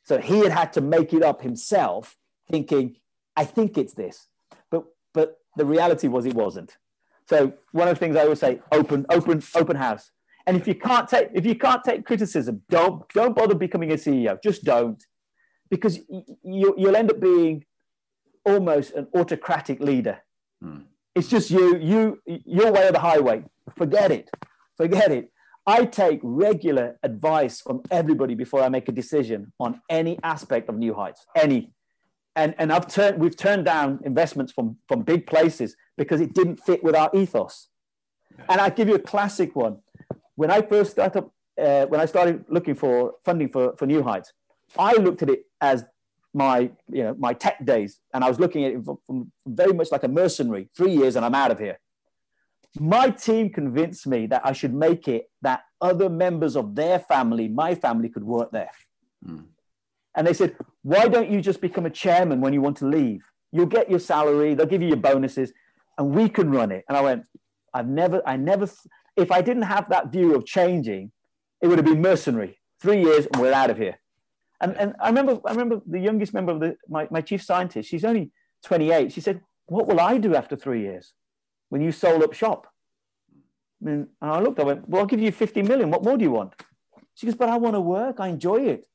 So 0.03 0.19
he 0.19 0.39
had 0.39 0.53
had 0.53 0.73
to 0.73 0.81
make 0.81 1.11
it 1.13 1.21
up 1.21 1.41
himself, 1.41 2.15
thinking, 2.49 2.95
I 3.35 3.43
think 3.43 3.77
it's 3.77 3.93
this. 3.93 4.29
But 4.71 4.85
but 5.13 5.39
the 5.57 5.65
reality 5.65 6.07
was 6.07 6.25
it 6.25 6.33
wasn't. 6.33 6.77
So 7.29 7.53
one 7.73 7.89
of 7.89 7.95
the 7.95 7.99
things 7.99 8.15
I 8.15 8.21
always 8.21 8.39
say, 8.39 8.61
open, 8.71 9.05
open, 9.09 9.43
open 9.53 9.75
house. 9.75 10.11
And 10.45 10.55
if 10.55 10.65
you 10.65 10.75
can't 10.75 11.09
take 11.09 11.29
if 11.33 11.45
you 11.45 11.55
can't 11.55 11.83
take 11.83 12.05
criticism, 12.05 12.61
don't 12.69 13.07
don't 13.09 13.35
bother 13.35 13.53
becoming 13.53 13.91
a 13.91 13.95
CEO. 13.95 14.41
Just 14.41 14.63
don't, 14.63 15.03
because 15.69 15.99
you, 16.07 16.73
you'll 16.77 16.95
end 16.95 17.11
up 17.11 17.19
being 17.19 17.65
almost 18.45 18.93
an 18.93 19.07
autocratic 19.13 19.81
leader. 19.81 20.19
Hmm. 20.63 20.83
It's 21.13 21.27
just 21.27 21.51
you, 21.51 21.77
you, 21.77 22.21
your 22.45 22.71
way 22.71 22.87
of 22.87 22.93
the 22.93 22.99
highway. 22.99 23.43
Forget 23.75 24.11
it. 24.11 24.29
Forget 24.77 25.11
it. 25.11 25.31
I 25.65 25.83
take 25.83 26.21
regular 26.23 26.97
advice 27.03 27.59
from 27.59 27.81
everybody 27.91 28.35
before 28.35 28.63
I 28.63 28.69
make 28.69 28.87
a 28.87 28.93
decision 28.93 29.51
on 29.59 29.81
any 29.89 30.17
aspect 30.23 30.69
of 30.69 30.77
New 30.77 30.93
Heights, 30.93 31.25
any. 31.35 31.73
And, 32.37 32.55
and 32.57 32.71
I've 32.71 32.87
turned, 32.87 33.19
we've 33.19 33.35
turned 33.35 33.65
down 33.65 33.99
investments 34.05 34.53
from, 34.53 34.77
from 34.87 35.01
big 35.01 35.27
places 35.27 35.75
because 35.97 36.21
it 36.21 36.33
didn't 36.33 36.57
fit 36.57 36.83
with 36.83 36.95
our 36.95 37.09
ethos. 37.13 37.67
And 38.47 38.61
I 38.61 38.69
give 38.69 38.87
you 38.87 38.95
a 38.95 38.99
classic 38.99 39.55
one. 39.57 39.79
When 40.35 40.51
I 40.51 40.61
first 40.61 40.91
started, 40.91 41.25
uh, 41.61 41.87
when 41.87 41.99
I 41.99 42.05
started 42.05 42.45
looking 42.47 42.75
for 42.75 43.15
funding 43.25 43.49
for, 43.49 43.75
for 43.75 43.85
New 43.85 44.03
Heights, 44.03 44.31
I 44.79 44.93
looked 44.93 45.21
at 45.23 45.29
it 45.29 45.45
as 45.59 45.83
my, 46.33 46.69
you 46.89 47.03
know, 47.03 47.15
my 47.17 47.33
tech 47.33 47.65
days, 47.65 47.99
and 48.13 48.23
I 48.23 48.29
was 48.29 48.39
looking 48.39 48.63
at 48.63 48.73
it 48.73 48.85
from, 48.85 48.99
from 49.05 49.31
very 49.45 49.73
much 49.73 49.91
like 49.91 50.03
a 50.03 50.07
mercenary. 50.07 50.69
Three 50.77 50.93
years, 50.93 51.15
and 51.15 51.25
I'm 51.25 51.35
out 51.35 51.51
of 51.51 51.59
here 51.59 51.79
my 52.79 53.09
team 53.09 53.49
convinced 53.49 54.07
me 54.07 54.27
that 54.27 54.41
I 54.45 54.53
should 54.53 54.73
make 54.73 55.07
it 55.07 55.29
that 55.41 55.63
other 55.81 56.09
members 56.09 56.55
of 56.55 56.75
their 56.75 56.99
family, 56.99 57.47
my 57.47 57.75
family, 57.75 58.09
could 58.09 58.23
work 58.23 58.51
there. 58.51 58.71
Mm. 59.25 59.45
And 60.15 60.25
they 60.25 60.33
said, 60.33 60.55
why 60.81 61.07
don't 61.07 61.29
you 61.29 61.41
just 61.41 61.61
become 61.61 61.85
a 61.85 61.89
chairman 61.89 62.41
when 62.41 62.53
you 62.53 62.61
want 62.61 62.77
to 62.77 62.87
leave? 62.87 63.23
You'll 63.51 63.67
get 63.67 63.89
your 63.89 63.99
salary, 63.99 64.53
they'll 64.53 64.65
give 64.65 64.81
you 64.81 64.89
your 64.89 64.97
bonuses, 64.97 65.53
and 65.97 66.11
we 66.11 66.29
can 66.29 66.51
run 66.51 66.71
it. 66.71 66.85
And 66.87 66.97
I 66.97 67.01
went, 67.01 67.25
I've 67.73 67.87
never, 67.87 68.21
I 68.25 68.35
never, 68.35 68.67
if 69.15 69.31
I 69.31 69.41
didn't 69.41 69.63
have 69.63 69.89
that 69.89 70.11
view 70.11 70.35
of 70.35 70.45
changing, 70.45 71.11
it 71.61 71.67
would 71.67 71.77
have 71.77 71.85
been 71.85 72.01
mercenary. 72.01 72.59
Three 72.81 73.01
years 73.01 73.27
and 73.31 73.41
we're 73.41 73.53
out 73.53 73.69
of 73.69 73.77
here. 73.77 73.99
And, 74.61 74.75
and 74.77 74.95
I 74.99 75.07
remember, 75.07 75.39
I 75.45 75.51
remember 75.51 75.81
the 75.85 75.99
youngest 75.99 76.33
member 76.33 76.51
of 76.51 76.59
the, 76.59 76.77
my, 76.89 77.07
my 77.11 77.21
chief 77.21 77.43
scientist, 77.43 77.89
she's 77.89 78.05
only 78.05 78.31
28. 78.65 79.11
She 79.11 79.21
said, 79.21 79.41
what 79.67 79.87
will 79.87 79.99
I 79.99 80.17
do 80.17 80.35
after 80.35 80.55
three 80.55 80.81
years? 80.81 81.13
When 81.69 81.81
you 81.81 81.91
sold 81.91 82.23
up 82.23 82.33
shop. 82.33 82.67
I 83.81 83.85
mean, 83.85 84.07
and 84.21 84.31
I 84.31 84.39
looked, 84.39 84.59
I 84.59 84.63
went, 84.63 84.89
well, 84.89 85.01
I'll 85.01 85.07
give 85.07 85.21
you 85.21 85.31
50 85.31 85.61
million. 85.63 85.91
What 85.91 86.03
more 86.03 86.17
do 86.17 86.23
you 86.23 86.31
want? 86.31 86.53
She 87.15 87.25
goes, 87.25 87.35
but 87.35 87.49
I 87.49 87.57
want 87.57 87.75
to 87.75 87.81
work. 87.81 88.19
I 88.19 88.27
enjoy 88.27 88.63
it. 88.63 88.87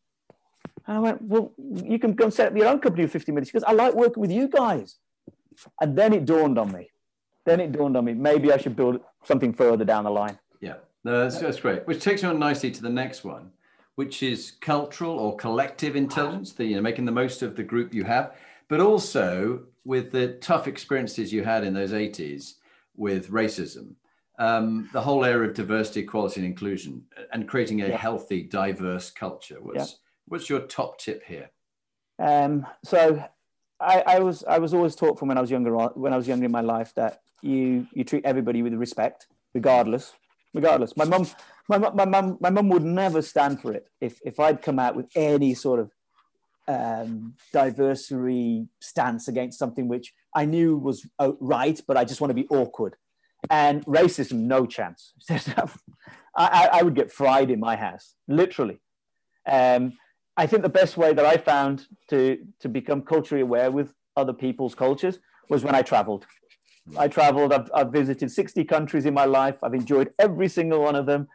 And 0.87 0.97
I 0.97 1.01
went, 1.01 1.23
well, 1.23 1.53
you 1.59 1.99
can 1.99 2.15
go 2.15 2.25
and 2.25 2.35
set 2.35 2.49
up 2.49 2.57
your 2.57 2.67
own 2.67 2.81
company 2.81 3.05
with 3.05 3.13
50 3.13 3.33
million. 3.33 3.47
She 3.47 3.53
goes, 3.53 3.65
I 3.65 3.73
like 3.73 3.95
working 3.95 4.21
with 4.21 4.33
you 4.33 4.49
guys. 4.49 4.97
And 5.81 5.97
then 5.97 6.13
it 6.13 6.25
dawned 6.25 6.59
on 6.59 6.73
me. 6.73 6.91
Then 7.45 7.61
it 7.61 7.73
dawned 7.73 7.97
on 7.97 8.05
me, 8.05 8.15
maybe 8.15 8.53
I 8.53 8.57
should 8.57 8.77
build 8.77 9.01
something 9.25 9.53
further 9.53 9.85
down 9.85 10.05
the 10.05 10.11
line. 10.11 10.39
Yeah, 10.61 10.77
no, 11.05 11.23
that's, 11.23 11.41
that's 11.41 11.61
great. 11.61 11.87
Which 11.87 12.03
takes 12.03 12.23
me 12.23 12.29
on 12.29 12.39
nicely 12.39 12.71
to 12.71 12.83
the 12.83 12.89
next 12.89 13.25
one, 13.25 13.51
which 13.97 14.23
is 14.23 14.53
cultural 14.61 15.19
or 15.19 15.37
collective 15.37 15.97
intelligence, 15.97 16.53
the, 16.53 16.65
you 16.65 16.77
know, 16.77 16.83
making 16.83 17.05
the 17.05 17.13
most 17.13 17.43
of 17.43 17.57
the 17.57 17.65
group 17.65 17.93
you 17.93 18.05
have, 18.05 18.37
but 18.69 18.81
also 18.81 19.65
with 19.85 20.13
the 20.13 20.35
tough 20.35 20.69
experiences 20.69 21.33
you 21.33 21.43
had 21.43 21.65
in 21.65 21.75
those 21.75 21.91
80s, 21.91 22.55
with 22.96 23.31
racism, 23.31 23.94
um, 24.38 24.88
the 24.92 25.00
whole 25.00 25.24
area 25.24 25.48
of 25.48 25.55
diversity, 25.55 26.00
equality, 26.00 26.40
and 26.40 26.46
inclusion, 26.46 27.05
and 27.33 27.48
creating 27.48 27.83
a 27.83 27.88
yeah. 27.88 27.96
healthy, 27.96 28.42
diverse 28.42 29.11
culture. 29.11 29.59
What's 29.61 29.90
yeah. 29.90 29.96
what's 30.26 30.48
your 30.48 30.61
top 30.61 30.98
tip 30.98 31.22
here? 31.24 31.50
Um, 32.18 32.66
so, 32.85 33.24
I, 33.81 34.02
I, 34.07 34.18
was 34.20 34.44
I 34.44 34.59
was 34.59 34.74
always 34.74 34.94
taught 34.94 35.18
from 35.18 35.28
when 35.28 35.38
I 35.38 35.40
was 35.40 35.50
younger 35.50 35.74
when 35.94 36.12
I 36.12 36.16
was 36.16 36.28
younger 36.28 36.46
in 36.46 36.52
my 36.52 36.61
life 36.61 36.92
that 36.94 37.20
you 37.42 37.87
you 37.92 38.05
treat 38.05 38.24
everybody 38.24 38.62
with 38.62 38.74
respect, 38.74 39.26
regardless, 39.55 40.12
regardless. 40.55 40.96
My 40.96 41.05
mum, 41.05 41.26
my 41.68 41.78
my 41.78 42.05
mum, 42.05 42.38
my 42.40 42.50
mum 42.50 42.68
would 42.70 42.85
never 42.85 43.22
stand 43.22 43.61
for 43.61 43.72
it 43.72 43.88
if 44.00 44.20
if 44.24 44.40
I'd 44.40 44.62
come 44.62 44.78
out 44.78 44.96
with 44.96 45.07
any 45.14 45.55
sort 45.55 45.81
of 45.81 45.90
um, 46.68 47.35
diversity 47.53 48.68
stance 48.81 49.29
against 49.29 49.59
something 49.59 49.88
which 49.88 50.12
I 50.35 50.44
knew 50.44 50.77
was 50.77 51.07
uh, 51.18 51.33
right, 51.40 51.81
but 51.87 51.96
I 51.96 52.05
just 52.05 52.20
want 52.20 52.31
to 52.31 52.35
be 52.35 52.46
awkward. 52.48 52.96
And 53.51 53.85
racism, 53.87 54.42
no 54.42 54.66
chance. 54.66 55.12
I, 56.37 56.68
I, 56.72 56.83
would 56.83 56.94
get 56.94 57.11
fried 57.11 57.51
in 57.51 57.59
my 57.59 57.77
house, 57.77 58.14
literally. 58.29 58.81
Um, 59.46 59.94
I 60.37 60.46
think 60.46 60.62
the 60.62 60.68
best 60.68 60.96
way 60.96 61.12
that 61.12 61.27
I 61.27 61.37
found 61.37 61.87
to, 62.09 62.38
to 62.61 62.68
become 62.68 63.03
culturally 63.03 63.42
aware 63.42 63.70
with 63.70 63.92
other 64.16 64.33
people's 64.33 64.75
cultures 64.75 65.18
was 65.48 65.64
when 65.64 65.75
I 65.75 65.83
traveled. 65.83 66.25
I 66.96 67.09
traveled, 67.09 67.53
I've, 67.53 67.70
I've 67.75 67.92
visited 67.92 68.31
60 68.31 68.64
countries 68.64 69.07
in 69.07 69.14
my 69.14 69.25
life. 69.25 69.62
I've 69.62 69.75
enjoyed 69.75 70.12
every 70.18 70.48
single 70.48 70.83
one 70.83 70.96
of 70.96 71.07
them. 71.07 71.29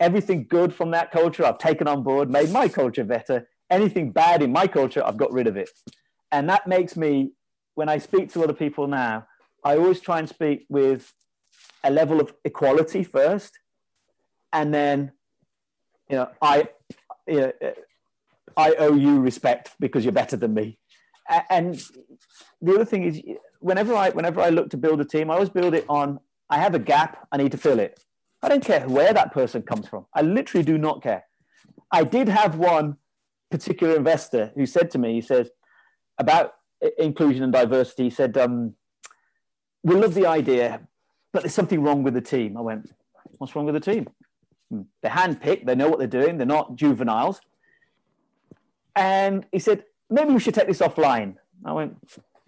Everything 0.00 0.46
good 0.48 0.74
from 0.74 0.90
that 0.90 1.10
culture, 1.10 1.44
I've 1.44 1.58
taken 1.58 1.88
on 1.88 2.02
board, 2.02 2.30
made 2.30 2.50
my 2.50 2.68
culture 2.68 3.04
better. 3.04 3.48
Anything 3.74 4.12
bad 4.12 4.42
in 4.42 4.52
my 4.52 4.66
culture, 4.78 5.02
I've 5.04 5.16
got 5.16 5.32
rid 5.32 5.46
of 5.46 5.56
it. 5.56 5.70
And 6.30 6.48
that 6.48 6.66
makes 6.66 6.96
me 6.96 7.32
when 7.74 7.88
I 7.88 7.98
speak 7.98 8.32
to 8.32 8.42
other 8.44 8.52
people 8.52 8.86
now, 8.86 9.26
I 9.64 9.76
always 9.76 10.00
try 10.00 10.18
and 10.20 10.28
speak 10.28 10.66
with 10.68 11.12
a 11.82 11.90
level 11.90 12.20
of 12.20 12.32
equality 12.44 13.02
first, 13.02 13.52
and 14.52 14.72
then, 14.72 15.12
you 16.08 16.16
know, 16.16 16.28
I, 16.40 16.68
you 17.26 17.40
know, 17.40 17.52
I 18.56 18.74
owe 18.74 18.94
you 18.94 19.20
respect 19.20 19.72
because 19.80 20.04
you're 20.04 20.12
better 20.22 20.36
than 20.36 20.54
me. 20.54 20.78
And 21.50 21.82
the 22.60 22.74
other 22.74 22.84
thing 22.84 23.04
is, 23.04 23.20
whenever 23.60 23.94
I 23.94 24.10
whenever 24.10 24.40
I 24.40 24.50
look 24.50 24.70
to 24.70 24.76
build 24.76 25.00
a 25.00 25.04
team, 25.04 25.30
I 25.30 25.34
always 25.34 25.48
build 25.48 25.74
it 25.74 25.84
on 25.88 26.20
I 26.50 26.58
have 26.58 26.74
a 26.74 26.78
gap, 26.78 27.26
I 27.32 27.38
need 27.38 27.52
to 27.52 27.58
fill 27.58 27.80
it. 27.80 27.98
I 28.42 28.48
don't 28.48 28.64
care 28.64 28.86
where 28.86 29.12
that 29.14 29.32
person 29.32 29.62
comes 29.62 29.88
from. 29.88 30.06
I 30.14 30.20
literally 30.20 30.64
do 30.64 30.76
not 30.76 31.02
care. 31.02 31.24
I 31.90 32.04
did 32.04 32.28
have 32.28 32.56
one 32.56 32.98
particular 33.56 33.94
investor 34.02 34.44
who 34.56 34.66
said 34.66 34.86
to 34.92 34.98
me, 34.98 35.10
he 35.18 35.24
says, 35.32 35.46
about 36.24 36.46
inclusion 37.08 37.42
and 37.46 37.52
diversity, 37.52 38.04
he 38.04 38.14
said, 38.20 38.32
um, 38.44 38.54
"We 39.88 39.94
love 40.04 40.14
the 40.20 40.26
idea, 40.40 40.66
but 41.32 41.40
there's 41.42 41.58
something 41.60 41.82
wrong 41.84 42.00
with 42.06 42.14
the 42.14 42.26
team." 42.34 42.50
I 42.60 42.62
went, 42.70 42.82
"What's 43.38 43.54
wrong 43.54 43.66
with 43.68 43.76
the 43.80 43.86
team? 43.92 44.04
Hmm. 44.70 44.82
They're 45.00 45.18
handpicked. 45.20 45.64
They 45.66 45.76
know 45.80 45.88
what 45.90 45.98
they're 46.00 46.18
doing. 46.20 46.32
They're 46.38 46.56
not 46.58 46.76
juveniles." 46.82 47.36
And 48.94 49.36
he 49.56 49.60
said, 49.68 49.78
"Maybe 50.16 50.30
we 50.32 50.40
should 50.40 50.56
take 50.58 50.70
this 50.72 50.84
offline." 50.88 51.30
I 51.64 51.72
went, 51.78 51.92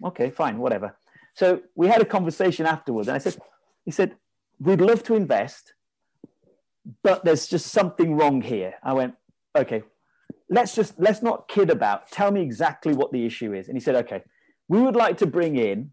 "Okay, 0.09 0.29
fine, 0.41 0.55
whatever." 0.59 0.89
So 1.33 1.45
we 1.75 1.85
had 1.93 2.01
a 2.01 2.09
conversation 2.17 2.65
afterwards, 2.65 3.07
and 3.07 3.15
I 3.15 3.21
said, 3.25 3.35
"He 3.85 3.91
said 3.91 4.09
we'd 4.65 4.81
love 4.81 5.01
to 5.03 5.13
invest, 5.23 5.63
but 7.07 7.17
there's 7.25 7.45
just 7.47 7.67
something 7.79 8.09
wrong 8.17 8.37
here." 8.53 8.71
I 8.81 8.93
went, 8.99 9.13
"Okay, 9.63 9.83
let's 10.49 10.75
just 10.75 10.99
let's 10.99 11.21
not 11.21 11.47
kid 11.47 11.69
about 11.69 12.09
tell 12.11 12.31
me 12.31 12.41
exactly 12.41 12.93
what 12.93 13.11
the 13.11 13.25
issue 13.25 13.53
is. 13.53 13.67
And 13.67 13.77
he 13.77 13.81
said 13.81 13.95
okay 13.95 14.23
we 14.67 14.81
would 14.81 14.95
like 14.95 15.17
to 15.17 15.25
bring 15.25 15.55
in 15.57 15.91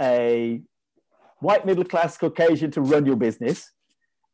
a 0.00 0.62
white 1.40 1.66
middle 1.66 1.84
class 1.84 2.16
caucasian 2.16 2.70
to 2.72 2.80
run 2.80 3.06
your 3.06 3.16
business. 3.16 3.72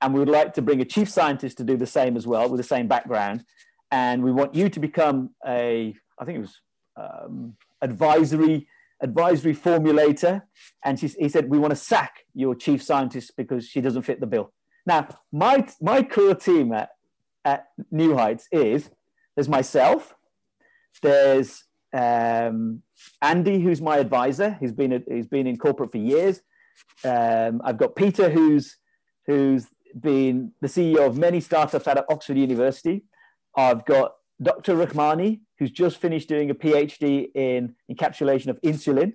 And 0.00 0.12
we 0.12 0.20
would 0.20 0.28
like 0.28 0.52
to 0.54 0.62
bring 0.62 0.80
a 0.80 0.84
chief 0.84 1.08
scientist 1.08 1.56
to 1.58 1.64
do 1.64 1.76
the 1.76 1.86
same 1.86 2.16
as 2.16 2.26
well 2.26 2.48
with 2.50 2.58
the 2.58 2.66
same 2.66 2.86
background. 2.86 3.44
And 3.90 4.22
we 4.22 4.30
want 4.30 4.54
you 4.54 4.68
to 4.68 4.80
become 4.80 5.30
a 5.46 5.94
i 6.18 6.24
think 6.24 6.38
it 6.38 6.40
was 6.40 6.60
um, 6.96 7.56
advisory 7.82 8.68
advisory 9.02 9.54
formulator. 9.54 10.42
And 10.84 10.98
she, 10.98 11.08
he 11.08 11.28
said 11.28 11.50
we 11.50 11.58
want 11.58 11.72
to 11.72 11.76
sack 11.76 12.24
your 12.34 12.54
chief 12.54 12.82
scientist 12.82 13.32
because 13.36 13.66
she 13.66 13.80
doesn't 13.80 14.02
fit 14.02 14.20
the 14.20 14.26
bill. 14.26 14.52
Now 14.86 15.08
my 15.32 15.66
my 15.80 16.02
core 16.02 16.34
team 16.34 16.72
at, 16.72 16.90
at 17.44 17.66
new 17.90 18.16
heights 18.16 18.48
is 18.50 18.90
there's 19.36 19.48
myself. 19.48 20.16
There's 21.02 21.64
um, 21.92 22.82
Andy, 23.22 23.60
who's 23.60 23.80
my 23.80 23.98
advisor. 23.98 24.56
He's 24.60 24.72
been 24.72 25.04
he's 25.08 25.28
been 25.28 25.46
in 25.46 25.56
corporate 25.56 25.92
for 25.92 25.98
years. 25.98 26.40
Um, 27.04 27.60
I've 27.64 27.78
got 27.78 27.94
Peter, 27.94 28.30
who's 28.30 28.76
who's 29.26 29.66
been 29.98 30.52
the 30.60 30.68
CEO 30.68 31.06
of 31.06 31.16
many 31.16 31.40
startups 31.40 31.86
out 31.86 31.98
of 31.98 32.04
Oxford 32.10 32.36
University. 32.36 33.04
I've 33.56 33.84
got 33.84 34.12
Dr. 34.42 34.76
Rahmani, 34.76 35.40
who's 35.58 35.70
just 35.70 35.96
finished 35.98 36.28
doing 36.28 36.50
a 36.50 36.54
PhD 36.54 37.28
in 37.34 37.74
encapsulation 37.90 38.48
of 38.48 38.60
insulin. 38.62 39.14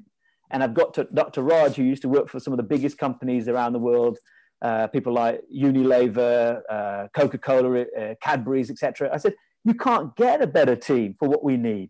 And 0.49 0.63
I've 0.63 0.73
got 0.73 0.97
Dr. 1.13 1.43
Raj, 1.43 1.75
who 1.75 1.83
used 1.83 2.01
to 2.01 2.09
work 2.09 2.27
for 2.29 2.39
some 2.39 2.51
of 2.51 2.57
the 2.57 2.63
biggest 2.63 2.97
companies 2.97 3.47
around 3.47 3.73
the 3.73 3.79
world, 3.79 4.17
uh, 4.61 4.87
people 4.87 5.13
like 5.13 5.41
Unilever, 5.53 6.61
uh, 6.69 7.07
Coca 7.15 7.37
Cola, 7.37 7.81
uh, 7.81 8.15
Cadbury's, 8.21 8.69
etc. 8.69 9.09
I 9.13 9.17
said, 9.17 9.33
You 9.63 9.73
can't 9.73 10.15
get 10.15 10.41
a 10.41 10.47
better 10.47 10.75
team 10.75 11.15
for 11.19 11.29
what 11.29 11.43
we 11.43 11.57
need. 11.57 11.89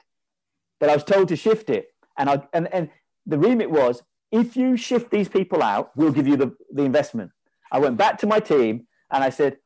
But 0.80 0.90
I 0.90 0.96
was 0.96 1.04
told 1.04 1.30
to 1.30 1.36
shift 1.36 1.70
it. 1.70 1.88
And, 2.18 2.30
I, 2.30 2.42
and, 2.54 2.74
and 2.74 2.90
the 3.26 3.38
remit 3.38 3.70
was 3.72 4.04
if 4.32 4.56
you 4.56 4.78
shift 4.78 5.12
these 5.12 5.30
people 5.30 5.62
out, 5.62 5.92
we'll 5.96 6.12
give 6.12 6.28
you 6.28 6.38
the, 6.38 6.56
the 6.72 6.84
investment. 6.84 7.32
I 7.72 7.80
went 7.80 7.98
back 7.98 8.18
to 8.20 8.28
my 8.28 8.40
team 8.40 8.88
and 9.12 9.24
I 9.24 9.30
said, 9.30 9.58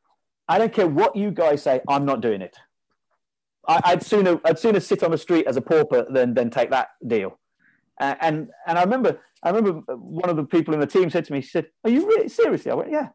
I 0.48 0.58
don't 0.58 0.72
care 0.72 0.86
what 0.86 1.16
you 1.16 1.30
guys 1.30 1.62
say, 1.62 1.80
I'm 1.88 2.04
not 2.04 2.20
doing 2.20 2.40
it. 2.40 2.56
I, 3.68 3.94
would 3.94 4.02
sooner 4.04 4.40
I'd 4.44 4.58
sooner 4.58 4.80
sit 4.80 5.02
on 5.02 5.10
the 5.10 5.18
street 5.18 5.46
as 5.46 5.56
a 5.56 5.60
pauper 5.60 6.06
than 6.08 6.34
than 6.34 6.50
take 6.50 6.70
that 6.70 6.90
deal. 7.06 7.38
Uh, 8.00 8.14
and 8.20 8.50
and 8.66 8.78
I 8.78 8.82
remember 8.82 9.20
I 9.42 9.50
remember 9.50 9.94
one 9.94 10.30
of 10.30 10.36
the 10.36 10.44
people 10.44 10.74
in 10.74 10.80
the 10.80 10.86
team 10.86 11.10
said 11.10 11.24
to 11.26 11.32
me, 11.32 11.40
she 11.40 11.48
said, 11.48 11.66
"Are 11.84 11.90
you 11.90 12.06
really 12.06 12.28
seriously?" 12.28 12.70
I 12.70 12.74
went, 12.74 12.90
"Yeah." 12.90 13.08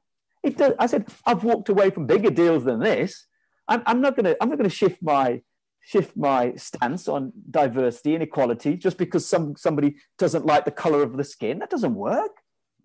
It 0.44 0.58
does. 0.58 0.74
I 0.80 0.88
said, 0.88 1.08
"I've 1.26 1.44
walked 1.44 1.70
away 1.70 1.90
from 1.90 2.06
bigger 2.06 2.32
deals 2.32 2.66
than 2.66 2.80
this. 2.80 3.28
I'm, 3.68 3.84
I'm 3.86 4.02
not 4.02 4.16
gonna 4.16 4.36
I'm 4.42 4.50
not 4.50 4.58
gonna 4.58 4.70
shift 4.70 5.02
my 5.02 5.42
shift 5.84 6.16
my 6.16 6.54
stance 6.56 7.08
on 7.08 7.34
diversity 7.50 8.14
and 8.14 8.24
equality 8.24 8.76
just 8.76 8.98
because 8.98 9.28
some 9.28 9.56
somebody 9.56 9.96
doesn't 10.18 10.46
like 10.46 10.66
the 10.66 10.72
color 10.72 11.02
of 11.04 11.18
the 11.18 11.24
skin. 11.24 11.60
That 11.60 11.70
doesn't 11.70 11.96
work." 11.96 12.32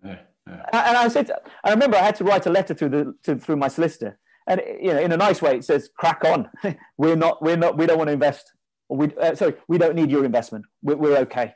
Yeah, 0.04 0.18
yeah. 0.46 0.62
And 0.72 0.96
I 0.96 1.08
said, 1.08 1.30
I 1.64 1.70
remember 1.70 1.96
I 1.96 2.02
had 2.02 2.16
to 2.16 2.24
write 2.24 2.46
a 2.46 2.50
letter 2.50 2.74
through 2.74 2.90
the 2.90 3.14
to, 3.24 3.36
through 3.36 3.56
my 3.56 3.68
solicitor 3.68 4.18
and 4.46 4.62
you 4.80 4.92
know, 4.92 5.00
in 5.00 5.12
a 5.12 5.16
nice 5.16 5.42
way, 5.42 5.56
it 5.56 5.64
says, 5.64 5.90
"Crack 5.96 6.24
on. 6.24 6.48
we're 6.96 7.16
not. 7.16 7.42
We're 7.42 7.56
not. 7.56 7.76
We 7.76 7.86
don't 7.86 7.98
want 7.98 8.08
to 8.08 8.12
invest. 8.12 8.52
Or 8.88 8.96
we 8.96 9.14
uh, 9.16 9.34
sorry, 9.34 9.54
we 9.68 9.78
don't 9.78 9.96
need 9.96 10.10
your 10.10 10.24
investment. 10.24 10.64
We're, 10.82 10.96
we're 10.96 11.16
okay." 11.18 11.54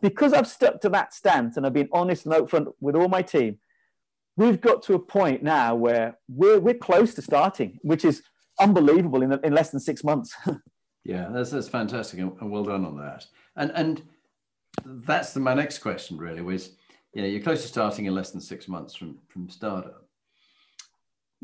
Because 0.00 0.32
I've 0.32 0.46
stuck 0.48 0.80
to 0.82 0.88
that 0.90 1.12
stance 1.12 1.56
and 1.56 1.66
I've 1.66 1.72
been 1.72 1.88
honest 1.92 2.26
and 2.26 2.34
upfront 2.34 2.72
with 2.80 2.94
all 2.94 3.08
my 3.08 3.22
team, 3.22 3.58
we've 4.36 4.60
got 4.60 4.82
to 4.84 4.94
a 4.94 4.98
point 4.98 5.42
now 5.42 5.74
where 5.74 6.18
we're 6.28 6.60
we're 6.60 6.74
close 6.74 7.14
to 7.14 7.22
starting, 7.22 7.78
which 7.82 8.04
is 8.04 8.22
unbelievable 8.58 9.22
in, 9.22 9.32
in 9.44 9.52
less 9.52 9.70
than 9.70 9.80
six 9.80 10.04
months. 10.04 10.34
yeah, 11.04 11.28
that's 11.30 11.50
that's 11.50 11.68
fantastic, 11.68 12.20
and 12.20 12.50
well 12.50 12.64
done 12.64 12.84
on 12.84 12.96
that. 12.98 13.26
And 13.56 13.70
and 13.74 14.02
that's 14.84 15.32
the, 15.32 15.40
my 15.40 15.54
next 15.54 15.78
question 15.78 16.16
really 16.18 16.42
was, 16.42 16.72
you 17.12 17.22
know, 17.22 17.28
you're 17.28 17.42
close 17.42 17.62
to 17.62 17.68
starting 17.68 18.06
in 18.06 18.14
less 18.14 18.30
than 18.30 18.40
six 18.40 18.68
months 18.68 18.94
from 18.94 19.18
from 19.28 19.48
startup 19.48 20.04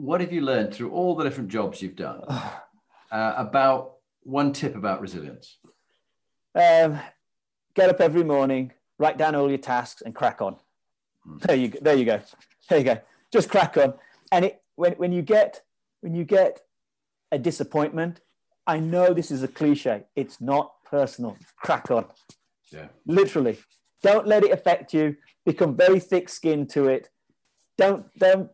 what 0.01 0.21
have 0.21 0.33
you 0.33 0.41
learned 0.41 0.73
through 0.73 0.91
all 0.91 1.15
the 1.15 1.25
different 1.25 1.51
jobs 1.51 1.83
you've 1.83 1.97
done 1.97 2.23
uh, 2.29 3.35
about 3.37 3.97
one 4.23 4.53
tip 4.53 4.75
about 4.75 5.01
resilience? 5.01 5.59
Um, 6.55 6.99
get 7.75 7.91
up 7.91 8.01
every 8.01 8.25
morning, 8.25 8.73
write 8.99 9.19
down 9.19 9.35
all 9.35 9.49
your 9.49 9.59
tasks, 9.59 10.03
and 10.03 10.15
crack 10.15 10.41
on. 10.41 10.57
Mm. 11.27 11.41
There 11.43 11.57
you 11.57 11.69
go. 11.69 11.79
There 11.83 11.97
you 11.97 12.05
go. 12.05 12.23
There 12.69 12.79
you 12.79 12.85
go. 12.85 13.01
Just 13.33 13.51
crack 13.51 13.77
on. 13.77 13.95
And 14.33 14.47
it, 14.47 14.63
when 14.77 14.93
when 14.95 15.13
you 15.13 15.23
get 15.23 15.63
when 16.01 16.15
you 16.15 16.25
get 16.25 16.61
a 17.33 17.39
disappointment, 17.39 18.21
I 18.67 18.79
know 18.79 19.13
this 19.13 19.31
is 19.31 19.43
a 19.43 19.49
cliche. 19.49 20.05
It's 20.17 20.41
not 20.41 20.73
personal. 20.85 21.37
Crack 21.57 21.91
on. 21.91 22.07
Yeah. 22.73 22.89
Literally. 23.07 23.59
Don't 24.03 24.27
let 24.27 24.45
it 24.45 24.53
affect 24.53 24.95
you. 24.95 25.17
Become 25.45 25.77
very 25.77 26.01
thick-skinned 26.01 26.71
to 26.71 26.89
it. 26.89 27.09
Don't 27.77 28.07
don't 28.19 28.51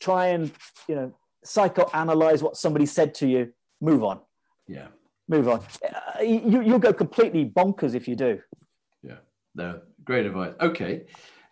try 0.00 0.26
and 0.28 0.52
you 0.88 0.94
know 0.94 1.14
psychoanalyze 1.44 2.42
what 2.42 2.56
somebody 2.56 2.86
said 2.86 3.14
to 3.14 3.26
you 3.26 3.52
move 3.80 4.02
on 4.02 4.20
yeah 4.66 4.88
move 5.28 5.48
on 5.48 5.60
uh, 5.60 6.22
you, 6.22 6.62
you'll 6.62 6.78
go 6.78 6.92
completely 6.92 7.44
bonkers 7.44 7.94
if 7.94 8.08
you 8.08 8.16
do 8.16 8.40
yeah 9.02 9.18
no 9.54 9.80
great 10.04 10.26
advice 10.26 10.54
okay 10.60 11.04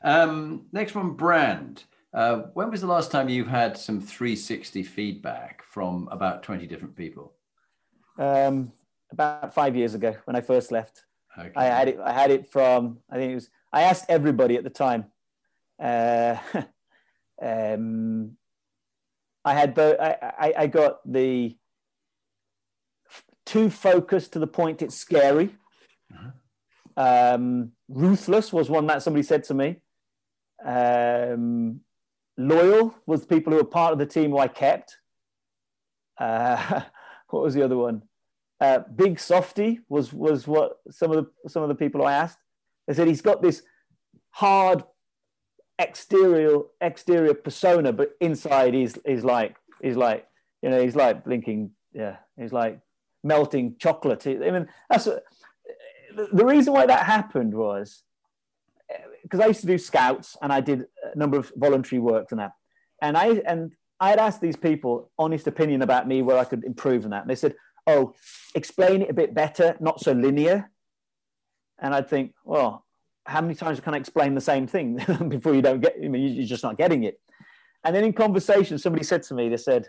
um, 0.03 0.66
next 0.72 0.95
one 0.95 1.12
brand 1.12 1.84
uh, 2.15 2.37
when 2.55 2.71
was 2.71 2.81
the 2.81 2.87
last 2.87 3.11
time 3.11 3.29
you've 3.29 3.49
had 3.49 3.77
some 3.77 4.01
360 4.01 4.83
feedback 4.83 5.62
from 5.65 6.09
about 6.11 6.43
20 6.43 6.67
different 6.67 6.97
people 6.97 7.33
um, 8.19 8.73
about 9.11 9.55
five 9.55 9.77
years 9.77 9.95
ago 9.95 10.15
when 10.25 10.37
i 10.37 10.41
first 10.41 10.73
left 10.73 11.05
okay. 11.39 11.51
i 11.57 11.65
had 11.65 11.89
it 11.89 11.99
i 12.05 12.12
had 12.12 12.31
it 12.31 12.51
from 12.51 12.99
i 13.11 13.17
think 13.17 13.33
it 13.33 13.35
was 13.35 13.51
i 13.73 13.83
asked 13.83 14.07
everybody 14.09 14.57
at 14.57 14.65
the 14.65 14.71
time 14.71 15.07
uh, 15.83 16.37
Um, 17.41 18.37
I 19.45 19.55
had 19.55 19.75
both. 19.75 19.99
I, 20.01 20.55
I 20.57 20.67
got 20.67 21.01
the 21.11 21.57
too 23.45 23.69
focused 23.69 24.33
to 24.33 24.39
the 24.39 24.47
point 24.47 24.83
it's 24.83 24.97
scary. 24.97 25.55
Uh-huh. 26.12 27.35
Um, 27.35 27.73
ruthless 27.89 28.53
was 28.53 28.71
one 28.71 28.87
that 28.87 29.03
somebody 29.03 29.23
said 29.23 29.45
to 29.45 29.55
me. 29.55 29.77
Um, 30.65 31.81
loyal 32.37 32.95
was 33.07 33.24
people 33.26 33.53
who 33.53 33.59
were 33.59 33.64
part 33.64 33.93
of 33.93 33.99
the 33.99 34.07
team 34.07 34.30
who 34.30 34.39
I 34.39 34.49
kept. 34.49 34.99
Uh, 36.18 36.82
what 37.30 37.43
was 37.43 37.55
the 37.55 37.64
other 37.64 37.76
one? 37.76 38.03
Uh, 38.61 38.80
big 38.95 39.18
softy 39.18 39.80
was 39.89 40.12
was 40.12 40.47
what 40.47 40.78
some 40.91 41.11
of 41.11 41.24
the 41.24 41.49
some 41.49 41.62
of 41.62 41.68
the 41.68 41.74
people 41.74 42.05
I 42.05 42.12
asked. 42.12 42.39
They 42.87 42.95
said 42.95 43.09
he's 43.09 43.20
got 43.20 43.43
this 43.43 43.62
hard 44.30 44.85
exterior 45.78 46.61
exterior 46.80 47.35
persona, 47.35 47.93
but 47.93 48.12
inside 48.20 48.74
he's 48.74 48.97
he's 49.05 49.24
like 49.24 49.57
he's 49.82 49.97
like 49.97 50.26
you 50.62 50.70
know 50.70 50.80
he's 50.82 50.97
like 50.97 51.24
blinking. 51.24 51.72
Yeah, 51.93 52.16
he's 52.39 52.53
like 52.53 52.80
melting 53.22 53.76
chocolate. 53.78 54.26
I 54.26 54.51
mean, 54.51 54.68
that's 54.89 55.09
the 56.14 56.45
reason 56.45 56.72
why 56.72 56.87
that 56.87 57.07
happened 57.07 57.55
was 57.55 58.03
because 59.25 59.41
I 59.41 59.47
used 59.47 59.62
to 59.62 59.66
do 59.66 59.79
scouts 59.79 60.37
and 60.41 60.53
I 60.53 60.61
did 60.61 60.85
a 61.12 61.18
number 61.18 61.37
of 61.37 61.53
voluntary 61.57 61.99
work 61.99 62.29
and 62.31 62.39
that, 62.39 62.53
and 63.03 63.16
I 63.16 63.43
and 63.47 63.75
I 63.99 64.11
had 64.11 64.18
asked 64.18 64.41
these 64.41 64.57
people 64.57 65.11
honest 65.18 65.47
opinion 65.47 65.83
about 65.83 66.07
me 66.07 66.22
where 66.22 66.39
I 66.39 66.45
could 66.45 66.62
improve 66.62 67.05
on 67.05 67.11
that, 67.11 67.22
and 67.22 67.31
they 67.31 67.35
said, 67.35 67.57
"Oh, 67.87 68.14
explain 68.55 69.03
it 69.03 69.11
a 69.11 69.14
bit 69.14 69.35
better, 69.35 69.77
not 69.81 70.01
so 70.01 70.12
linear." 70.12 70.70
And 71.81 71.95
I'd 71.95 72.09
think, 72.09 72.35
well, 72.45 72.85
how 73.27 73.41
many 73.41 73.55
times 73.55 73.81
can 73.81 73.95
I 73.95 73.97
explain 73.97 74.35
the 74.35 74.41
same 74.41 74.66
thing 74.66 74.97
before 75.29 75.55
you 75.55 75.62
don't 75.62 75.81
get? 75.81 75.97
I 76.03 76.09
mean, 76.09 76.35
you're 76.35 76.47
just 76.47 76.62
not 76.62 76.79
getting 76.79 77.05
it. 77.05 77.20
And 77.83 77.95
then 77.95 78.05
in 78.05 78.12
conversation, 78.12 78.79
somebody 78.79 79.05
said 79.05 79.22
to 79.25 79.35
me, 79.35 79.49
they 79.49 79.57
said 79.57 79.89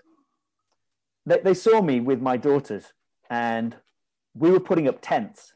they, 1.25 1.39
they 1.39 1.53
saw 1.53 1.81
me 1.81 1.99
with 1.99 2.21
my 2.21 2.38
daughters, 2.38 2.93
and 3.29 3.75
we 4.33 4.51
were 4.51 4.59
putting 4.59 4.88
up 4.88 4.99
tents. 5.01 5.54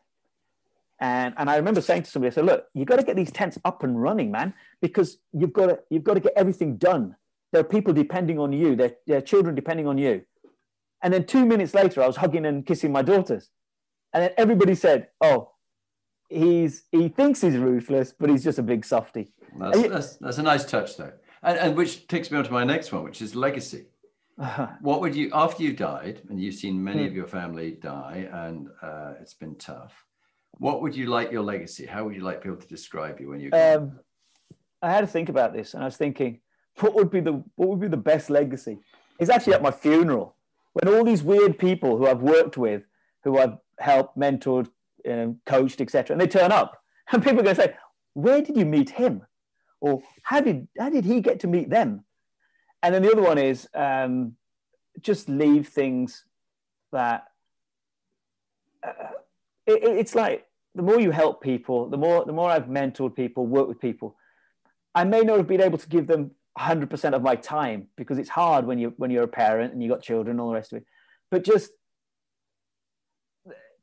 And, 0.99 1.33
and 1.37 1.49
I 1.49 1.55
remember 1.55 1.81
saying 1.81 2.03
to 2.03 2.11
somebody, 2.11 2.31
I 2.31 2.35
said, 2.35 2.45
look, 2.45 2.65
you've 2.73 2.87
got 2.87 2.97
to 2.97 3.03
get 3.03 3.15
these 3.15 3.31
tents 3.31 3.57
up 3.63 3.83
and 3.83 4.01
running, 4.01 4.31
man, 4.31 4.53
because 4.81 5.17
you've 5.31 5.53
got 5.53 5.67
to, 5.67 5.79
you've 5.89 6.03
got 6.03 6.15
to 6.15 6.19
get 6.19 6.33
everything 6.35 6.77
done. 6.77 7.15
There 7.51 7.61
are 7.61 7.65
people 7.65 7.93
depending 7.93 8.37
on 8.37 8.51
you. 8.51 8.75
There, 8.75 8.91
there 9.07 9.17
are 9.17 9.21
children 9.21 9.55
depending 9.55 9.87
on 9.87 9.97
you. 9.97 10.23
And 11.01 11.13
then 11.13 11.25
two 11.25 11.45
minutes 11.45 11.73
later, 11.73 12.03
I 12.03 12.07
was 12.07 12.17
hugging 12.17 12.45
and 12.45 12.65
kissing 12.65 12.91
my 12.91 13.01
daughters. 13.01 13.49
And 14.13 14.23
then 14.23 14.31
everybody 14.37 14.75
said, 14.75 15.07
oh, 15.21 15.51
he's 16.29 16.83
he 16.91 17.09
thinks 17.09 17.41
he's 17.41 17.57
ruthless, 17.57 18.13
but 18.17 18.29
he's 18.29 18.43
just 18.43 18.59
a 18.59 18.63
big 18.63 18.85
softy. 18.85 19.31
That's, 19.57 19.81
that's, 19.87 20.15
that's, 20.17 20.37
a 20.37 20.43
nice 20.43 20.65
touch, 20.65 20.97
though, 20.97 21.13
and, 21.43 21.57
and 21.57 21.77
which 21.77 22.07
takes 22.07 22.29
me 22.31 22.37
on 22.37 22.43
to 22.43 22.51
my 22.51 22.63
next 22.63 22.91
one, 22.91 23.03
which 23.03 23.21
is 23.21 23.35
legacy. 23.35 23.85
Uh-huh. 24.37 24.67
What 24.81 25.01
would 25.01 25.15
you, 25.15 25.31
after 25.33 25.63
you 25.63 25.73
died, 25.73 26.21
and 26.29 26.41
you've 26.41 26.55
seen 26.55 26.81
many 26.83 27.05
of 27.05 27.11
hmm. 27.11 27.17
your 27.17 27.27
family 27.27 27.71
die, 27.71 28.29
and 28.31 28.69
uh, 28.81 29.13
it's 29.21 29.33
been 29.33 29.55
tough. 29.55 30.05
What 30.59 30.81
would 30.81 30.93
you 30.93 31.07
like 31.07 31.31
your 31.31 31.41
legacy? 31.41 31.85
How 31.85 32.03
would 32.03 32.15
you 32.15 32.21
like 32.21 32.43
people 32.43 32.57
to 32.57 32.67
describe 32.67 33.19
you 33.19 33.29
when 33.29 33.39
you? 33.39 33.49
Um, 33.53 33.99
I 34.81 34.91
had 34.91 35.01
to 35.01 35.07
think 35.07 35.29
about 35.29 35.53
this, 35.53 35.73
and 35.73 35.81
I 35.81 35.85
was 35.85 35.95
thinking, 35.95 36.41
what 36.79 36.93
would 36.95 37.09
be 37.09 37.21
the 37.21 37.43
what 37.55 37.69
would 37.69 37.79
be 37.79 37.87
the 37.87 37.97
best 37.97 38.29
legacy? 38.29 38.77
It's 39.19 39.29
actually 39.29 39.53
at 39.53 39.61
my 39.61 39.71
funeral 39.71 40.35
when 40.73 40.93
all 40.93 41.05
these 41.05 41.23
weird 41.23 41.57
people 41.57 41.97
who 41.97 42.07
I've 42.07 42.21
worked 42.21 42.57
with, 42.57 42.85
who 43.23 43.37
I've 43.37 43.57
helped, 43.79 44.17
mentored, 44.17 44.69
um, 45.09 45.39
coached, 45.45 45.79
etc. 45.79 46.13
And 46.13 46.21
they 46.21 46.27
turn 46.27 46.51
up, 46.51 46.83
and 47.11 47.23
people 47.23 47.39
are 47.39 47.43
going 47.43 47.55
to 47.55 47.61
say, 47.61 47.75
"Where 48.13 48.41
did 48.41 48.57
you 48.57 48.65
meet 48.65 48.91
him?" 48.91 49.25
Or 49.79 50.01
how 50.23 50.41
did 50.41 50.67
how 50.77 50.89
did 50.89 51.05
he 51.05 51.21
get 51.21 51.39
to 51.41 51.47
meet 51.47 51.69
them? 51.69 52.03
And 52.83 52.93
then 52.93 53.01
the 53.01 53.11
other 53.13 53.21
one 53.21 53.37
is 53.37 53.69
um, 53.73 54.35
just 54.99 55.29
leave 55.29 55.69
things 55.69 56.25
that 56.91 57.27
uh, 58.83 59.11
it, 59.65 59.83
it's 59.83 60.15
like 60.15 60.48
the 60.79 60.83
more 60.83 60.97
you 60.97 61.11
help 61.11 61.43
people, 61.43 61.89
the 61.89 61.97
more 61.97 62.23
the 62.23 62.31
more 62.31 62.49
I've 62.49 62.67
mentored 62.67 63.13
people, 63.13 63.45
worked 63.45 63.67
with 63.67 63.81
people. 63.81 64.15
I 64.95 65.03
may 65.03 65.23
not 65.23 65.35
have 65.35 65.47
been 65.47 65.59
able 65.59 65.77
to 65.77 65.89
give 65.89 66.07
them 66.07 66.31
100% 66.57 67.13
of 67.13 67.21
my 67.21 67.35
time 67.35 67.87
because 67.97 68.17
it's 68.17 68.29
hard 68.29 68.65
when 68.65 68.79
you 68.79 68.93
when 68.95 69.11
you're 69.11 69.25
a 69.25 69.27
parent 69.27 69.73
and 69.73 69.83
you 69.83 69.89
got 69.89 70.01
children 70.01 70.35
and 70.35 70.39
all 70.39 70.47
the 70.47 70.53
rest 70.53 70.71
of 70.71 70.77
it. 70.77 70.85
But 71.29 71.43
just 71.43 71.71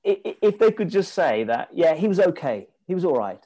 if 0.02 0.58
they 0.58 0.72
could 0.72 0.88
just 0.88 1.12
say 1.12 1.44
that, 1.44 1.68
yeah, 1.74 1.94
he 1.94 2.08
was 2.08 2.18
okay, 2.18 2.68
he 2.86 2.94
was 2.94 3.04
all 3.04 3.18
right, 3.18 3.44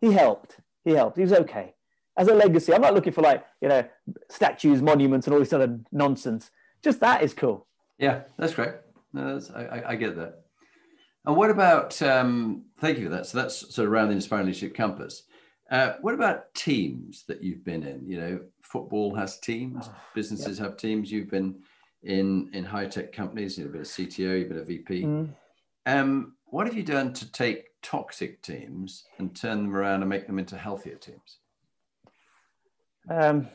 he 0.00 0.12
helped, 0.12 0.56
he 0.82 0.92
helped, 0.92 1.18
he 1.18 1.22
was 1.22 1.34
okay. 1.34 1.74
As 2.16 2.28
a 2.28 2.34
legacy, 2.34 2.72
I'm 2.72 2.80
not 2.80 2.94
looking 2.94 3.12
for 3.12 3.20
like 3.20 3.44
you 3.60 3.68
know 3.68 3.84
statues, 4.30 4.80
monuments, 4.80 5.26
and 5.26 5.34
all 5.34 5.40
this 5.40 5.52
other 5.52 5.80
nonsense. 5.92 6.50
Just 6.82 7.00
that 7.00 7.22
is 7.22 7.34
cool. 7.34 7.66
Yeah, 7.98 8.22
that's 8.38 8.54
great. 8.54 8.72
No, 9.12 9.34
that's, 9.34 9.50
I, 9.50 9.82
I, 9.88 9.96
get 9.96 10.16
that. 10.16 10.45
And 11.26 11.36
what 11.36 11.50
about, 11.50 12.00
um, 12.02 12.64
thank 12.78 12.98
you 12.98 13.04
for 13.04 13.10
that. 13.10 13.26
So 13.26 13.38
that's 13.38 13.74
sort 13.74 13.86
of 13.86 13.92
around 13.92 14.08
the 14.08 14.14
Inspiring 14.14 14.46
Leadership 14.46 14.74
Compass. 14.74 15.24
Uh, 15.70 15.94
what 16.00 16.14
about 16.14 16.54
teams 16.54 17.24
that 17.26 17.42
you've 17.42 17.64
been 17.64 17.82
in? 17.82 18.06
You 18.06 18.20
know, 18.20 18.40
football 18.62 19.14
has 19.16 19.40
teams, 19.40 19.86
oh, 19.88 19.94
businesses 20.14 20.58
yep. 20.58 20.68
have 20.68 20.76
teams. 20.76 21.10
You've 21.10 21.30
been 21.30 21.56
in 22.04 22.50
in 22.52 22.64
high 22.64 22.86
tech 22.86 23.12
companies. 23.12 23.58
You've 23.58 23.72
been 23.72 23.80
a 23.80 23.84
CTO. 23.84 24.38
You've 24.38 24.48
been 24.48 24.58
a 24.58 24.64
VP. 24.64 25.02
Mm. 25.02 25.34
Um, 25.86 26.36
what 26.44 26.68
have 26.68 26.76
you 26.76 26.84
done 26.84 27.12
to 27.14 27.32
take 27.32 27.64
toxic 27.82 28.42
teams 28.42 29.04
and 29.18 29.34
turn 29.34 29.64
them 29.64 29.74
around 29.74 30.02
and 30.02 30.08
make 30.08 30.28
them 30.28 30.38
into 30.38 30.56
healthier 30.56 30.96
teams? 30.96 31.38
Um, 33.10 33.48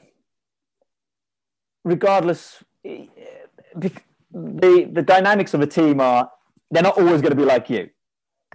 regardless, 1.86 2.62
the 2.84 3.92
the 4.34 5.04
dynamics 5.06 5.54
of 5.54 5.62
a 5.62 5.68
team 5.68 6.02
are 6.02 6.30
they're 6.72 6.84
not 6.84 6.98
always 6.98 7.22
going 7.22 7.32
to 7.32 7.36
be 7.36 7.46
like 7.46 7.70
you. 7.70 7.90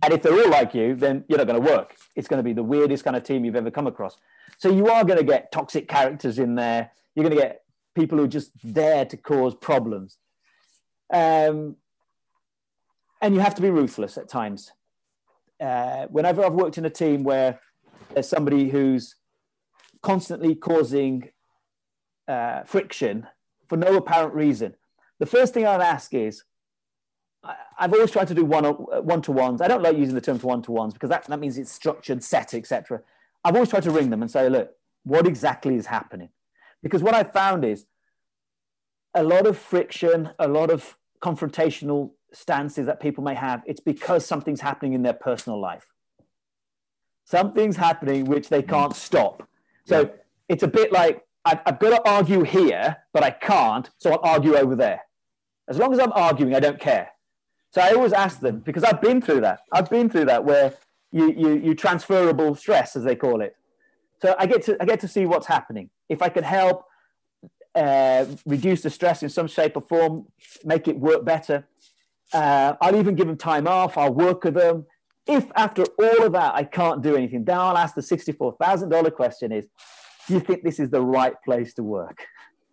And 0.03 0.12
if 0.12 0.23
they're 0.23 0.33
all 0.33 0.51
like 0.51 0.75
you, 0.75 0.95
then 0.95 1.25
you're 1.29 1.39
not 1.39 1.47
going 1.47 1.62
to 1.62 1.71
work. 1.71 1.97
It's 2.17 2.29
going 2.29 2.39
to 2.39 2.43
be 2.43 2.53
the 2.53 2.62
weirdest 2.62 3.05
kind 3.05 3.17
of 3.17 3.23
team 3.23 3.45
you've 3.45 3.57
ever 3.57 3.71
come 3.71 3.87
across. 3.87 4.19
So 4.59 4.71
you 4.71 4.89
are 4.89 5.05
going 5.05 5.19
to 5.19 5.25
get 5.25 5.53
toxic 5.53 5.89
characters 5.89 6.39
in 6.39 6.55
there. 6.55 6.91
You're 7.14 7.25
going 7.25 7.37
to 7.37 7.43
get 7.43 7.62
people 7.95 8.19
who 8.19 8.25
are 8.25 8.29
just 8.29 8.51
there 8.62 9.05
to 9.05 9.17
cause 9.17 9.55
problems. 9.55 10.19
Um, 11.12 11.77
and 13.23 13.35
you 13.35 13.41
have 13.41 13.55
to 13.55 13.62
be 13.62 13.71
ruthless 13.71 14.19
at 14.19 14.29
times. 14.29 14.73
Uh, 15.61 16.07
whenever 16.07 16.45
I've 16.45 16.53
worked 16.55 16.77
in 16.77 16.85
a 16.85 16.91
team 16.91 17.25
where 17.25 17.61
there's 18.12 18.29
somebody 18.29 18.69
who's 18.69 19.17
constantly 20.03 20.55
causing 20.55 21.31
uh, 22.29 22.64
friction 22.64 23.27
for 23.67 23.77
no 23.77 23.97
apparent 23.97 24.35
reason, 24.35 24.75
the 25.19 25.27
first 25.27 25.55
thing 25.55 25.67
I'd 25.67 25.81
ask 25.81 26.12
is, 26.12 26.45
I've 27.78 27.92
always 27.92 28.11
tried 28.11 28.28
to 28.28 28.34
do 28.34 28.44
one 28.44 28.64
uh, 28.64 28.72
one 28.72 29.22
to 29.22 29.32
ones. 29.32 29.61
I 29.61 29.68
don't 29.68 29.82
like 29.82 29.97
using 29.97 30.14
the 30.14 30.20
term 30.20 30.38
one 30.38 30.62
to 30.62 30.72
ones 30.72 30.94
because 30.94 31.11
that, 31.11 31.24
that 31.26 31.40
means 31.40 31.59
it's 31.59 31.72
structured, 31.72 32.22
set, 32.22 32.55
etc. 32.55 33.01
I've 33.44 33.55
always 33.55 33.70
tried 33.70 33.84
to 33.84 33.90
ring 33.90 34.11
them 34.11 34.22
and 34.22 34.30
say, 34.30 34.49
look, 34.49 34.72
what 35.05 35.26
exactly 35.26 35.76
is 35.76 35.86
happening? 35.86 36.30
Because 36.82 37.03
what 37.03 37.14
I've 37.14 37.32
found 37.32 37.64
is 37.64 37.86
a 39.14 39.22
lot 39.22 39.47
of 39.47 39.57
friction, 39.57 40.30
a 40.38 40.49
lot 40.49 40.70
of 40.70 40.99
confrontational 41.22 42.11
stances 42.32 42.86
that 42.86 43.01
people 43.01 43.24
may 43.24 43.34
have, 43.34 43.62
it's 43.66 43.80
because 43.80 44.26
something's 44.26 44.61
happening 44.61 44.92
in 44.92 45.03
their 45.03 45.14
personal 45.14 45.61
life. 45.61 45.92
Something's 47.24 47.76
happening 47.76 48.26
which 48.26 48.49
they 48.49 48.62
can't 48.62 48.94
stop. 48.94 49.49
So 49.84 50.01
yeah. 50.01 50.09
it's 50.49 50.62
a 50.62 50.68
bit 50.68 50.92
like 50.92 51.24
I've, 51.44 51.61
I've 51.64 51.78
got 51.78 51.90
to 51.90 52.11
argue 52.11 52.42
here, 52.42 52.99
but 53.12 53.22
I 53.22 53.30
can't, 53.30 53.88
so 53.99 54.12
I'll 54.12 54.32
argue 54.34 54.57
over 54.57 54.76
there. 54.76 55.03
As 55.68 55.78
long 55.78 55.92
as 55.92 55.99
I'm 55.99 56.12
arguing, 56.12 56.55
I 56.55 56.61
don't 56.61 56.78
care. 56.78 57.11
So 57.77 57.83
I 57.83 57.91
always 57.91 58.14
ask 58.14 58.41
them 58.41 58.61
because 58.61 58.85
I've 58.85 59.03
been 59.03 59.20
through 59.20 59.43
that. 59.43 59.61
I've 59.70 59.91
been 59.91 60.09
through 60.09 60.24
that 60.24 60.47
where 60.47 60.72
you, 61.12 61.31
you, 61.31 61.57
you 61.59 61.74
transferable 61.74 62.55
stress, 62.55 62.97
as 62.97 63.05
they 63.05 63.14
call 63.14 63.43
it. 63.43 63.55
So 64.22 64.35
I 64.39 64.47
get 64.47 64.62
to 64.62 64.79
I 64.81 64.87
get 64.87 65.01
to 65.01 65.09
see 65.09 65.27
what's 65.27 65.47
happening. 65.47 65.91
If 66.09 66.22
I 66.22 66.31
can 66.31 66.43
help 66.43 66.87
uh, 67.74 68.24
reduce 68.47 68.81
the 68.81 68.89
stress 68.89 69.22
in 69.22 69.29
some 69.29 69.47
shape 69.47 69.77
or 69.77 69.83
form, 69.83 70.24
make 70.64 70.89
it 70.89 70.99
work 70.99 71.27
better. 71.27 71.68
Uh, 72.33 72.77
I'll 72.81 72.97
even 72.97 73.14
give 73.14 73.27
them 73.27 73.37
time 73.37 73.68
off. 73.68 73.99
I'll 73.99 74.14
work 74.14 74.45
with 74.45 74.55
them. 74.55 74.87
If 75.27 75.45
after 75.55 75.85
all 75.99 76.22
of 76.22 76.33
that 76.33 76.55
I 76.55 76.64
can't 76.64 77.03
do 77.03 77.14
anything, 77.14 77.45
then 77.45 77.59
I'll 77.59 77.77
ask 77.77 77.95
the 77.95 78.01
sixty-four 78.01 78.57
thousand 78.59 78.89
dollar 78.89 79.11
question: 79.11 79.53
Is 79.53 79.66
do 80.27 80.33
you 80.33 80.41
think 80.41 80.62
this 80.62 80.81
is 80.81 80.89
the 80.89 81.03
right 81.03 81.35
place 81.45 81.74
to 81.74 81.83
work? 81.83 82.24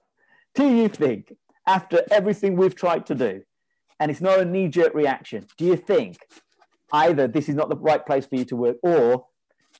do 0.56 0.66
you 0.66 0.88
think 0.88 1.34
after 1.68 2.04
everything 2.10 2.56
we've 2.56 2.76
tried 2.76 3.06
to 3.08 3.16
do, 3.16 3.43
and 4.00 4.12
it's 4.12 4.22
not 4.22 4.39
a 4.39 4.46
knee 4.46 4.68
jerk 4.68 4.94
reaction. 4.94 5.46
Do 5.58 5.66
you 5.66 5.76
think 5.76 6.18
either 6.91 7.28
this 7.28 7.50
is 7.50 7.56
not 7.56 7.70
the 7.70 7.76
right 7.76 8.06
place 8.06 8.26
for 8.26 8.36
you 8.36 8.46
to 8.46 8.56
work, 8.56 8.78
or 8.84 9.26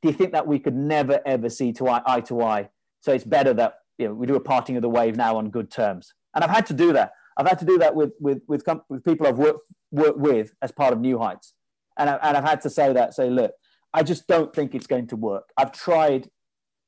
do 0.01 0.07
you 0.07 0.14
think 0.14 0.32
that 0.32 0.47
we 0.47 0.59
could 0.59 0.76
never 0.76 1.22
ever 1.26 1.49
see 1.49 1.72
to 1.74 1.88
eye, 1.88 2.01
eye 2.05 2.22
to 2.22 2.41
eye? 2.41 2.70
So 3.01 3.11
it's 3.14 3.24
better 3.24 3.53
that 3.53 3.80
you 3.97 4.07
know 4.07 4.14
we 4.14 4.28
do 4.28 4.36
a 4.36 4.39
parting 4.39 4.76
of 4.76 4.82
the 4.82 4.89
wave 4.89 5.16
now 5.16 5.38
on 5.38 5.49
good 5.49 5.72
terms. 5.72 6.14
And 6.34 6.43
I've 6.43 6.49
had 6.49 6.66
to 6.68 6.74
do 6.74 6.93
that. 6.93 7.14
I've 7.38 7.47
had 7.47 7.59
to 7.59 7.66
do 7.66 7.78
that 7.80 7.95
with 7.95 8.11
with 8.20 8.41
with, 8.47 8.66
with 8.89 9.03
people 9.03 9.28
I've 9.28 9.38
worked 9.38 9.61
worked 9.91 10.20
with 10.20 10.53
as 10.61 10.72
part 10.72 10.93
of 10.93 10.99
New 10.99 11.20
Heights, 11.20 11.53
and 11.97 12.09
I, 12.09 12.16
and 12.22 12.38
I've 12.38 12.43
had 12.43 12.61
to 12.61 12.70
say 12.70 12.93
that. 12.93 13.14
Say, 13.14 13.30
look, 13.30 13.53
I 13.93 14.03
just 14.03 14.28
don't 14.28 14.53
think 14.53 14.74
it's 14.74 14.88
going 14.88 15.07
to 15.07 15.16
work. 15.16 15.49
I've 15.57 15.72
tried 15.72 16.30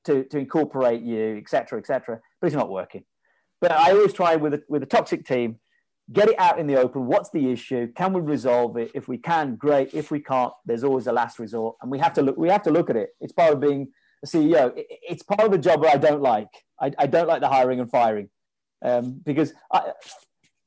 to 0.05 0.23
to 0.25 0.37
incorporate 0.37 1.01
you, 1.01 1.37
etc., 1.37 1.79
etc., 1.79 2.19
but 2.39 2.47
it's 2.47 2.55
not 2.55 2.69
working. 2.69 3.03
But 3.61 3.71
I 3.71 3.91
always 3.91 4.13
try 4.13 4.35
with 4.35 4.53
a, 4.55 4.63
with 4.67 4.83
a 4.83 4.85
toxic 4.85 5.25
team 5.25 5.59
get 6.11 6.29
it 6.29 6.39
out 6.39 6.59
in 6.59 6.67
the 6.67 6.75
open. 6.75 7.05
What's 7.05 7.29
the 7.31 7.51
issue? 7.51 7.91
Can 7.93 8.13
we 8.13 8.21
resolve 8.21 8.77
it? 8.77 8.91
If 8.93 9.07
we 9.07 9.17
can, 9.17 9.55
great. 9.55 9.93
If 9.93 10.11
we 10.11 10.19
can't, 10.19 10.53
there's 10.65 10.83
always 10.83 11.07
a 11.07 11.11
last 11.11 11.39
resort, 11.39 11.77
and 11.81 11.89
we 11.89 11.99
have 11.99 12.13
to 12.13 12.21
look. 12.21 12.37
We 12.37 12.49
have 12.49 12.63
to 12.63 12.71
look 12.71 12.89
at 12.89 12.95
it. 12.95 13.09
It's 13.19 13.33
part 13.33 13.53
of 13.53 13.59
being 13.59 13.89
a 14.23 14.27
CEO. 14.27 14.71
It's 14.75 15.23
part 15.23 15.41
of 15.41 15.51
the 15.51 15.57
job 15.57 15.81
where 15.81 15.91
I 15.91 15.97
don't 15.97 16.21
like. 16.21 16.49
I, 16.79 16.91
I 16.97 17.07
don't 17.07 17.27
like 17.27 17.41
the 17.41 17.49
hiring 17.49 17.79
and 17.79 17.89
firing, 17.89 18.29
um, 18.81 19.21
because 19.23 19.53
I, 19.71 19.93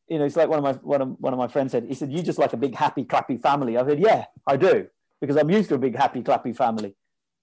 you 0.08 0.18
know, 0.18 0.24
it's 0.24 0.36
like 0.36 0.48
one 0.48 0.58
of 0.58 0.64
my 0.64 0.72
one 0.72 1.02
of 1.02 1.16
one 1.18 1.32
of 1.32 1.38
my 1.38 1.48
friends 1.48 1.72
said. 1.72 1.84
He 1.84 1.94
said, 1.94 2.12
"You 2.12 2.22
just 2.22 2.38
like 2.38 2.52
a 2.52 2.56
big 2.56 2.74
happy 2.74 3.04
clappy 3.04 3.40
family." 3.40 3.76
I 3.76 3.86
said, 3.86 4.00
"Yeah, 4.00 4.24
I 4.46 4.56
do," 4.56 4.88
because 5.20 5.36
I'm 5.36 5.50
used 5.50 5.68
to 5.68 5.76
a 5.76 5.78
big 5.78 5.96
happy 5.96 6.22
clappy 6.22 6.56
family. 6.56 6.96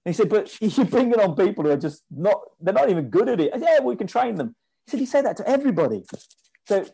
And 0.05 0.13
he 0.13 0.13
said, 0.13 0.29
"But 0.29 0.59
you 0.61 0.85
bring 0.85 1.11
it 1.11 1.19
on 1.19 1.35
people 1.35 1.63
who 1.63 1.71
are 1.71 1.77
just 1.77 2.03
not. 2.11 2.39
They're 2.59 2.73
not 2.73 2.89
even 2.89 3.09
good 3.09 3.29
at 3.29 3.39
it." 3.39 3.53
I 3.53 3.59
said, 3.59 3.67
"Yeah, 3.69 3.83
we 3.83 3.95
can 3.95 4.07
train 4.07 4.35
them." 4.35 4.55
He 4.85 4.91
said, 4.91 4.99
"You 4.99 5.05
say 5.05 5.21
that 5.21 5.37
to 5.37 5.47
everybody." 5.47 6.03
So 6.67 6.85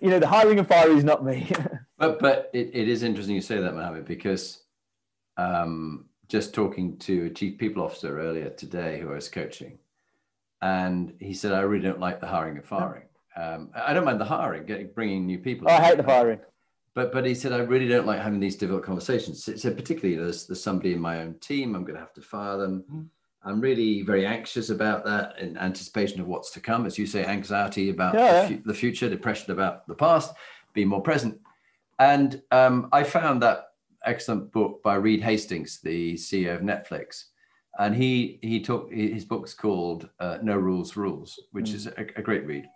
you 0.00 0.10
know, 0.10 0.18
the 0.18 0.26
hiring 0.26 0.58
and 0.58 0.68
firing 0.68 0.98
is 0.98 1.04
not 1.04 1.24
me. 1.24 1.50
but 1.98 2.18
but 2.18 2.50
it, 2.52 2.70
it 2.72 2.88
is 2.88 3.02
interesting 3.02 3.34
you 3.34 3.40
say 3.40 3.58
that, 3.60 3.74
Mohammed, 3.74 4.04
because 4.04 4.62
um, 5.36 6.06
just 6.28 6.54
talking 6.54 6.98
to 6.98 7.26
a 7.26 7.30
chief 7.30 7.58
people 7.58 7.82
officer 7.82 8.20
earlier 8.20 8.50
today 8.50 9.00
who 9.00 9.10
I 9.10 9.14
was 9.14 9.28
coaching, 9.28 9.78
and 10.62 11.14
he 11.20 11.34
said, 11.34 11.52
I 11.52 11.60
really 11.60 11.84
don't 11.84 12.00
like 12.00 12.20
the 12.20 12.26
hiring 12.26 12.56
and 12.56 12.66
firing. 12.66 13.04
Um, 13.36 13.70
I 13.74 13.94
don't 13.94 14.04
mind 14.04 14.20
the 14.20 14.24
hiring, 14.24 14.66
getting 14.66 14.90
bringing 14.94 15.26
new 15.26 15.38
people. 15.38 15.68
Oh, 15.68 15.74
I 15.74 15.80
hate 15.80 15.96
the 15.96 16.02
firing. 16.02 16.40
But 16.94 17.12
but 17.12 17.24
he 17.24 17.34
said, 17.34 17.52
I 17.52 17.58
really 17.58 17.88
don't 17.88 18.06
like 18.06 18.20
having 18.20 18.40
these 18.40 18.56
difficult 18.56 18.84
conversations. 18.84 19.44
He 19.44 19.56
said, 19.56 19.76
particularly 19.76 20.16
there's, 20.16 20.46
there's 20.46 20.62
somebody 20.62 20.92
in 20.92 21.00
my 21.00 21.20
own 21.20 21.36
team, 21.40 21.74
I'm 21.74 21.84
going 21.84 21.94
to 21.94 22.00
have 22.00 22.14
to 22.14 22.22
fire 22.22 22.56
them. 22.56 22.84
Mm-hmm 22.90 23.00
I'm 23.42 23.60
really 23.60 24.02
very 24.02 24.26
anxious 24.26 24.68
about 24.68 25.04
that 25.06 25.38
in 25.38 25.56
anticipation 25.56 26.20
of 26.20 26.26
what's 26.26 26.50
to 26.52 26.60
come. 26.60 26.84
As 26.84 26.98
you 26.98 27.06
say, 27.06 27.24
anxiety 27.24 27.88
about 27.88 28.14
yeah. 28.14 28.48
the, 28.48 28.56
the, 28.66 28.74
future, 28.74 29.08
depression 29.08 29.52
about 29.52 29.86
the 29.86 29.94
past, 29.94 30.34
be 30.74 30.84
more 30.84 31.00
present. 31.00 31.40
And 31.98 32.42
um, 32.50 32.88
I 32.92 33.02
found 33.02 33.42
that 33.42 33.68
excellent 34.04 34.52
book 34.52 34.82
by 34.82 34.96
Reed 34.96 35.22
Hastings, 35.22 35.80
the 35.80 36.14
CEO 36.14 36.54
of 36.54 36.60
Netflix. 36.60 37.24
And 37.78 37.94
he 37.94 38.38
he 38.42 38.60
took 38.60 38.92
his 38.92 39.24
book's 39.24 39.54
called 39.54 40.08
uh, 40.18 40.38
No 40.42 40.56
Rules 40.56 40.96
Rules, 40.96 41.40
which 41.52 41.70
mm. 41.70 41.74
is 41.74 41.86
a, 41.86 42.06
a 42.16 42.22
great 42.22 42.44
read. 42.44 42.68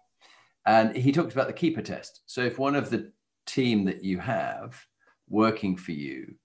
And 0.67 0.97
he 0.97 1.13
talks 1.13 1.35
about 1.35 1.49
the 1.49 1.53
keeper 1.53 1.83
test. 1.83 2.23
So 2.27 2.41
if 2.43 2.59
one 2.59 2.75
of 2.75 2.89
the 2.89 3.13
team 3.45 3.85
that 3.85 4.03
you 4.03 4.19
have 4.19 4.81
working 5.29 5.77
for 5.77 5.93
you 5.93 6.37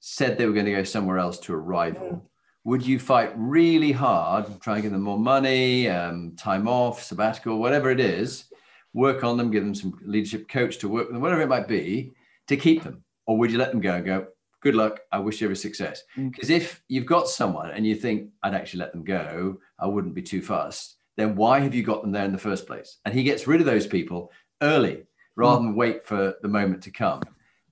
said 0.00 0.38
they 0.38 0.46
were 0.46 0.52
going 0.52 0.66
to 0.66 0.72
go 0.72 0.84
somewhere 0.84 1.18
else 1.18 1.38
to 1.40 1.52
a 1.52 1.58
rival, 1.58 2.08
mm 2.08 2.22
would 2.66 2.84
you 2.84 2.98
fight 2.98 3.32
really 3.36 3.92
hard, 3.92 4.44
try 4.60 4.74
and 4.74 4.82
give 4.82 4.90
them 4.90 5.02
more 5.02 5.20
money, 5.20 5.88
um, 5.88 6.32
time 6.36 6.66
off, 6.66 7.00
sabbatical, 7.00 7.60
whatever 7.60 7.92
it 7.92 8.00
is, 8.00 8.46
work 8.92 9.22
on 9.22 9.36
them, 9.36 9.52
give 9.52 9.62
them 9.62 9.72
some 9.72 9.96
leadership 10.04 10.48
coach 10.48 10.78
to 10.78 10.88
work 10.88 11.06
with 11.06 11.12
them, 11.12 11.22
whatever 11.22 11.42
it 11.42 11.48
might 11.48 11.68
be, 11.68 12.12
to 12.48 12.56
keep 12.56 12.82
them? 12.82 13.04
Or 13.24 13.38
would 13.38 13.52
you 13.52 13.58
let 13.58 13.70
them 13.70 13.80
go 13.80 13.94
and 13.94 14.04
go, 14.04 14.26
good 14.62 14.74
luck, 14.74 14.98
I 15.12 15.20
wish 15.20 15.40
you 15.40 15.46
every 15.46 15.56
success? 15.56 16.02
Because 16.16 16.48
mm. 16.48 16.56
if 16.56 16.82
you've 16.88 17.06
got 17.06 17.28
someone 17.28 17.70
and 17.70 17.86
you 17.86 17.94
think, 17.94 18.30
I'd 18.42 18.54
actually 18.54 18.80
let 18.80 18.90
them 18.90 19.04
go, 19.04 19.58
I 19.78 19.86
wouldn't 19.86 20.16
be 20.16 20.22
too 20.22 20.42
fast, 20.42 20.96
then 21.16 21.36
why 21.36 21.60
have 21.60 21.72
you 21.72 21.84
got 21.84 22.02
them 22.02 22.10
there 22.10 22.24
in 22.24 22.32
the 22.32 22.38
first 22.38 22.66
place? 22.66 22.98
And 23.04 23.14
he 23.14 23.22
gets 23.22 23.46
rid 23.46 23.60
of 23.60 23.66
those 23.66 23.86
people 23.86 24.32
early 24.60 25.04
rather 25.36 25.60
mm. 25.60 25.66
than 25.66 25.76
wait 25.76 26.04
for 26.04 26.34
the 26.42 26.48
moment 26.48 26.82
to 26.82 26.90
come. 26.90 27.22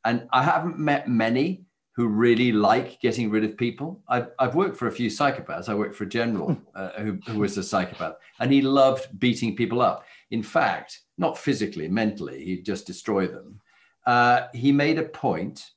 And 0.05 0.29
I 0.33 0.45
haven't 0.45 0.79
met 0.79 1.09
many 1.09 1.65
who 1.95 2.09
really 2.09 2.51
like 2.51 3.01
getting 3.01 3.31
rid 3.31 3.45
of 3.45 3.57
people. 3.57 4.03
I've, 4.09 4.29
I've 4.41 4.57
worked 4.57 4.77
for 4.77 4.89
a 4.89 4.93
few 4.93 5.09
psychopaths. 5.09 5.69
I 5.69 5.75
worked 5.75 5.95
for 5.95 6.05
a 6.05 6.09
general 6.09 6.61
uh, 6.75 6.91
who, 6.99 7.19
who 7.27 7.39
was 7.39 7.57
a 7.57 7.63
psychopath, 7.63 8.17
and 8.41 8.53
he 8.53 8.63
loved 8.63 9.19
beating 9.21 9.55
people 9.55 9.81
up. 9.81 10.05
In 10.31 10.43
fact, 10.43 11.01
not 11.19 11.39
physically, 11.39 11.89
mentally, 11.89 12.45
he'd 12.45 12.65
just 12.65 12.87
destroy 12.87 13.29
them. 13.29 13.61
Uh, 14.07 14.49
he 14.53 14.73
made 14.73 14.99
a 14.99 15.05
point, 15.05 15.71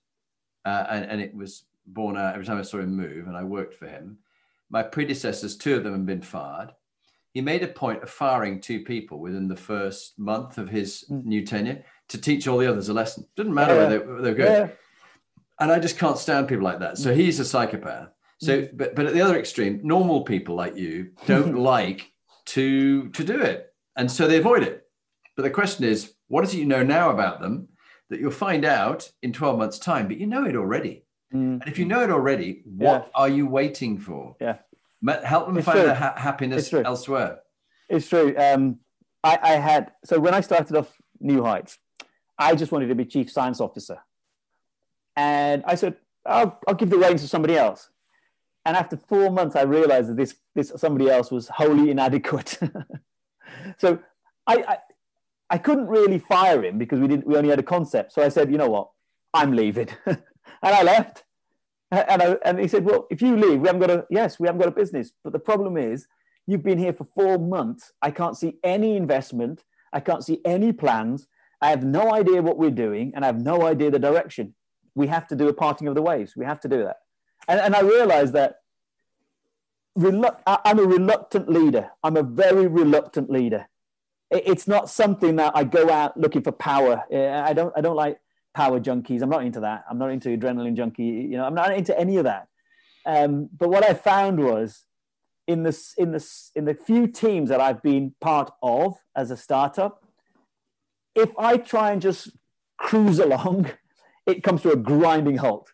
uh, 0.65 0.87
and, 0.89 1.05
and 1.05 1.21
it 1.21 1.35
was 1.35 1.65
born 1.85 2.17
out 2.17 2.33
every 2.33 2.45
time 2.45 2.57
I 2.57 2.63
saw 2.63 2.79
him 2.79 2.95
move, 2.95 3.27
and 3.27 3.37
I 3.37 3.43
worked 3.43 3.75
for 3.75 3.87
him. 3.87 4.17
My 4.71 4.81
predecessors, 4.81 5.55
two 5.55 5.75
of 5.75 5.83
them 5.83 5.93
had 5.93 6.05
been 6.07 6.21
fired. 6.23 6.71
He 7.31 7.41
made 7.41 7.61
a 7.61 7.67
point 7.67 8.01
of 8.01 8.09
firing 8.09 8.59
two 8.59 8.83
people 8.83 9.19
within 9.19 9.47
the 9.47 9.55
first 9.55 10.17
month 10.17 10.57
of 10.57 10.67
his 10.67 11.05
mm. 11.11 11.23
new 11.23 11.45
tenure 11.45 11.85
to 12.07 12.17
teach 12.17 12.47
all 12.47 12.57
the 12.57 12.69
others 12.69 12.89
a 12.89 12.93
lesson. 12.93 13.27
Didn't 13.35 13.53
matter 13.53 13.75
yeah. 13.75 13.79
whether 13.83 13.99
they, 13.99 14.05
they 14.23 14.29
were 14.29 14.35
good. 14.35 14.69
Yeah 14.69 14.75
and 15.59 15.71
I 15.71 15.79
just 15.79 15.97
can't 15.97 16.17
stand 16.17 16.47
people 16.47 16.63
like 16.63 16.79
that. 16.79 16.97
So 16.97 17.13
he's 17.13 17.39
a 17.39 17.45
psychopath. 17.45 18.09
So, 18.39 18.61
mm. 18.61 18.77
but 18.77 18.95
but 18.95 19.05
at 19.07 19.13
the 19.13 19.21
other 19.21 19.39
extreme, 19.39 19.81
normal 19.83 20.23
people 20.23 20.55
like 20.55 20.75
you 20.75 21.11
don't 21.25 21.55
like 21.75 22.11
to 22.47 23.09
to 23.09 23.23
do 23.23 23.41
it, 23.41 23.73
and 23.95 24.11
so 24.11 24.27
they 24.27 24.37
avoid 24.37 24.63
it. 24.63 24.83
But 25.35 25.43
the 25.43 25.49
question 25.49 25.85
is, 25.85 26.13
what 26.27 26.43
does 26.43 26.55
you 26.55 26.65
know 26.65 26.83
now 26.83 27.11
about 27.11 27.41
them 27.41 27.69
that 28.09 28.19
you'll 28.19 28.31
find 28.31 28.65
out 28.65 29.09
in 29.21 29.33
12 29.33 29.57
months' 29.57 29.79
time, 29.79 30.07
but 30.07 30.17
you 30.17 30.27
know 30.27 30.45
it 30.45 30.55
already. 30.55 31.03
Mm. 31.33 31.61
And 31.61 31.67
if 31.67 31.77
you 31.77 31.85
know 31.85 32.01
it 32.03 32.09
already, 32.09 32.63
what 32.65 33.03
Yeah. 33.05 33.09
are 33.15 33.29
you 33.29 33.45
waiting 33.47 33.97
for? 33.97 34.35
Yeah. 34.39 34.57
Help 35.23 35.47
them 35.47 35.57
It's 35.57 35.65
find 35.65 35.79
their 35.79 35.93
ha- 35.93 36.15
happiness 36.17 36.71
It's 36.71 36.85
elsewhere. 36.85 37.39
It's 37.89 38.07
true. 38.07 38.35
Um, 38.37 38.79
I, 39.23 39.37
I 39.41 39.51
had 39.53 39.91
so 40.03 40.19
when 40.19 40.33
I 40.33 40.41
started 40.41 40.75
off 40.75 40.95
New 41.19 41.43
Heights, 41.43 41.77
I 42.37 42.55
just 42.55 42.71
wanted 42.71 42.87
to 42.87 42.95
be 42.95 43.05
chief 43.05 43.31
science 43.31 43.59
officer, 43.59 43.99
and 45.17 45.63
I 45.65 45.75
said 45.75 45.97
I'll, 46.25 46.59
I'll 46.67 46.75
give 46.75 46.89
the 46.89 46.97
reins 46.97 47.21
to 47.21 47.27
somebody 47.27 47.57
else. 47.57 47.89
And 48.65 48.77
after 48.77 48.97
four 48.97 49.31
months, 49.31 49.55
I 49.55 49.63
realized 49.63 50.09
that 50.09 50.17
this 50.17 50.35
this 50.53 50.71
somebody 50.75 51.09
else 51.09 51.31
was 51.31 51.47
wholly 51.47 51.89
inadequate. 51.89 52.59
so 53.77 53.99
I, 54.45 54.55
I 54.67 54.77
I 55.49 55.57
couldn't 55.57 55.87
really 55.87 56.19
fire 56.19 56.63
him 56.63 56.77
because 56.77 56.99
we 56.99 57.07
didn't 57.07 57.25
we 57.25 57.35
only 57.35 57.49
had 57.49 57.59
a 57.59 57.63
concept. 57.63 58.13
So 58.13 58.21
I 58.21 58.29
said, 58.29 58.51
you 58.51 58.57
know 58.57 58.69
what, 58.69 58.89
I'm 59.33 59.53
leaving, 59.53 59.89
and 60.05 60.19
I 60.61 60.83
left. 60.83 61.23
And 61.89 62.21
I, 62.21 62.37
and 62.43 62.59
he 62.59 62.67
said, 62.67 62.83
well, 62.83 63.07
if 63.09 63.21
you 63.21 63.37
leave, 63.37 63.61
we 63.61 63.67
haven't 63.67 63.79
got 63.79 63.89
a 63.89 64.05
yes, 64.09 64.37
we 64.37 64.47
haven't 64.47 64.59
got 64.59 64.67
a 64.67 64.75
business. 64.75 65.13
But 65.23 65.31
the 65.31 65.39
problem 65.39 65.77
is, 65.77 66.05
you've 66.45 66.63
been 66.63 66.77
here 66.77 66.91
for 66.91 67.05
four 67.05 67.39
months. 67.39 67.93
I 68.01 68.11
can't 68.11 68.35
see 68.35 68.57
any 68.61 68.97
investment. 68.97 69.63
I 69.93 70.01
can't 70.01 70.25
see 70.25 70.41
any 70.43 70.73
plans. 70.73 71.27
I 71.61 71.69
have 71.69 71.85
no 71.85 72.13
idea 72.13 72.41
what 72.41 72.57
we're 72.57 72.71
doing, 72.71 73.13
and 73.15 73.23
I 73.23 73.27
have 73.27 73.41
no 73.41 73.65
idea 73.65 73.89
the 73.89 73.99
direction. 73.99 74.53
We 74.97 75.07
have 75.07 75.27
to 75.27 75.35
do 75.35 75.47
a 75.47 75.53
parting 75.53 75.87
of 75.87 75.95
the 75.95 76.01
waves. 76.01 76.35
We 76.35 76.45
have 76.45 76.59
to 76.61 76.67
do 76.67 76.79
that. 76.83 76.97
And, 77.47 77.59
and 77.59 77.75
I 77.75 77.81
realized 77.81 78.33
that 78.33 78.61
relu- 79.97 80.41
I'm 80.45 80.79
a 80.79 80.83
reluctant 80.83 81.47
leader. 81.49 81.91
I'm 82.03 82.17
a 82.17 82.23
very 82.23 82.67
reluctant 82.67 83.29
leader. 83.29 83.67
It's 84.31 84.67
not 84.67 84.89
something 84.89 85.35
that 85.37 85.51
I 85.55 85.63
go 85.63 85.89
out 85.89 86.19
looking 86.19 86.41
for 86.41 86.51
power. 86.51 87.03
I 87.13 87.53
don't. 87.53 87.73
I 87.77 87.81
don't 87.81 87.95
like 87.95 88.19
power 88.53 88.79
junkies. 88.79 89.21
I'm 89.21 89.29
not 89.29 89.45
into 89.45 89.61
that. 89.61 89.85
I'm 89.89 89.97
not 89.97 90.09
into 90.09 90.35
adrenaline 90.35 90.75
junkie. 90.75 91.03
You 91.03 91.37
know, 91.37 91.45
I'm 91.45 91.53
not 91.53 91.73
into 91.73 91.97
any 91.97 92.17
of 92.17 92.25
that. 92.25 92.47
Um, 93.05 93.49
but 93.57 93.69
what 93.69 93.85
I 93.85 93.93
found 93.93 94.43
was 94.43 94.83
in 95.47 95.63
this 95.63 95.93
in 95.97 96.11
this 96.11 96.51
in 96.55 96.65
the 96.65 96.73
few 96.73 97.07
teams 97.07 97.47
that 97.49 97.61
I've 97.61 97.81
been 97.81 98.15
part 98.19 98.51
of 98.61 98.97
as 99.15 99.31
a 99.31 99.37
startup, 99.37 100.03
if 101.15 101.31
I 101.37 101.57
try 101.57 101.91
and 101.91 102.01
just 102.01 102.31
cruise 102.77 103.19
along, 103.19 103.71
it 104.27 104.43
comes 104.43 104.61
to 104.63 104.71
a 104.71 104.75
grinding 104.75 105.37
halt. 105.37 105.69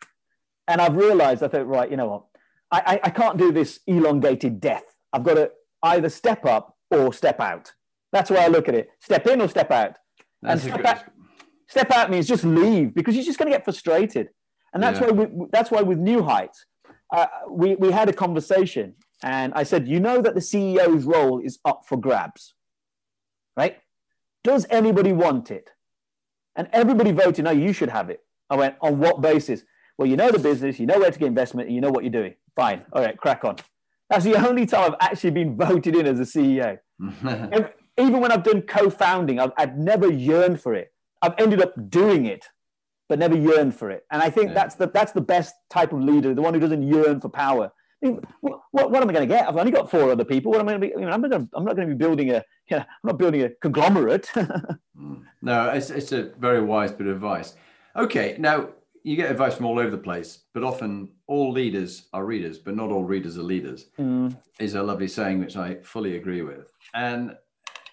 And 0.67 0.79
I've 0.79 0.95
realized, 0.95 1.43
I 1.43 1.47
thought, 1.49 1.67
right, 1.67 1.89
you 1.91 1.97
know 1.97 2.07
what? 2.07 2.23
I, 2.71 2.81
I, 2.95 2.99
I 3.05 3.09
can't 3.09 3.37
do 3.37 3.51
this 3.51 3.79
elongated 3.87 4.61
death. 4.61 4.83
I've 5.11 5.23
got 5.23 5.33
to 5.35 5.51
either 5.83 6.09
step 6.09 6.45
up 6.45 6.77
or 6.89 7.11
step 7.13 7.39
out. 7.41 7.73
That's 8.13 8.29
why 8.29 8.37
I 8.45 8.47
look 8.47 8.69
at 8.69 8.75
it. 8.75 8.89
Step 9.01 9.27
in 9.27 9.41
or 9.41 9.49
step 9.49 9.71
out. 9.71 9.97
That's 10.41 10.63
a 10.63 10.67
step 10.69 10.83
back- 10.83 11.09
Step 11.67 11.91
out 11.91 12.11
means 12.11 12.27
just 12.27 12.43
leave 12.43 12.93
because 12.93 13.15
you're 13.15 13.23
just 13.23 13.39
going 13.39 13.49
to 13.51 13.57
get 13.57 13.63
frustrated. 13.63 14.29
And 14.73 14.83
that's 14.83 14.99
Yeah. 14.99 15.07
why 15.09 15.23
we, 15.23 15.45
that's 15.51 15.71
why 15.71 15.81
with 15.81 15.97
New 15.97 16.21
Heights, 16.23 16.65
uh, 17.11 17.25
we, 17.49 17.75
we 17.75 17.91
had 17.91 18.09
a 18.09 18.13
conversation 18.13 18.95
and 19.23 19.53
I 19.55 19.63
said, 19.63 19.87
you 19.87 19.99
know 19.99 20.21
that 20.21 20.35
the 20.35 20.41
CEO's 20.41 21.05
role 21.05 21.39
is 21.39 21.59
up 21.65 21.83
for 21.87 21.97
grabs, 21.97 22.53
right? 23.57 23.77
Does 24.43 24.67
anybody 24.69 25.13
want 25.13 25.49
it? 25.49 25.71
And 26.55 26.67
everybody 26.73 27.11
voted, 27.11 27.45
no, 27.45 27.51
you 27.51 27.73
should 27.73 27.89
have 27.89 28.09
it. 28.09 28.21
I 28.53 28.55
went, 28.55 28.75
on 28.81 28.99
what 28.99 29.19
basis? 29.19 29.63
Well, 29.97 30.07
you 30.07 30.15
know 30.15 30.29
the 30.29 30.37
business, 30.37 30.79
you 30.79 30.85
know 30.85 30.99
where 30.99 31.09
to 31.09 31.17
get 31.19 31.27
investment, 31.27 31.67
and 31.67 31.75
you 31.75 31.81
know 31.81 31.89
what 31.89 32.03
you're 32.03 32.11
doing. 32.11 32.35
Fine. 32.55 32.85
All 32.93 33.01
right, 33.01 33.17
crack 33.17 33.43
on. 33.43 33.55
That's 34.11 34.23
the 34.25 34.35
only 34.47 34.67
time 34.67 34.91
I've 34.91 35.11
actually 35.11 35.31
been 35.31 35.57
voted 35.67 35.95
in 35.95 36.05
as 36.05 36.19
a 36.19 36.23
CEO. 36.23 36.77
Even 37.99 38.19
when 38.21 38.31
I've 38.31 38.43
done 38.43 38.61
co 38.61 38.89
founding, 38.91 39.39
I've, 39.39 39.51
I've 39.57 39.75
never 39.75 40.11
yearned 40.11 40.61
for 40.61 40.73
it. 40.75 40.91
I've 41.21 41.33
ended 41.39 41.61
up 41.61 41.73
doing 41.89 42.25
it, 42.27 42.45
but 43.09 43.17
never 43.17 43.35
yearned 43.35 43.75
for 43.75 43.89
it. 43.89 44.03
And 44.11 44.21
I 44.21 44.29
think 44.29 44.49
Yeah. 44.49 44.53
that's, 44.55 44.75
the, 44.75 44.87
that's 44.87 45.11
the 45.13 45.21
best 45.21 45.55
type 45.71 45.93
of 45.93 46.01
leader, 46.01 46.33
the 46.35 46.41
one 46.43 46.53
who 46.53 46.59
doesn't 46.59 46.83
yearn 46.83 47.21
for 47.21 47.29
power. 47.29 47.71
I 48.03 48.07
mean, 48.07 48.21
What, 48.41 48.59
what, 48.71 48.91
what 48.91 49.01
am 49.01 49.09
I 49.09 49.13
going 49.13 49.27
to 49.27 49.33
get? 49.35 49.47
I've 49.47 49.57
only 49.57 49.71
got 49.71 49.89
four 49.89 50.11
other 50.11 50.25
people. 50.25 50.51
What 50.51 50.59
am 50.59 50.67
I 50.67 50.71
going 50.73 50.81
to 50.81 50.87
be? 50.87 50.93
You 50.99 51.05
know, 51.07 51.11
I'm, 51.11 51.21
not 51.21 51.31
gonna, 51.31 51.47
I'm 51.55 51.63
not 51.65 51.75
going 51.75 51.87
to 51.87 51.95
be 51.95 51.97
building 51.97 52.29
a. 52.31 52.43
You 52.69 52.77
know, 52.77 52.83
I'm 52.83 52.85
not 53.11 53.17
building 53.17 53.41
a 53.43 53.49
conglomerate. 53.61 54.29
Mm. 54.35 55.23
no, 55.41 55.69
it's, 55.69 55.89
it's 55.89 56.11
a 56.11 56.31
very 56.39 56.61
wise 56.61 56.91
bit 56.91 57.07
of 57.07 57.15
advice. 57.15 57.55
Okay, 57.95 58.35
now 58.39 58.69
you 59.03 59.15
get 59.15 59.29
advice 59.29 59.55
from 59.55 59.65
all 59.65 59.79
over 59.79 59.89
the 59.91 59.97
place, 59.97 60.39
but 60.53 60.63
often 60.63 61.09
all 61.27 61.51
leaders 61.51 62.07
are 62.13 62.25
readers, 62.25 62.57
but 62.57 62.75
not 62.75 62.89
all 62.89 63.03
readers 63.03 63.37
are 63.37 63.43
leaders, 63.43 63.87
Mm, 63.99 64.35
is 64.59 64.75
a 64.75 64.81
lovely 64.83 65.07
saying 65.07 65.39
which 65.39 65.57
I 65.57 65.75
fully 65.81 66.15
agree 66.17 66.41
with. 66.41 66.71
And 66.93 67.35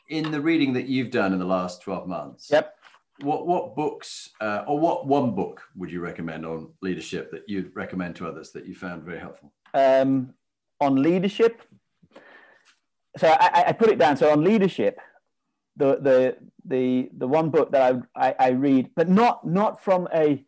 in 0.09 0.31
the 0.31 0.41
reading 0.41 0.73
that 0.75 0.87
you've 0.87 1.11
done 1.11 1.33
in 1.33 1.39
the 1.39 1.45
last 1.45 1.83
12 1.83 2.07
months, 2.09 2.49
yep. 2.51 2.77
what, 3.23 3.47
what 3.47 3.77
books 3.77 4.31
uh, 4.41 4.65
or 4.67 4.79
what 4.79 5.07
one 5.07 5.35
book 5.35 5.63
would 5.77 5.91
you 5.91 6.01
recommend 6.01 6.47
on 6.47 6.73
leadership 6.81 7.31
that 7.33 7.43
you'd 7.49 7.75
recommend 7.77 8.17
to 8.17 8.27
others 8.29 8.53
that 8.53 8.67
you 8.67 8.75
found 8.75 9.03
very 9.03 9.19
helpful? 9.19 9.53
um, 9.75 10.33
on 10.81 11.03
leadership. 11.03 11.61
So 13.19 13.29
I, 13.29 13.51
I- 13.53 13.65
I 13.69 13.73
put 13.73 13.91
it 13.91 13.99
down. 13.99 14.17
So 14.17 14.31
on 14.33 14.43
leadership, 14.43 14.99
the 15.81 15.91
the 16.09 16.37
the 16.65 17.11
the 17.17 17.27
one 17.27 17.51
book 17.51 17.73
that 17.73 17.83
I, 18.15 18.29
I, 18.29 18.35
I 18.39 18.49
read, 18.51 18.91
but 18.95 19.09
not 19.09 19.47
not 19.47 19.83
from 19.83 20.07
a 20.15 20.45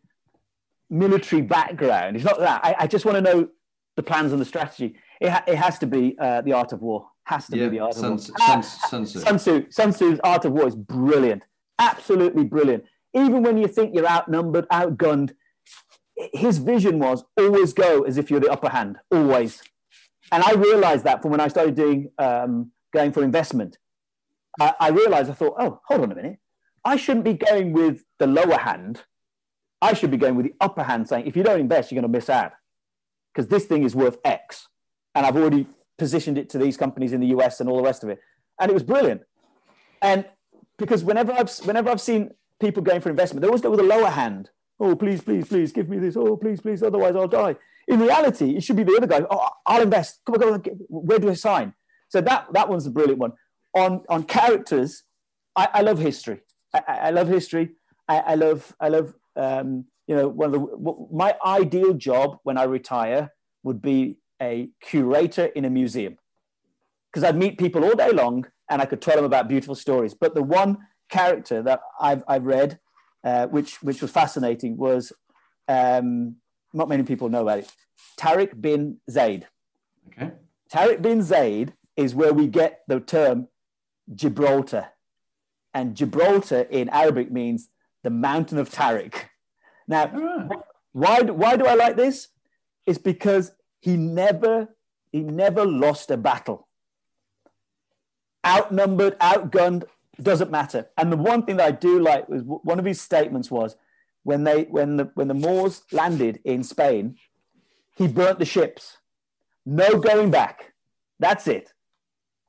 military 0.89 1.41
background. 1.41 2.15
It's 2.15 2.25
not 2.25 2.39
that. 2.39 2.61
I, 2.63 2.75
I 2.81 2.87
just 2.87 3.03
want 3.05 3.15
to 3.17 3.21
know 3.21 3.49
the 3.97 4.03
plans 4.03 4.31
and 4.31 4.39
the 4.41 4.45
strategy. 4.45 4.95
It, 5.19 5.29
ha- 5.29 5.43
it 5.47 5.55
has 5.55 5.77
to 5.79 5.87
be 5.87 6.15
uh, 6.19 6.41
the 6.41 6.53
Art 6.53 6.71
of 6.73 6.81
War. 6.81 7.07
Has 7.25 7.47
to 7.47 7.57
Yeah, 7.57 7.65
be 7.69 7.77
the 7.77 7.79
Art 7.79 7.93
Sun, 7.95 8.13
of 8.13 8.21
Sun, 8.21 8.35
War. 8.59 8.63
Sun, 8.63 9.03
Tzu. 9.05 9.19
Sun 9.19 9.37
Tzu, 9.37 9.65
Sun 9.69 9.91
Tzu's 9.93 10.19
Art 10.23 10.45
of 10.45 10.51
War 10.51 10.67
is 10.67 10.75
brilliant, 10.75 11.43
absolutely 11.79 12.43
brilliant. 12.43 12.83
Even 13.13 13.43
when 13.43 13.57
you 13.57 13.67
think 13.67 13.95
you're 13.95 14.07
outnumbered, 14.09 14.67
outgunned, 14.69 15.31
his 16.33 16.57
vision 16.57 16.99
was 16.99 17.23
always 17.37 17.73
go 17.73 18.01
as 18.03 18.17
if 18.17 18.29
you're 18.29 18.39
the 18.39 18.51
upper 18.51 18.69
hand, 18.69 18.97
always. 19.11 19.61
And 20.31 20.43
I 20.43 20.53
realized 20.53 21.03
that 21.05 21.21
from 21.21 21.31
when 21.31 21.39
I 21.39 21.47
started 21.47 21.75
doing 21.75 22.09
um, 22.17 22.71
going 22.93 23.11
for 23.11 23.23
investment. 23.23 23.77
I, 24.59 24.73
I 24.79 24.89
realized 24.89 25.29
I 25.29 25.33
thought, 25.33 25.55
oh, 25.59 25.81
hold 25.87 26.01
on 26.01 26.11
a 26.11 26.15
minute, 26.15 26.39
I 26.85 26.95
shouldn't 26.95 27.25
be 27.25 27.33
going 27.33 27.73
with 27.73 28.03
the 28.19 28.27
lower 28.27 28.57
hand. 28.57 29.03
I 29.81 29.93
should 29.93 30.11
be 30.11 30.17
going 30.17 30.35
with 30.35 30.45
the 30.45 30.53
upper 30.61 30.83
hand, 30.83 31.09
saying 31.09 31.27
if 31.27 31.35
you 31.35 31.43
don't 31.43 31.59
invest, 31.59 31.91
you're 31.91 32.01
going 32.01 32.11
to 32.11 32.17
miss 32.17 32.29
out 32.29 32.53
because 33.33 33.49
this 33.49 33.65
thing 33.65 33.83
is 33.83 33.95
worth 33.95 34.17
X, 34.23 34.67
and 35.15 35.25
I've 35.25 35.35
already 35.35 35.65
positioned 35.97 36.37
it 36.37 36.49
to 36.51 36.57
these 36.57 36.77
companies 36.77 37.13
in 37.13 37.19
the 37.19 37.27
US 37.27 37.59
and 37.59 37.69
all 37.69 37.77
the 37.77 37.83
rest 37.83 38.03
of 38.03 38.09
it, 38.09 38.19
and 38.59 38.69
it 38.69 38.73
was 38.73 38.83
brilliant. 38.83 39.21
And 40.01 40.25
because 40.77 41.03
whenever 41.03 41.31
I've 41.31 41.49
whenever 41.65 41.89
I've 41.89 42.01
seen 42.01 42.31
people 42.59 42.83
going 42.83 43.01
for 43.01 43.09
investment, 43.09 43.41
they 43.41 43.47
always 43.47 43.61
go 43.61 43.71
with 43.71 43.79
the 43.79 43.85
lower 43.85 44.09
hand. 44.09 44.49
Oh, 44.79 44.95
please, 44.95 45.21
please, 45.21 45.47
please, 45.47 45.71
give 45.71 45.89
me 45.89 45.97
this. 45.97 46.15
Oh, 46.17 46.35
please, 46.37 46.61
please, 46.61 46.83
otherwise 46.83 47.15
I'll 47.15 47.27
die. 47.27 47.55
In 47.87 47.99
reality, 47.99 48.55
it 48.55 48.63
should 48.63 48.75
be 48.75 48.83
the 48.83 48.95
other 48.95 49.07
guy. 49.07 49.25
Oh, 49.29 49.49
I'll 49.65 49.81
invest. 49.81 50.21
Come 50.25 50.35
on, 50.35 50.41
come 50.41 50.53
on. 50.53 50.59
Where 50.89 51.19
do 51.19 51.29
I 51.29 51.33
sign? 51.33 51.73
So 52.09 52.21
that 52.21 52.47
that 52.53 52.69
one's 52.69 52.85
a 52.85 52.91
brilliant 52.91 53.19
one. 53.19 53.33
On 53.75 54.03
on 54.09 54.23
characters, 54.23 55.03
I, 55.55 55.67
I 55.73 55.81
love 55.81 55.99
history. 55.99 56.41
I, 56.73 56.81
I 56.87 57.09
love 57.11 57.27
history. 57.27 57.71
I, 58.07 58.19
I 58.19 58.35
love 58.35 58.75
I 58.79 58.89
love 58.89 59.13
um, 59.35 59.85
you 60.07 60.15
know 60.15 60.27
one 60.27 60.53
of 60.53 60.61
the 60.61 61.07
my 61.11 61.35
ideal 61.45 61.93
job 61.93 62.37
when 62.43 62.57
I 62.57 62.63
retire 62.63 63.31
would 63.63 63.81
be 63.81 64.17
a 64.41 64.69
curator 64.81 65.45
in 65.45 65.65
a 65.65 65.69
museum 65.69 66.17
because 67.09 67.23
I'd 67.23 67.37
meet 67.37 67.57
people 67.57 67.83
all 67.83 67.95
day 67.95 68.11
long 68.11 68.45
and 68.69 68.81
I 68.81 68.85
could 68.85 69.01
tell 69.01 69.15
them 69.15 69.25
about 69.25 69.47
beautiful 69.47 69.75
stories. 69.75 70.13
But 70.13 70.33
the 70.33 70.43
one 70.43 70.77
character 71.09 71.61
that 71.61 71.81
I've, 71.99 72.23
I've 72.27 72.45
read, 72.45 72.79
uh, 73.23 73.47
which, 73.47 73.81
which 73.83 74.01
was 74.01 74.11
fascinating, 74.11 74.77
was 74.77 75.13
um, 75.67 76.37
not 76.73 76.89
many 76.89 77.03
people 77.03 77.29
know 77.29 77.43
about 77.43 77.59
it 77.59 77.71
Tariq 78.19 78.59
bin 78.59 78.97
Zaid. 79.09 79.47
Okay. 80.07 80.31
Tariq 80.71 81.01
bin 81.01 81.21
Zaid 81.21 81.73
is 81.95 82.15
where 82.15 82.33
we 82.33 82.47
get 82.47 82.81
the 82.87 82.99
term 82.99 83.47
Gibraltar. 84.13 84.87
And 85.73 85.95
Gibraltar 85.95 86.61
in 86.61 86.89
Arabic 86.89 87.31
means 87.31 87.69
the 88.03 88.09
mountain 88.09 88.57
of 88.57 88.69
Tariq. 88.69 89.13
Now, 89.87 90.11
Ah, 90.13 90.47
why, 90.91 91.21
why 91.21 91.55
do 91.57 91.65
I 91.65 91.73
like 91.73 91.95
this? 91.95 92.29
It's 92.85 92.99
because 92.99 93.51
he 93.79 93.97
never, 93.97 94.69
he 95.11 95.21
never 95.21 95.65
lost 95.65 96.11
a 96.11 96.17
battle. 96.17 96.67
Outnumbered, 98.45 99.17
outgunned, 99.19 99.85
doesn't 100.21 100.51
matter. 100.51 100.89
And 100.97 101.11
the 101.11 101.17
one 101.17 101.45
thing 101.45 101.57
that 101.57 101.67
I 101.67 101.71
do 101.71 101.99
like 101.99 102.29
was 102.29 102.43
one 102.43 102.77
of 102.77 102.85
his 102.85 103.01
statements 103.01 103.49
was 103.49 103.75
when 104.23 104.43
they 104.43 104.63
when 104.63 104.97
the 104.97 105.11
when 105.15 105.27
the 105.27 105.33
Moors 105.33 105.83
landed 105.91 106.39
in 106.43 106.63
Spain, 106.63 107.15
he 107.95 108.07
burnt 108.07 108.39
the 108.39 108.45
ships. 108.45 108.97
No 109.65 109.99
going 109.99 110.29
back. 110.29 110.73
That's 111.19 111.47
it. 111.47 111.73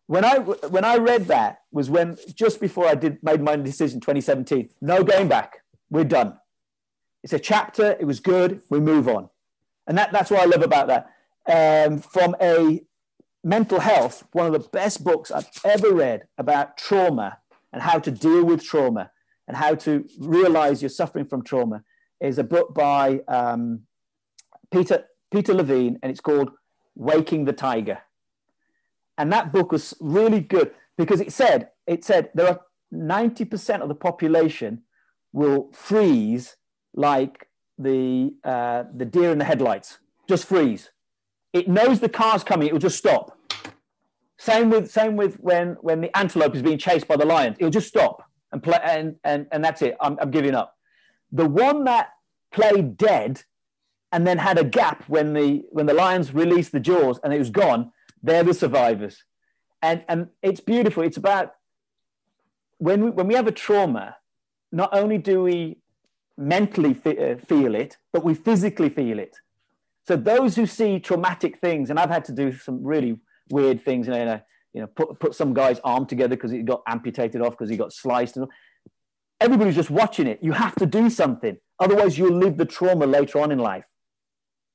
When 0.06 0.24
I 0.24 0.38
when 0.38 0.84
I 0.84 0.96
read 0.96 1.26
that 1.26 1.62
was 1.72 1.88
when 1.88 2.16
just 2.34 2.60
before 2.60 2.86
I 2.86 2.94
did 2.94 3.22
made 3.22 3.40
my 3.40 3.56
decision 3.56 4.00
2017. 4.00 4.68
No 4.80 5.02
going 5.02 5.28
back. 5.28 5.60
We're 5.90 6.04
done. 6.04 6.38
It's 7.22 7.32
a 7.32 7.38
chapter. 7.38 7.96
It 7.98 8.04
was 8.04 8.20
good. 8.20 8.60
We 8.68 8.80
move 8.80 9.08
on, 9.08 9.30
and 9.86 9.96
that, 9.96 10.12
that's 10.12 10.30
what 10.30 10.40
I 10.40 10.44
love 10.44 10.62
about 10.62 10.88
that. 10.88 11.10
Um, 11.46 11.98
from 11.98 12.36
a 12.40 12.82
mental 13.42 13.80
health, 13.80 14.26
one 14.32 14.46
of 14.46 14.52
the 14.52 14.68
best 14.68 15.04
books 15.04 15.30
I've 15.30 15.48
ever 15.64 15.92
read 15.92 16.26
about 16.36 16.76
trauma 16.76 17.38
and 17.72 17.82
how 17.82 17.98
to 17.98 18.10
deal 18.10 18.44
with 18.44 18.62
trauma. 18.62 19.10
and 19.46 19.56
how 19.56 19.74
to 19.74 20.04
realize 20.18 20.82
you're 20.82 20.88
suffering 20.88 21.24
from 21.24 21.42
trauma 21.42 21.82
is 22.20 22.38
a 22.38 22.44
book 22.44 22.74
by 22.74 23.20
um, 23.28 23.80
Peter 24.72 25.04
Peter 25.30 25.54
Levine, 25.54 25.98
and 26.02 26.10
it's 26.10 26.20
called 26.20 26.50
Waking 26.94 27.44
the 27.44 27.52
Tiger. 27.52 27.98
And 29.16 29.32
that 29.32 29.52
book 29.52 29.72
was 29.72 29.94
really 30.00 30.40
good 30.40 30.72
because 30.96 31.20
it 31.20 31.32
said 31.32 31.70
it 31.86 32.04
said 32.04 32.30
there 32.34 32.48
are 32.48 32.60
90% 32.92 33.80
of 33.80 33.88
the 33.88 33.94
population 33.94 34.82
will 35.32 35.70
freeze 35.72 36.56
like 36.94 37.48
the 37.78 38.34
uh, 38.44 38.84
the 38.94 39.04
deer 39.04 39.32
in 39.32 39.38
the 39.38 39.44
headlights, 39.44 39.98
just 40.28 40.46
freeze. 40.46 40.90
It 41.52 41.68
knows 41.68 42.00
the 42.00 42.08
car's 42.08 42.44
coming, 42.44 42.68
it 42.68 42.72
will 42.72 42.80
just 42.80 42.98
stop. 42.98 43.38
Same 44.38 44.70
with 44.70 44.90
same 44.90 45.16
with 45.16 45.36
when 45.40 45.76
when 45.80 46.00
the 46.00 46.16
antelope 46.16 46.54
is 46.54 46.62
being 46.62 46.78
chased 46.78 47.08
by 47.08 47.16
the 47.16 47.24
lions, 47.24 47.56
it'll 47.58 47.70
just 47.70 47.88
stop 47.88 48.30
and 48.52 48.62
play 48.62 48.78
and 48.82 49.16
and, 49.24 49.46
and 49.50 49.64
that's 49.64 49.82
it. 49.82 49.96
I'm, 50.00 50.18
I'm 50.20 50.30
giving 50.30 50.54
up. 50.54 50.76
The 51.32 51.48
one 51.48 51.84
that 51.84 52.10
played 52.52 52.96
dead 52.96 53.42
and 54.12 54.26
then 54.26 54.38
had 54.38 54.58
a 54.58 54.64
gap 54.64 55.04
when 55.08 55.34
the 55.34 55.64
when 55.70 55.86
the 55.86 55.94
lions 55.94 56.32
released 56.32 56.72
the 56.72 56.80
jaws 56.80 57.18
and 57.24 57.32
it 57.32 57.38
was 57.38 57.50
gone, 57.50 57.90
they're 58.24 58.42
the 58.42 58.54
survivors. 58.54 59.22
And 59.82 60.04
and 60.08 60.28
it's 60.42 60.60
beautiful. 60.60 61.02
It's 61.02 61.18
about 61.18 61.54
when 62.78 63.04
we, 63.04 63.10
when 63.10 63.26
we 63.26 63.34
have 63.34 63.46
a 63.46 63.52
trauma, 63.52 64.16
not 64.72 64.90
only 64.92 65.18
do 65.18 65.42
we 65.42 65.78
mentally 66.36 66.96
uh, 67.06 67.36
feel 67.36 67.74
it, 67.74 67.98
but 68.12 68.24
we 68.24 68.34
physically 68.34 68.88
feel 68.88 69.18
it. 69.18 69.36
So 70.08 70.16
those 70.16 70.56
who 70.56 70.66
see 70.66 70.98
traumatic 70.98 71.58
things, 71.58 71.90
and 71.90 71.98
I've 71.98 72.10
had 72.10 72.24
to 72.26 72.32
do 72.32 72.52
some 72.52 72.82
really 72.82 73.18
weird 73.50 73.82
things, 73.82 74.06
you 74.06 74.12
know, 74.12 74.40
you 74.72 74.80
know, 74.80 74.86
put, 74.88 75.20
put 75.20 75.34
some 75.34 75.54
guy's 75.54 75.78
arm 75.80 76.06
together 76.06 76.34
because 76.34 76.50
he 76.50 76.62
got 76.62 76.82
amputated 76.86 77.40
off 77.40 77.52
because 77.52 77.70
he 77.70 77.76
got 77.76 77.92
sliced. 77.92 78.36
And 78.36 78.48
everybody's 79.40 79.76
just 79.76 79.90
watching 79.90 80.26
it. 80.26 80.40
You 80.42 80.52
have 80.52 80.74
to 80.76 80.86
do 80.86 81.08
something, 81.08 81.56
otherwise 81.78 82.18
you'll 82.18 82.38
live 82.38 82.56
the 82.56 82.64
trauma 82.64 83.06
later 83.06 83.38
on 83.38 83.52
in 83.52 83.58
life. 83.58 83.86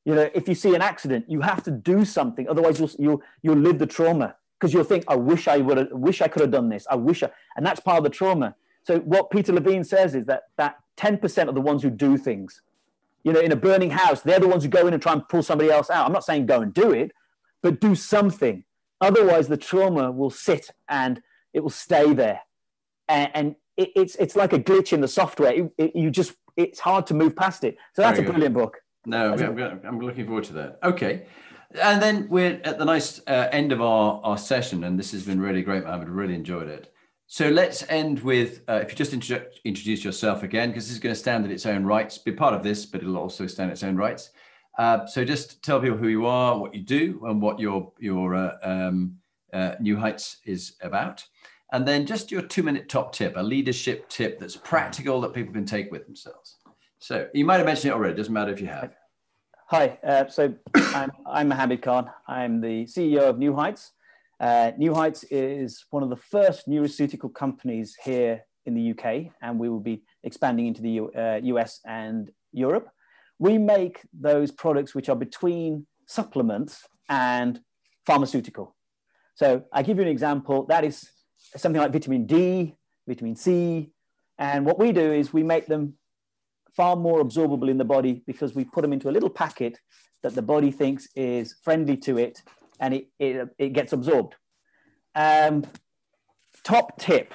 You 0.06 0.16
know, 0.16 0.30
if 0.34 0.48
you 0.48 0.56
see 0.56 0.74
an 0.76 0.82
accident, 0.82 1.26
you 1.28 1.42
have 1.42 1.64
to 1.64 1.72
do 1.72 2.06
something, 2.06 2.48
otherwise 2.48 2.80
you'll 2.80 2.92
you'll, 2.98 3.22
you'll 3.42 3.58
live 3.58 3.80
the 3.80 3.86
trauma 3.86 4.36
because 4.60 4.74
you'll 4.74 4.84
think, 4.84 5.06
I 5.08 5.16
wish 5.16 5.48
I 5.48 5.58
would 5.58 5.78
have, 5.78 5.92
wish 5.92 6.22
I 6.22 6.28
could 6.28 6.42
have 6.42 6.52
done 6.52 6.70
this. 6.70 6.86
I 6.90 6.96
wish, 6.96 7.24
I, 7.24 7.30
and 7.56 7.66
that's 7.66 7.80
part 7.80 7.98
of 8.00 8.04
the 8.04 8.10
trauma. 8.10 8.56
So 8.84 9.00
what 9.00 9.30
Peter 9.30 9.54
Levine 9.54 9.84
says 9.84 10.16
is 10.16 10.26
that 10.26 10.44
that 10.58 10.80
10% 10.98 11.48
of 11.48 11.56
the 11.56 11.62
ones 11.62 11.82
who 11.82 11.90
do 11.90 12.18
things, 12.18 12.62
you 13.24 13.32
know, 13.32 13.40
in 13.40 13.52
a 13.52 13.56
burning 13.56 13.92
house, 13.92 14.22
they're 14.22 14.40
the 14.40 14.48
ones 14.48 14.64
who 14.64 14.70
go 14.70 14.86
in 14.88 14.94
and 14.94 15.02
try 15.02 15.14
and 15.14 15.28
pull 15.30 15.44
somebody 15.44 15.70
else 15.70 15.90
out. 15.90 16.06
I'm 16.06 16.12
not 16.12 16.26
saying 16.26 16.46
go 16.46 16.62
and 16.62 16.74
do 16.74 16.92
it, 16.92 17.12
but 17.62 17.80
do 17.80 17.96
something. 17.96 18.64
Otherwise, 19.00 19.48
the 19.48 19.58
trauma 19.58 20.12
will 20.12 20.30
sit 20.30 20.72
and 20.90 21.22
it 21.54 21.62
will 21.62 21.70
stay 21.70 22.14
there. 22.14 22.42
And, 23.08 23.32
and 23.34 23.56
it, 23.78 23.92
it's, 23.96 24.16
it's 24.16 24.36
like 24.36 24.52
a 24.52 24.60
glitch 24.60 24.92
in 24.92 25.00
the 25.02 25.08
software. 25.08 25.54
It, 25.54 25.72
it, 25.78 25.96
you 25.96 26.12
just, 26.12 26.34
it's 26.58 26.82
hard 26.82 27.08
to 27.08 27.14
move 27.14 27.36
past 27.36 27.64
it. 27.64 27.78
So 27.94 28.02
that's 28.02 28.20
a 28.20 28.24
brilliant 28.24 28.56
book. 28.56 28.78
No, 29.06 29.34
I'm, 29.34 29.82
I'm 29.86 30.00
looking 30.00 30.26
forward 30.26 30.44
to 30.46 30.54
that. 30.54 30.80
Okay. 30.84 31.26
And 31.82 32.02
then 32.02 32.28
we're 32.30 32.60
at 32.64 32.80
the 32.80 32.86
nice 32.86 33.22
uh, 33.28 33.48
end 33.52 33.72
of 33.72 33.82
our, 33.82 34.20
our 34.24 34.38
session, 34.38 34.84
and 34.84 34.98
this 34.98 35.12
has 35.12 35.24
been 35.24 35.40
really 35.40 35.62
great, 35.62 35.84
Mohammed. 35.84 36.10
Really 36.10 36.34
enjoyed 36.34 36.68
it. 36.68 36.92
So 37.28 37.50
let's 37.50 37.88
end 37.90 38.22
with 38.22 38.62
uh, 38.68 38.80
if 38.82 38.90
you 38.90 38.96
just 38.96 39.14
introduce 39.14 40.04
yourself 40.04 40.42
again, 40.42 40.70
because 40.70 40.88
this 40.88 40.94
is 40.94 41.00
going 41.00 41.14
to 41.14 41.20
stand 41.20 41.46
in 41.46 41.52
its 41.52 41.68
own 41.68 41.86
rights, 41.86 42.18
be 42.18 42.32
part 42.32 42.56
of 42.56 42.64
this, 42.64 42.88
but 42.88 43.02
it'll 43.02 43.18
also 43.18 43.46
stand 43.46 43.72
its 43.72 43.84
own 43.84 43.96
rights. 43.96 44.32
Uh, 44.80 45.06
so 45.06 45.24
just 45.24 45.62
tell 45.62 45.80
people 45.80 45.98
who 45.98 46.08
you 46.08 46.26
are, 46.26 46.58
what 46.58 46.74
you 46.74 46.82
do, 46.82 47.22
and 47.26 47.40
what 47.40 47.60
your 47.60 47.92
your 48.00 48.34
uh, 48.34 48.58
um, 48.64 49.16
uh, 49.54 49.76
New 49.80 49.96
Heights 49.96 50.38
is 50.46 50.74
about, 50.82 51.24
and 51.72 51.88
then 51.88 52.08
just 52.08 52.32
your 52.32 52.42
two 52.42 52.64
minute 52.64 52.90
top 52.90 53.14
tip, 53.14 53.34
a 53.36 53.44
leadership 53.44 54.10
tip 54.10 54.40
that's 54.40 54.56
practical 54.56 55.22
that 55.22 55.34
people 55.34 55.54
can 55.54 55.66
take 55.66 55.92
with 55.92 56.06
themselves. 56.08 56.58
So 57.00 57.28
you 57.34 57.46
might 57.46 57.58
have 57.58 57.66
mentioned 57.66 57.92
it 57.92 57.96
already. 57.96 58.16
Doesn't 58.16 58.34
matter 58.34 58.52
if 58.52 58.60
you 58.60 58.68
have. 58.68 58.94
Hi. 59.68 59.98
Uh, 60.04 60.28
so 60.28 60.54
I'm 60.76 61.12
I'm 61.26 61.48
Mohammed 61.48 61.82
Khan. 61.82 62.10
I'm 62.28 62.62
the 62.62 62.86
CEO 62.86 63.30
of 63.30 63.38
New 63.38 63.56
Heights. 63.56 63.92
Uh, 64.40 64.72
New 64.78 64.94
Heights 64.94 65.24
is 65.32 65.86
one 65.90 66.04
of 66.04 66.10
the 66.10 66.16
first 66.16 66.68
neuroceutical 66.68 67.34
companies 67.34 67.96
here 68.04 68.44
in 68.66 68.74
the 68.74 68.92
UK, 68.92 69.32
and 69.42 69.60
we 69.60 69.70
will 69.70 69.80
be 69.80 70.04
expanding 70.24 70.68
into 70.68 70.82
the 70.82 70.90
U, 70.92 71.12
uh, 71.12 71.40
US 71.44 71.80
and 71.86 72.32
Europe. 72.52 72.90
We 73.38 73.58
make 73.58 74.02
those 74.14 74.52
products 74.52 74.94
which 74.94 75.08
are 75.08 75.16
between 75.16 75.88
supplements 76.06 76.86
and 77.08 77.62
pharmaceutical. 78.06 78.76
So 79.36 79.64
I 79.72 79.84
give 79.84 79.98
you 79.98 80.04
an 80.04 80.10
example. 80.10 80.66
That 80.66 80.84
is 80.84 81.10
something 81.56 81.82
like 81.82 81.94
vitamin 81.94 82.26
D, 82.26 82.76
vitamin 83.08 83.38
C, 83.38 83.92
and 84.38 84.66
what 84.66 84.80
we 84.80 84.92
do 84.92 85.12
is 85.12 85.34
we 85.34 85.44
make 85.44 85.68
them 85.68 85.96
far 86.76 86.96
more 86.96 87.24
absorbable 87.24 87.70
in 87.70 87.78
the 87.78 87.86
body 87.86 88.24
because 88.26 88.56
we 88.56 88.66
put 88.66 88.82
them 88.82 88.94
into 88.94 89.10
a 89.10 89.12
little 89.12 89.30
packet 89.30 89.80
that 90.24 90.36
the 90.36 90.42
body 90.42 90.72
thinks 90.72 91.08
is 91.16 91.56
friendly 91.64 91.98
to 91.98 92.18
it 92.18 92.42
and 92.80 92.94
it, 92.94 93.08
it, 93.20 93.50
it 93.58 93.74
gets 93.74 93.94
absorbed. 93.94 94.36
Um, 95.16 95.66
top 96.64 97.00
tip 97.00 97.34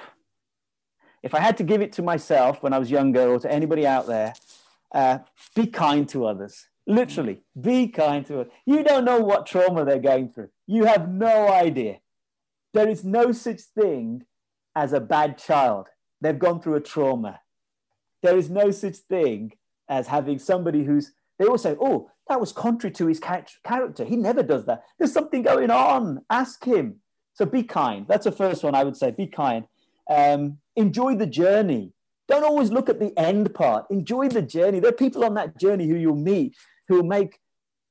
if 1.25 1.33
I 1.33 1.39
had 1.39 1.57
to 1.57 1.63
give 1.63 1.81
it 1.81 1.91
to 1.93 2.03
myself 2.03 2.61
when 2.61 2.71
I 2.71 2.77
was 2.77 2.91
younger 2.91 3.27
or 3.27 3.39
to 3.39 3.51
anybody 3.51 3.87
out 3.87 4.05
there, 4.05 4.35
uh, 4.93 5.17
be 5.55 5.65
kind 5.65 6.07
to 6.09 6.27
others. 6.27 6.67
Literally, 6.85 7.41
be 7.59 7.87
kind 7.87 8.23
to 8.27 8.41
others. 8.41 8.53
You 8.63 8.83
don't 8.83 9.05
know 9.05 9.19
what 9.21 9.47
trauma 9.47 9.83
they're 9.83 9.97
going 9.97 10.29
through. 10.29 10.49
You 10.67 10.85
have 10.85 11.09
no 11.09 11.51
idea. 11.51 11.97
There 12.75 12.87
is 12.87 13.03
no 13.03 13.31
such 13.31 13.61
thing 13.61 14.27
as 14.75 14.93
a 14.93 14.99
bad 14.99 15.39
child. 15.39 15.87
They've 16.21 16.37
gone 16.37 16.61
through 16.61 16.75
a 16.75 16.81
trauma. 16.81 17.39
There 18.25 18.37
is 18.37 18.49
no 18.49 18.71
such 18.71 18.97
thing 18.97 19.53
as 19.87 20.07
having 20.07 20.39
somebody 20.39 20.83
who's, 20.83 21.11
they 21.37 21.45
all 21.45 21.59
say, 21.59 21.75
oh, 21.79 22.09
that 22.27 22.39
was 22.39 22.51
contrary 22.51 22.91
to 22.95 23.05
his 23.05 23.19
character. 23.19 24.03
He 24.03 24.15
never 24.15 24.41
does 24.41 24.65
that. 24.65 24.83
There's 24.97 25.13
something 25.13 25.43
going 25.43 25.69
on. 25.69 26.25
Ask 26.29 26.65
him. 26.65 27.01
So 27.35 27.45
be 27.45 27.61
kind. 27.61 28.07
That's 28.07 28.23
the 28.23 28.31
first 28.31 28.63
one 28.63 28.73
I 28.73 28.83
would 28.83 28.97
say. 28.97 29.11
Be 29.11 29.27
kind. 29.27 29.65
Um, 30.09 30.57
enjoy 30.75 31.15
the 31.15 31.27
journey. 31.27 31.93
Don't 32.27 32.43
always 32.43 32.71
look 32.71 32.89
at 32.89 32.99
the 32.99 33.13
end 33.17 33.53
part. 33.53 33.85
Enjoy 33.91 34.27
the 34.27 34.41
journey. 34.41 34.79
There 34.79 34.89
are 34.89 35.03
people 35.05 35.23
on 35.23 35.35
that 35.35 35.59
journey 35.59 35.87
who 35.87 35.95
you'll 35.95 36.15
meet 36.15 36.55
who 36.87 36.95
will 36.95 37.03
make 37.03 37.39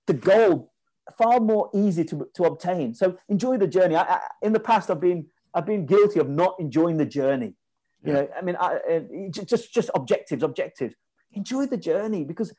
the 0.08 0.14
goal 0.14 0.72
far 1.16 1.38
more 1.38 1.70
easy 1.72 2.04
to, 2.06 2.28
to 2.34 2.44
obtain. 2.44 2.94
So 2.94 3.16
enjoy 3.28 3.58
the 3.58 3.68
journey. 3.68 3.94
I, 3.94 4.02
I, 4.02 4.20
in 4.42 4.52
the 4.52 4.60
past, 4.60 4.90
I've 4.90 5.00
been 5.00 5.26
I've 5.54 5.66
been 5.66 5.86
guilty 5.86 6.18
of 6.18 6.28
not 6.28 6.56
enjoying 6.58 6.96
the 6.96 7.06
journey. 7.06 7.54
You 8.04 8.12
know, 8.12 8.28
I 8.36 8.42
mean, 8.42 8.56
I, 8.60 9.02
just 9.30 9.72
just 9.72 9.90
objectives, 9.94 10.42
objectives. 10.42 10.94
Enjoy 11.32 11.66
the 11.66 11.78
journey 11.78 12.24
because 12.24 12.52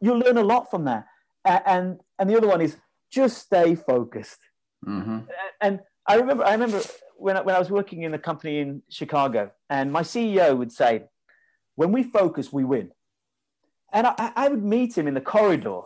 you'll 0.00 0.18
learn 0.18 0.36
a 0.36 0.42
lot 0.42 0.70
from 0.70 0.84
that. 0.86 1.06
And 1.44 2.00
and 2.18 2.28
the 2.28 2.36
other 2.36 2.48
one 2.48 2.60
is 2.60 2.76
just 3.10 3.38
stay 3.38 3.74
focused. 3.74 4.40
Mm-hmm. 4.86 5.20
And 5.60 5.80
I 6.06 6.16
remember 6.16 6.44
I 6.44 6.52
remember 6.52 6.80
when 7.16 7.36
I, 7.36 7.42
when 7.42 7.54
I 7.54 7.58
was 7.58 7.70
working 7.70 8.02
in 8.02 8.12
a 8.12 8.18
company 8.18 8.58
in 8.58 8.82
Chicago, 8.88 9.52
and 9.70 9.92
my 9.92 10.02
CEO 10.02 10.56
would 10.56 10.72
say, 10.72 11.04
"When 11.76 11.92
we 11.92 12.02
focus, 12.02 12.52
we 12.52 12.64
win." 12.64 12.90
And 13.92 14.06
I, 14.06 14.32
I 14.34 14.48
would 14.48 14.64
meet 14.64 14.96
him 14.98 15.06
in 15.06 15.14
the 15.14 15.20
corridor 15.20 15.82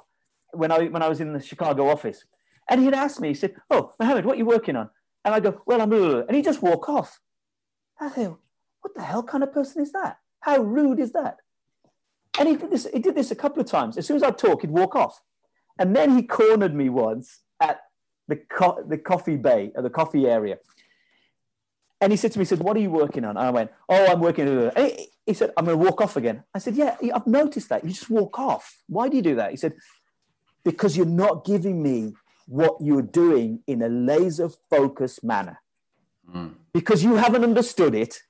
when 0.52 0.72
I 0.72 0.86
when 0.86 1.02
I 1.02 1.08
was 1.08 1.20
in 1.20 1.34
the 1.34 1.40
Chicago 1.40 1.90
office, 1.90 2.24
and 2.70 2.82
he'd 2.82 2.94
ask 2.94 3.20
me, 3.20 3.28
he 3.28 3.34
said, 3.34 3.56
"Oh, 3.70 3.92
Mohammed, 4.00 4.24
what 4.24 4.36
are 4.36 4.38
you 4.38 4.46
working 4.46 4.76
on?" 4.76 4.88
And 5.24 5.34
I 5.34 5.40
go, 5.40 5.60
"Well, 5.66 5.82
I'm," 5.82 5.92
and 5.92 6.34
he'd 6.34 6.44
just 6.44 6.62
walk 6.62 6.88
off. 6.88 7.20
I 8.00 8.10
go, 8.14 8.38
what 8.86 8.94
the 8.94 9.02
hell 9.02 9.24
kind 9.24 9.42
of 9.42 9.52
person 9.52 9.82
is 9.82 9.90
that? 9.90 10.18
How 10.38 10.58
rude 10.58 11.00
is 11.00 11.10
that? 11.12 11.38
And 12.38 12.48
he 12.48 12.54
did 12.54 12.70
this, 12.70 12.86
he 12.92 13.00
did 13.00 13.16
this 13.16 13.32
a 13.32 13.34
couple 13.34 13.60
of 13.60 13.66
times. 13.68 13.98
As 13.98 14.06
soon 14.06 14.16
as 14.16 14.22
I'd 14.22 14.38
talk, 14.38 14.60
he'd 14.60 14.70
walk 14.70 14.94
off. 14.94 15.24
And 15.76 15.96
then 15.96 16.16
he 16.16 16.22
cornered 16.22 16.72
me 16.72 16.88
once 16.88 17.40
at 17.60 17.80
the, 18.28 18.36
co- 18.36 18.84
the 18.86 18.96
coffee 18.96 19.36
bay, 19.36 19.72
or 19.74 19.82
the 19.82 19.90
coffee 19.90 20.28
area. 20.28 20.58
And 22.00 22.12
he 22.12 22.16
said 22.16 22.30
to 22.32 22.38
me, 22.38 22.44
he 22.44 22.46
said, 22.46 22.60
what 22.60 22.76
are 22.76 22.80
you 22.80 22.90
working 22.90 23.24
on? 23.24 23.30
And 23.30 23.40
I 23.40 23.50
went, 23.50 23.72
oh, 23.88 24.06
I'm 24.06 24.20
working 24.20 24.46
on 24.46 24.70
he, 24.76 25.08
he 25.26 25.34
said, 25.34 25.50
I'm 25.56 25.64
going 25.64 25.76
to 25.76 25.84
walk 25.84 26.00
off 26.00 26.16
again. 26.16 26.44
I 26.54 26.60
said, 26.60 26.76
yeah, 26.76 26.96
I've 27.12 27.26
noticed 27.26 27.68
that. 27.70 27.82
You 27.82 27.90
just 27.90 28.08
walk 28.08 28.38
off. 28.38 28.82
Why 28.86 29.08
do 29.08 29.16
you 29.16 29.22
do 29.22 29.34
that? 29.34 29.50
He 29.50 29.56
said, 29.56 29.74
because 30.64 30.96
you're 30.96 31.06
not 31.06 31.44
giving 31.44 31.82
me 31.82 32.14
what 32.46 32.76
you're 32.80 33.02
doing 33.02 33.64
in 33.66 33.82
a 33.82 33.88
laser 33.88 34.48
focused 34.70 35.24
manner. 35.24 35.60
Mm. 36.32 36.54
Because 36.72 37.02
you 37.02 37.16
haven't 37.16 37.42
understood 37.42 37.96
it 37.96 38.20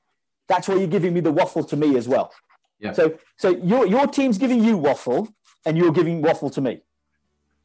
that's 0.48 0.68
why 0.68 0.76
you're 0.76 0.86
giving 0.86 1.12
me 1.14 1.20
the 1.20 1.32
waffle 1.32 1.64
to 1.64 1.76
me 1.76 1.96
as 1.96 2.08
well. 2.08 2.32
Yeah. 2.78 2.92
So 2.92 3.18
so 3.36 3.50
your 3.50 3.86
your 3.86 4.06
team's 4.06 4.38
giving 4.38 4.62
you 4.62 4.76
waffle 4.76 5.28
and 5.64 5.76
you're 5.76 5.92
giving 5.92 6.22
waffle 6.22 6.50
to 6.50 6.60
me. 6.60 6.82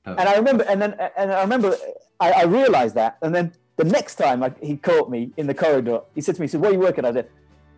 Oh. 0.06 0.16
And 0.16 0.28
I 0.28 0.36
remember 0.36 0.64
and 0.68 0.82
then 0.82 0.96
and 1.18 1.32
I 1.32 1.42
remember 1.42 1.78
I, 2.20 2.32
I 2.32 2.44
realized 2.44 2.96
that 2.96 3.18
and 3.22 3.34
then 3.36 3.54
the 3.78 3.84
next 3.84 4.16
time 4.16 4.44
I, 4.44 4.54
he 4.62 4.78
caught 4.78 5.10
me 5.10 5.32
in 5.38 5.48
the 5.48 5.54
corridor, 5.54 6.02
he 6.14 6.22
said 6.22 6.36
to 6.36 6.42
me, 6.42 6.46
he 6.46 6.50
said, 6.50 6.62
What 6.62 6.72
are 6.72 6.74
you 6.74 6.80
working 6.80 7.06
on? 7.06 7.12
I 7.12 7.22
said, 7.22 7.30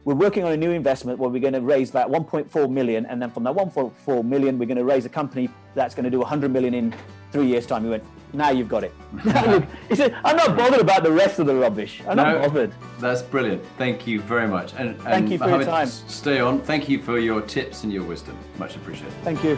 we're 0.06 0.16
working 0.16 0.44
on 0.44 0.52
a 0.52 0.58
new 0.58 0.72
investment 0.72 1.18
where 1.20 1.30
we're 1.30 1.42
going 1.42 1.54
to 1.54 1.62
raise 1.62 1.90
about 1.90 2.10
1.4 2.10 2.70
million, 2.70 3.06
and 3.06 3.22
then 3.22 3.32
from 3.32 3.44
that 3.44 3.54
1.4 3.54 4.26
million, 4.26 4.58
we're 4.58 4.66
going 4.66 4.78
to 4.78 4.84
raise 4.84 5.06
a 5.06 5.10
company 5.10 5.50
that's 5.76 5.96
going 5.96 6.04
to 6.04 6.10
do 6.10 6.20
100 6.20 6.52
million 6.52 6.74
in 6.74 6.94
three 7.32 7.48
years' 7.48 7.66
time. 7.66 7.84
We 7.84 7.90
went, 7.90 8.04
now 8.34 8.50
you've 8.50 8.68
got 8.68 8.84
it. 8.84 8.94
he 9.90 9.96
said, 9.96 10.16
I'm 10.26 10.36
not 10.36 10.58
bothered 10.58 10.82
about 10.82 11.04
the 11.04 11.12
rest 11.12 11.40
of 11.40 11.48
the 11.48 11.56
rubbish. 11.56 12.02
I'm 12.08 12.18
no, 12.18 12.24
not 12.24 12.42
bothered. 12.42 12.74
That's 13.00 13.22
brilliant. 13.22 13.64
Thank 13.78 14.06
you 14.06 14.22
very 14.22 14.48
much. 14.48 14.74
And, 14.74 14.90
and 14.90 15.02
thank 15.02 15.30
you 15.30 15.38
for 15.38 15.46
Mohammed, 15.46 15.68
your 15.68 15.76
time. 15.76 15.88
Stay 15.88 16.40
on. 16.40 16.62
Thank 16.62 16.90
you 16.90 17.02
for 17.02 17.20
your 17.20 17.42
tips 17.42 17.84
and 17.84 17.94
your 17.94 18.04
wisdom. 18.04 18.38
Much 18.58 18.76
appreciated. 18.76 19.14
Thank 19.24 19.44
you. 19.44 19.58